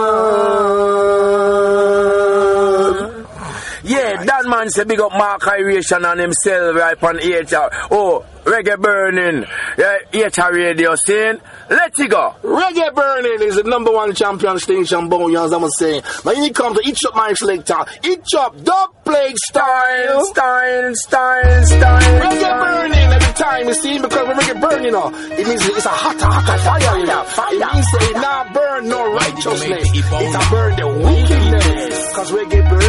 Yeah, 3.84 4.24
that 4.24 4.46
man 4.46 4.70
say 4.70 4.86
big 4.86 5.02
up 5.02 5.12
Mark 5.12 5.46
Iration 5.46 6.06
on 6.06 6.18
himself 6.18 6.76
right 6.78 7.04
on 7.04 7.18
HR. 7.18 7.70
Oh, 7.92 8.24
reggae 8.46 8.80
burning. 8.80 9.46
Yeah, 9.78 9.98
HR 10.14 10.54
radio 10.54 10.96
scene. 10.96 11.42
Let's 11.74 11.98
go. 12.08 12.36
Reggae 12.44 12.94
Burning 12.94 13.42
is 13.48 13.56
the 13.56 13.64
number 13.64 13.92
one 13.92 14.14
champion 14.14 14.60
station, 14.60 15.10
Bones, 15.10 15.52
I'm 15.52 15.68
saying. 15.70 16.04
Now, 16.24 16.34
when 16.34 16.44
you 16.44 16.54
come 16.54 16.76
to 16.76 16.82
each 16.86 17.04
up 17.06 17.16
my 17.16 17.34
selector, 17.34 17.84
each 18.04 18.34
up, 18.38 18.64
dub 18.64 19.04
plague 19.04 19.36
style. 19.50 20.24
Style, 20.26 20.94
style, 20.94 21.66
style. 21.66 22.22
Reggae 22.22 22.60
Burning 22.62 22.94
every 22.94 23.34
time, 23.34 23.68
you 23.68 23.74
see, 23.74 23.98
because 23.98 24.28
when 24.28 24.38
reggae 24.38 24.62
burn, 24.62 24.84
you 24.84 24.92
know, 24.92 25.10
it 25.10 25.48
means 25.48 25.66
it's 25.66 25.86
a 25.86 25.90
hotter, 25.90 26.26
hotter 26.26 26.62
fire, 26.62 27.00
you 27.00 27.06
know. 27.08 27.26
It 27.26 27.74
means 27.74 27.88
it 27.94 28.16
not 28.22 28.54
burn 28.54 28.88
no 28.90 29.14
righteousness. 29.16 29.90
It's 29.94 30.36
a 30.36 30.50
burn 30.52 30.76
the 30.78 30.88
wickedness. 30.88 32.08
Because 32.10 32.32
reggae 32.32 32.70
burning, 32.70 32.83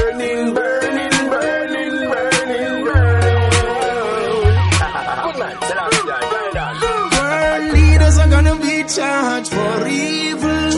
charged 8.94 9.52
for 9.52 9.88
evil, 9.88 10.70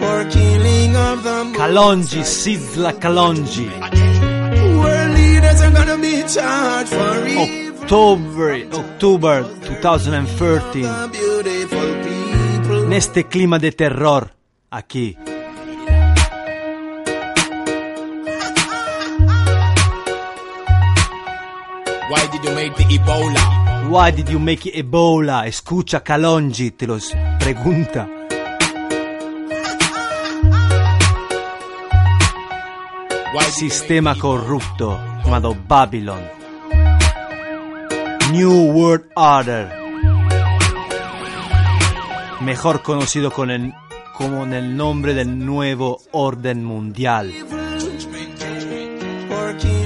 for 0.00 0.24
killing 0.30 0.96
of 0.96 1.22
the 1.22 1.54
Kalonji, 1.56 2.22
Sidla 2.24 2.92
Kalonji. 2.98 3.68
World 4.82 5.10
leaders 5.14 5.60
are 5.60 5.70
gonna 5.70 5.98
be 5.98 6.22
charged 6.26 6.92
for 6.92 7.26
evil. 7.26 7.82
October, 7.82 8.54
October 8.72 9.44
2013. 9.62 10.88
Beautiful. 11.12 12.84
En 12.86 12.92
este 12.92 13.24
clima 13.24 13.58
de 13.58 13.72
terror, 13.72 14.34
aquí. 14.70 15.16
Why 22.10 22.26
did 22.32 22.44
you 22.44 22.54
make 22.54 22.74
the 22.76 22.84
Ebola? 22.84 23.63
Why 23.88 24.10
did 24.10 24.28
you 24.28 24.38
make 24.38 24.64
Ebola? 24.72 25.46
Escucha 25.46 26.02
Kalonji, 26.02 26.72
te 26.72 26.86
lo 26.86 26.96
s- 26.96 27.14
pregunta. 27.38 28.08
Sistema 33.54 34.16
corrupto 34.18 34.98
llamado 35.24 35.56
Babylon. 35.68 36.20
New 38.32 38.72
World 38.72 39.06
Order. 39.14 39.72
Mejor 42.40 42.82
conocido 42.82 43.30
con 43.30 43.50
el, 43.52 43.72
como 44.18 44.44
el 44.44 44.76
nombre 44.76 45.14
del 45.14 45.38
nuevo 45.46 46.00
orden 46.10 46.64
mundial. 46.64 47.32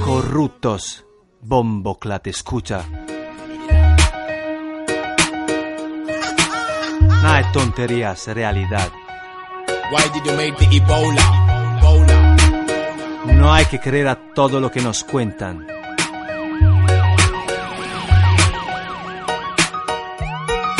Corruptos. 0.02 1.04
Bomboclat, 1.42 2.26
escucha. 2.26 2.84
Nada 7.22 7.38
de 7.38 7.52
tonterías, 7.52 8.26
realidad. 8.28 8.90
Why 9.90 10.08
did 10.12 10.24
you 10.24 10.36
make 10.36 10.56
the 10.56 10.66
Ebola? 10.66 11.22
Ebola. 11.80 12.36
No 13.34 13.52
hay 13.52 13.64
que 13.66 13.80
creer 13.80 14.08
a 14.08 14.16
todo 14.34 14.60
lo 14.60 14.70
que 14.70 14.80
nos 14.80 15.02
cuentan. 15.02 15.66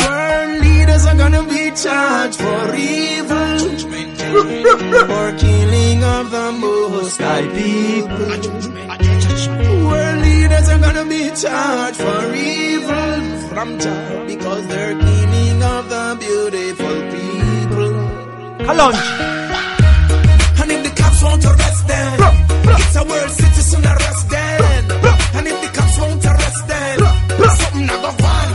World 0.05 0.61
leaders 0.61 1.05
are 1.05 1.17
gonna 1.17 1.41
be 1.43 1.71
charged 1.75 2.39
for 2.39 2.75
evil, 2.75 3.59
for 5.07 5.31
killing 5.37 6.03
of 6.03 6.31
the 6.31 6.51
most 6.53 7.21
high 7.21 7.47
people. 7.47 8.27
World 9.87 10.21
leaders 10.21 10.69
are 10.69 10.79
gonna 10.79 11.05
be 11.05 11.31
charged 11.31 11.97
for 11.97 12.33
evil 12.33 13.39
from 13.49 13.77
because 14.27 14.67
they're 14.67 14.95
of 15.61 15.89
the 15.89 16.17
beautiful 16.19 16.97
people. 17.13 17.91
Kalonji. 18.65 19.11
And 20.61 20.71
if 20.71 20.83
the 20.83 20.91
cops 21.01 21.23
won't 21.23 21.45
arrest 21.45 21.87
them, 21.87 22.19
it's 22.81 22.95
a 22.95 23.03
world 23.03 23.31
citizen 23.31 23.85
arrest 23.85 24.29
them. 24.29 24.61
And 25.37 25.47
if 25.47 25.57
the 25.63 25.69
cops 25.77 25.97
won't 25.99 26.25
arrest 26.25 26.67
them, 26.67 26.99
something 27.57 27.85
not 27.85 28.01
go 28.03 28.11
on. 28.25 28.49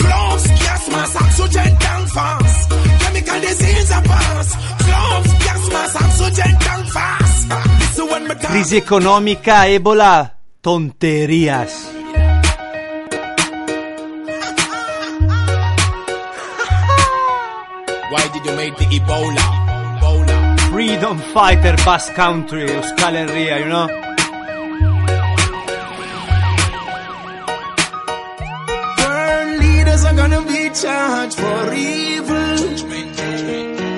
Gloves, 0.00 0.46
gas 0.48 0.84
mask, 0.92 1.20
oxygen 1.22 1.72
down 1.78 2.06
fast. 2.06 2.70
Chemical 3.02 3.40
disease 3.40 3.90
a 3.90 4.00
pass. 4.02 4.48
Gloves, 4.86 5.32
gas 5.44 5.64
mask, 5.72 5.96
oxygen 6.02 6.52
down 6.58 6.84
fast. 6.86 7.48
This 7.80 7.98
is 7.98 8.10
when 8.10 8.22
me 8.28 8.34
talk. 8.34 8.50
Crisi 8.50 8.76
economica, 8.78 9.56
Ebola, 9.68 10.32
tonterías. 10.62 11.99
Why 18.10 18.26
did 18.32 18.44
you 18.44 18.56
make 18.56 18.76
the 18.76 18.86
Ebola? 18.86 19.38
Ebola. 19.38 20.60
Freedom 20.68 21.16
Fighter 21.32 21.76
Bass 21.84 22.10
Country, 22.10 22.66
Euskal 22.66 23.14
Herria, 23.14 23.60
you 23.60 23.68
know? 23.68 23.86
World 28.98 29.60
leaders 29.62 30.04
are 30.04 30.14
gonna 30.14 30.42
be 30.42 30.70
charged 30.70 31.38
for 31.38 31.72
evil. 31.72 32.56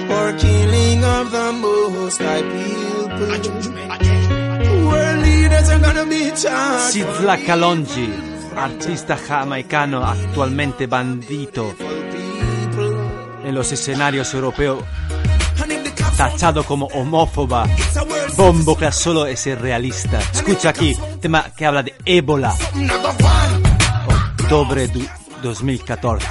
For 0.09 0.27
killing 0.45 1.05
of 1.05 1.31
the 1.33 1.49
most 1.65 2.21
high 2.21 2.45
people. 2.53 3.29
World 4.89 5.21
leaders 5.25 5.69
are 5.71 5.79
gonna 5.79 6.05
be 6.05 6.31
charged. 6.43 6.93
Sidla 6.93 7.37
Kalonji, 7.47 8.09
artista 8.55 9.17
jamaicano 9.17 10.05
actualmente 10.05 10.87
bandito 10.87 11.92
en 13.45 13.55
los 13.55 13.73
escenarios 13.73 14.33
europeos, 14.35 14.85
tachado 16.17 16.65
como 16.65 16.87
homófoba, 16.87 17.67
bombo 18.37 18.77
que 18.77 18.91
solo 18.93 19.27
es 19.27 19.45
realista. 19.59 20.21
Escucha 20.33 20.71
aquí, 20.71 20.97
tema 21.21 21.47
que 21.57 21.67
habla 21.67 21.83
de 21.83 21.95
ébola, 22.05 22.55
octubre 24.39 24.89
du 24.89 25.07
2014. 25.43 26.27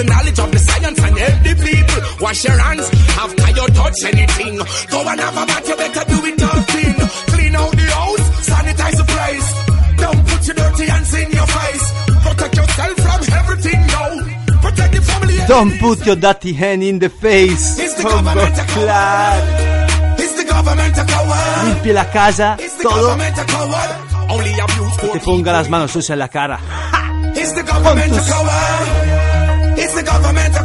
The 0.00 0.08
knowledge 0.08 0.38
of 0.40 0.50
the 0.50 0.58
science 0.58 0.98
and 0.98 1.18
help 1.18 1.36
the 1.44 1.54
people. 1.60 2.00
Wash 2.24 2.44
your 2.44 2.58
hands 2.58 2.86
after 3.20 3.48
you 3.52 3.66
touch 3.76 3.98
anything. 4.12 4.54
Go 4.88 4.98
and 5.04 5.20
have 5.20 5.36
a 5.36 5.44
bath, 5.44 5.68
you 5.68 5.76
better 5.76 6.04
do 6.08 6.18
it 6.24 6.42
all 6.42 6.62
clean. 6.72 6.96
Clean 7.32 7.54
out 7.60 7.72
the 7.76 7.86
house, 8.00 8.24
sanitize 8.48 8.96
the 8.96 9.06
place. 9.14 9.48
Don't 10.00 10.22
put 10.24 10.42
your 10.48 10.56
dirty 10.56 10.86
hands 10.88 11.12
in 11.20 11.28
your 11.30 11.48
face. 11.58 11.84
Protect 12.24 12.54
yourself 12.56 12.96
from 13.04 13.20
everything, 13.40 13.80
no. 13.92 14.04
Protect 14.64 14.92
the 14.96 15.02
family. 15.02 15.36
Don't 15.46 15.72
put 15.80 16.06
your 16.06 16.16
dirty 16.16 16.52
hand 16.54 16.82
in 16.82 16.98
the 16.98 17.10
face. 17.10 17.78
It's 17.78 17.94
the 17.94 18.04
Bombo 18.04 18.32
government 18.32 18.56
a 18.56 18.64
coward. 18.72 20.20
It's 20.20 20.34
the 20.38 20.44
government 20.48 20.96
a 20.96 21.04
coward. 21.04 21.64
Limpia 21.68 21.94
la 21.94 22.04
casa, 22.10 22.56
It's 22.58 22.76
the 22.76 22.84
todo, 22.84 23.02
government 23.02 23.36
a 23.36 23.44
coward. 23.44 23.90
Only 24.30 24.52
abuse 24.64 24.96
y 24.96 25.06
for 25.06 25.12
te 25.12 25.20
ponga 25.20 25.52
las 25.52 25.68
manos 25.68 25.90
sucias 25.90 26.14
en 26.14 26.20
la 26.20 26.28
cara. 26.28 26.58
It's 27.34 27.52
the 27.52 27.62
government 30.10 30.56
a. 30.56 30.62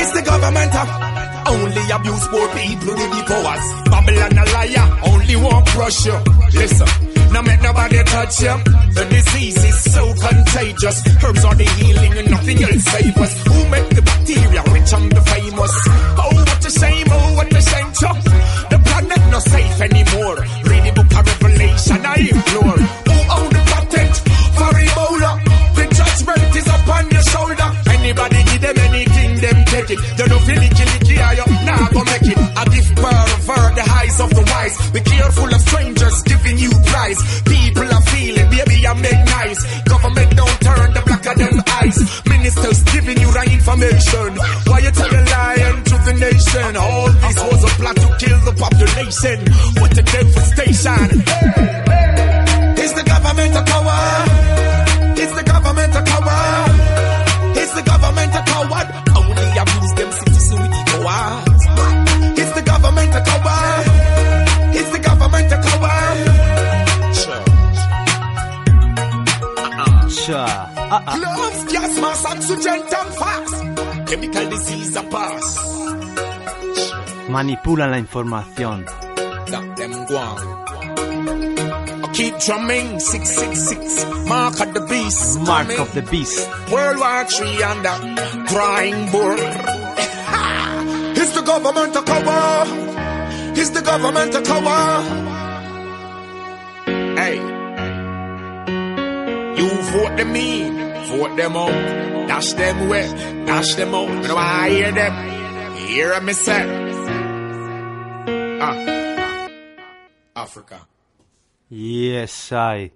It's 0.00 0.12
the 0.12 0.22
government 0.22 0.74
a 0.74 1.08
only 1.48 1.84
abuse 1.90 2.26
poor 2.28 2.48
people 2.52 2.94
with 2.94 3.10
the 3.16 3.22
powers. 3.26 3.66
Babylon 3.88 4.38
a 4.38 4.44
liar, 4.52 4.86
only 5.10 5.36
one 5.36 5.64
crush 5.66 6.06
you. 6.06 6.18
Listen, 6.52 6.88
now 7.32 7.42
make 7.42 7.62
nobody 7.62 8.02
touch 8.04 8.42
you. 8.42 8.54
The 8.96 9.04
disease 9.08 9.64
is 9.64 9.78
so 9.92 10.02
contagious. 10.14 10.96
Herbs 11.24 11.44
are 11.44 11.54
the 11.54 11.68
healing 11.78 12.12
and 12.18 12.30
nothing 12.30 12.62
else 12.62 12.84
save 12.84 13.16
us. 13.16 13.32
Who 13.48 13.68
make 13.70 13.88
the 13.96 14.02
bacteria 14.02 14.62
rich 14.72 14.92
and 14.92 15.10
the 15.12 15.22
famous? 15.32 15.74
Oh, 16.20 16.32
what 16.48 16.66
a 16.66 16.70
shame, 16.70 17.06
oh, 17.10 17.34
what 17.36 17.52
a 17.52 17.60
shame, 17.62 17.90
Chuck. 18.00 18.18
The 18.72 18.78
planet 18.84 19.22
not 19.32 19.42
safe 19.42 19.80
anymore. 19.80 20.36
Read 20.68 20.84
the 20.84 20.92
book 20.96 21.12
of 21.18 21.24
Revelation, 21.26 22.00
I 22.04 22.16
implore. 22.28 22.77
Be 34.92 35.00
careful 35.00 35.48
of 35.54 35.60
strangers 35.60 36.22
giving 36.22 36.58
you 36.58 36.70
prize. 36.86 37.20
People 37.42 37.88
are 37.92 38.04
feeling, 38.12 38.48
baby, 38.50 38.86
I 38.86 38.94
make 38.94 39.22
nice. 39.38 39.60
Government 39.84 40.30
don't 40.36 40.60
turn 40.60 40.92
the 40.94 41.02
blacker 41.06 41.34
than 41.38 41.60
eyes. 41.80 41.98
Ministers 42.26 42.82
giving 42.84 43.18
you 43.20 43.28
right 43.30 43.52
information. 43.52 44.30
Why 44.66 44.78
you 44.80 44.90
tell 44.90 45.12
a 45.12 45.22
lie 45.34 45.82
to 45.84 45.96
the 46.06 46.14
nation? 46.18 46.76
All 46.76 47.08
this 47.12 47.38
was 47.48 47.64
a 47.64 47.72
plot 47.78 47.96
to 47.96 48.08
kill 48.22 48.40
the 48.48 48.54
population. 48.56 49.38
What 49.80 49.92
a 49.98 50.02
devastation. 50.02 51.08
Is 51.20 51.67
disease 75.02 75.14
a. 75.14 75.56
Manipulan 77.30 77.90
la 77.90 77.98
información. 77.98 78.84
That 78.84 79.76
them 79.76 79.92
guan. 80.06 80.38
I 82.04 82.08
keep 82.12 82.38
drumming, 82.38 83.00
666, 83.00 84.06
mark 84.28 84.60
of 84.60 84.74
the 84.74 84.80
beast. 84.80 85.40
Mark 85.40 85.78
of 85.78 85.94
the 85.94 86.02
beast. 86.02 86.48
World 86.70 86.98
War 86.98 87.24
III 87.30 87.62
on 87.62 87.82
the 87.82 88.44
drawing 88.48 89.10
board. 89.10 89.38
it's 91.16 91.32
the 91.34 91.42
government 91.42 91.96
a 91.96 92.02
cover? 92.02 92.64
It's 93.60 93.70
the 93.70 93.82
government 93.82 94.34
a 94.34 94.42
cover? 94.42 95.02
Hey, 97.18 97.36
you 99.58 99.68
vote 99.68 100.16
them 100.16 100.36
in, 100.36 100.87
vote 101.08 101.36
them 101.36 101.56
out, 101.56 102.28
dash 102.28 102.52
them 102.52 102.86
away, 102.86 103.06
dash 103.46 103.74
them 103.74 103.94
out. 103.94 104.08
I 104.36 104.70
hear 104.70 104.92
them, 104.92 105.76
hear 105.76 106.20
me 106.20 106.32
say, 106.32 106.64
ah, 108.60 109.48
Africa. 110.36 110.86
Yes, 111.70 112.52
hay 112.52 112.92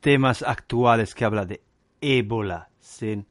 temas 0.00 0.42
actuales 0.42 1.14
que 1.14 1.24
habla 1.24 1.44
de 1.44 1.60
ébola, 2.00 2.68
¿sí? 2.80 3.24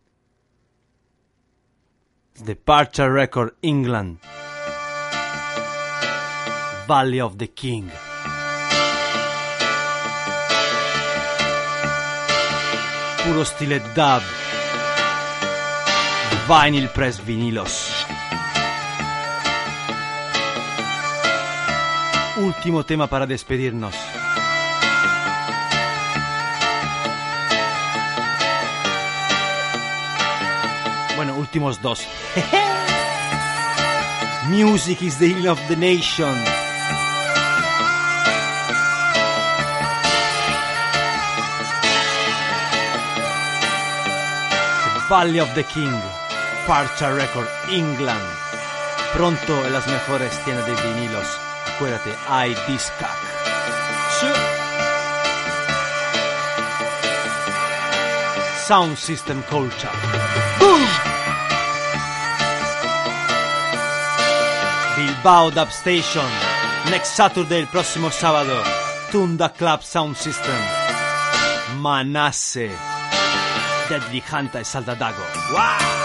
Departure 2.43 3.09
Record, 3.09 3.55
England. 3.61 4.19
Valley 6.87 7.21
of 7.21 7.37
the 7.37 7.47
King. 7.47 7.89
Puro 13.23 13.45
stile 13.45 13.79
dub. 13.95 14.21
Vinyl 16.47 16.89
Press 16.89 17.25
Vinilos. 17.25 18.05
Último 22.35 22.83
tema 22.83 23.07
para 23.07 23.25
despedirnos. 23.25 23.95
Bueno, 31.15 31.35
últimos 31.35 31.81
dos. 31.81 32.05
Music 34.49 35.01
is 35.01 35.17
the 35.19 35.27
healing 35.27 35.47
of 35.47 35.59
the 35.69 35.77
nation. 35.77 36.62
Valley 45.13 45.39
of 45.39 45.53
the 45.53 45.63
King, 45.65 45.93
Parcha 46.65 47.13
Record, 47.13 47.47
England. 47.69 48.19
Pronto 49.13 49.63
en 49.63 49.71
las 49.71 49.85
mejores 49.85 50.43
tiendas 50.43 50.65
de 50.65 50.73
vinilos. 50.73 51.27
Acuérdate, 51.75 52.15
hay 52.27 52.55
Discac. 52.67 53.15
Sound 58.65 58.97
System 58.97 59.43
Culture. 59.43 59.91
Boom! 60.59 60.81
Bilbao 64.97 65.51
Dub 65.51 65.69
Station. 65.69 66.25
Next 66.89 67.15
Saturday, 67.15 67.59
el 67.59 67.67
próximo 67.67 68.09
sábado. 68.09 68.63
Tunda 69.11 69.49
Club 69.49 69.83
Sound 69.83 70.15
System. 70.15 70.57
Manasse. 71.77 72.92
Deadly 73.89 74.23
Hunter 74.31 74.63
Saldadago. 74.63 75.23
¡Wow! 75.51 76.02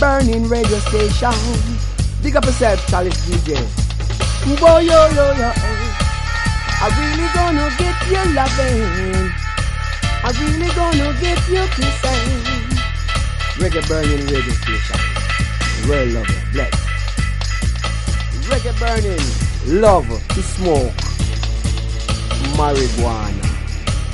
Burning 0.00 0.48
radio 0.48 0.78
station. 0.78 1.30
Big 2.22 2.34
up 2.34 2.44
yourself, 2.46 2.84
Charlie 2.88 3.10
DJ. 3.28 3.54
Whoa, 4.58 4.78
yo, 4.78 5.08
yo, 5.12 5.26
yo. 5.36 5.52
I 6.82 6.88
really 6.96 7.28
gonna 7.36 7.68
get 7.76 7.96
you 8.08 8.22
loving. 8.32 9.30
I 10.24 10.30
really 10.40 10.72
gonna 10.74 11.12
get 11.20 11.38
you 11.52 11.64
kissing. 11.76 12.40
Reggae 13.60 13.86
burning 13.88 14.24
radio 14.26 14.54
station. 14.64 15.00
World 15.86 16.12
lover, 16.12 16.40
bless. 16.52 16.74
Reggae 18.48 18.72
burning, 18.80 19.80
love 19.82 20.08
to 20.28 20.42
smoke 20.42 20.92
marijuana. 22.56 23.46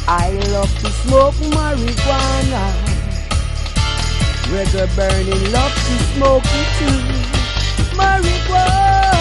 I 0.08 0.32
love 0.50 0.78
to 0.80 0.90
smoke 0.90 1.34
marijuana. 1.54 2.85
Reggae 4.50 4.86
burning, 4.94 5.52
love 5.52 5.74
to 5.74 5.94
smoke 6.14 6.44
it 6.46 6.68
too. 6.78 7.00
Marijuana. 7.98 9.12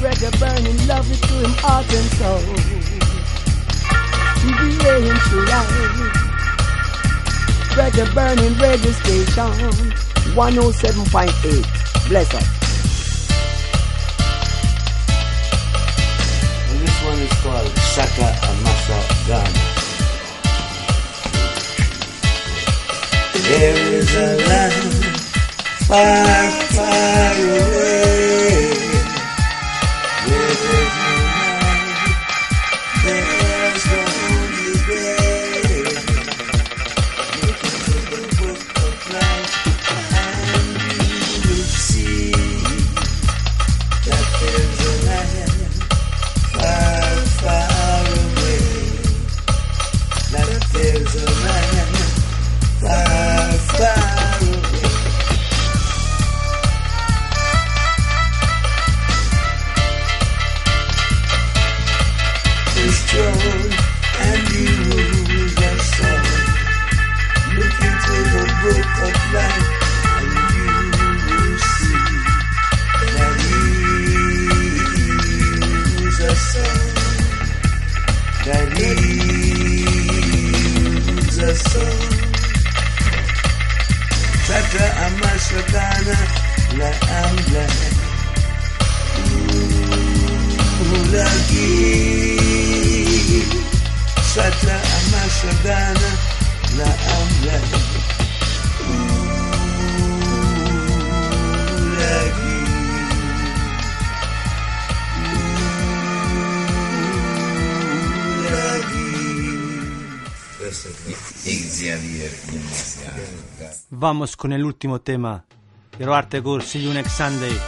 Reggae 0.00 0.30
burning, 0.40 0.78
love 0.86 1.10
it 1.12 1.20
to 1.28 1.34
him 1.44 1.54
heart 1.60 1.92
and 1.92 2.10
soul. 2.16 2.40
Relay 4.44 5.04
to 5.28 5.36
life. 5.52 6.24
Reggae 7.76 8.06
burning, 8.14 8.54
radio 8.58 8.92
station 8.92 9.92
107.8. 10.34 12.08
Bless 12.08 12.34
up. 12.34 12.42
And 16.70 16.78
this 16.80 16.96
one 17.04 17.18
is 17.18 17.32
called 17.42 17.72
Shaka 17.92 18.28
Amasa 18.48 18.98
Ghana. 19.28 19.73
There 23.46 23.92
is 23.92 24.14
a 24.14 24.36
land 24.48 25.20
far, 25.86 26.50
far 26.72 27.34
away. 27.34 28.43
Vamos 114.04 114.36
con 114.36 114.52
el 114.52 114.62
último 114.62 115.00
tema. 115.00 115.46
Quiero 115.96 116.14
arte 116.14 116.42
con 116.42 116.60
See 116.60 116.82
You 116.82 116.92
Next 116.92 117.16
Sunday. 117.16 117.58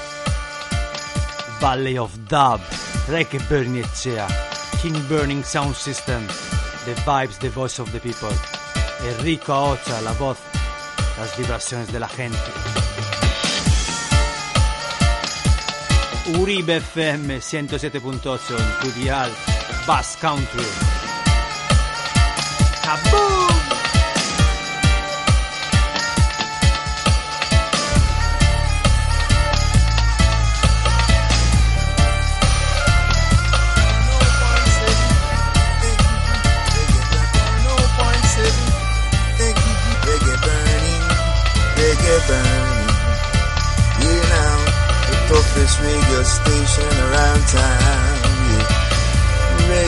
Valley 1.63 1.97
of 1.97 2.15
Dub. 2.29 2.61
Reggae 3.09 3.39
Burning 3.49 3.83
Echea. 3.83 4.29
King 4.83 4.99
Burning 5.09 5.43
Sound 5.43 5.75
System. 5.75 6.21
The 6.85 6.95
Vibes, 7.07 7.39
The 7.39 7.49
Voice 7.49 7.81
of 7.81 7.91
the 7.91 8.01
People. 8.01 8.29
Enrico 9.19 9.55
Aocha, 9.55 10.03
la 10.03 10.13
voz. 10.13 10.37
Las 11.17 11.35
vibraciones 11.39 11.91
de 11.91 12.01
la 12.01 12.09
gente. 12.09 12.39
Uribe 16.39 16.77
FM 16.77 17.39
107.8 17.39 18.59
en 18.59 18.81
tu 18.83 19.01
dial. 19.01 19.31
Bass 19.87 20.19
Country. 20.21 20.67
Kaboom! 22.85 23.56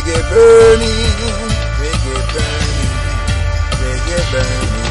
Reggae 0.09 0.24
burning, 0.30 1.52
reggae 1.80 2.16
burning, 2.32 2.93
reggae 3.76 4.20
burning. 4.32 4.89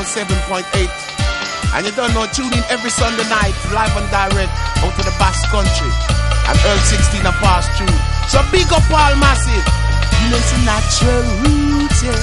107.8. 0.06 0.61
And 1.73 1.82
you 1.82 1.91
don't 1.98 2.14
know, 2.14 2.30
tune 2.30 2.53
in 2.53 2.61
every 2.69 2.94
Sunday 2.94 3.26
night, 3.26 3.57
live 3.73 3.90
and 3.98 4.06
direct, 4.14 4.53
out 4.86 4.94
to 4.94 5.02
the 5.02 5.15
Basque 5.18 5.49
Country. 5.49 5.90
And 6.45 6.56
Earl 6.61 6.77
16 6.77 7.26
and 7.26 7.38
pass 7.41 7.65
through. 7.73 7.90
So 8.30 8.38
big 8.53 8.69
up 8.69 8.86
all 8.94 9.18
massive. 9.18 9.65
You 10.22 10.30
know, 10.30 10.38
it's 10.38 10.53
a 10.53 10.61
natural 10.61 11.26
roots, 11.41 12.06
yeah. 12.06 12.22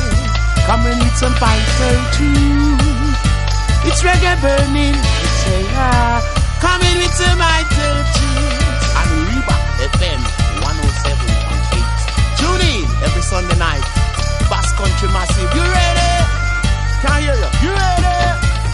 Coming 0.63 0.95
with 0.95 1.17
some 1.19 1.35
vital 1.43 1.99
truth. 2.15 3.19
It's 3.83 3.99
reggae 4.07 4.39
burning, 4.39 4.95
HAR. 4.95 6.23
Coming 6.63 6.97
with 7.03 7.15
some 7.19 7.35
vital 7.35 7.99
truth. 8.15 8.95
And 8.95 9.11
Uriba 9.27 9.59
FM 9.91 10.23
107.8. 10.63 12.39
Tune 12.39 12.63
in 12.63 12.87
every 13.03 13.23
Sunday 13.27 13.59
night. 13.59 13.83
Bass 14.47 14.71
Country 14.79 15.11
Massive. 15.11 15.51
You 15.51 15.67
ready? 15.67 16.12
Can't 17.03 17.21
hear 17.21 17.35
you. 17.35 17.51
You 17.63 17.75
ready? 17.75 18.15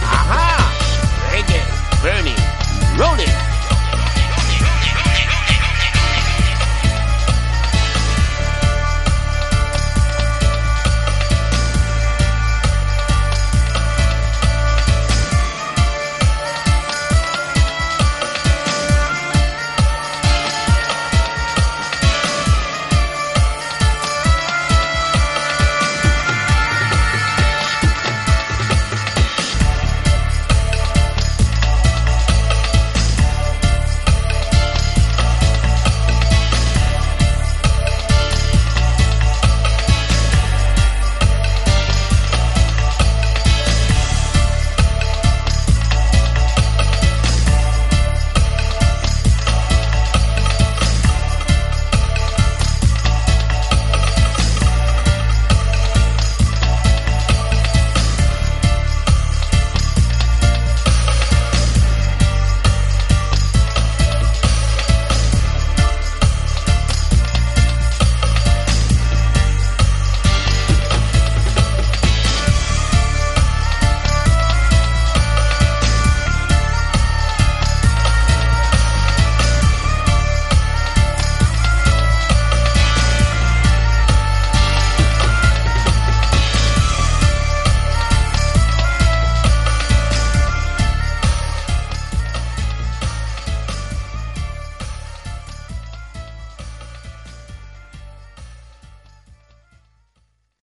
Aha! 0.05 0.61
Reggae, 1.33 1.65
burning, 2.03 2.37
rolling. 2.95 3.48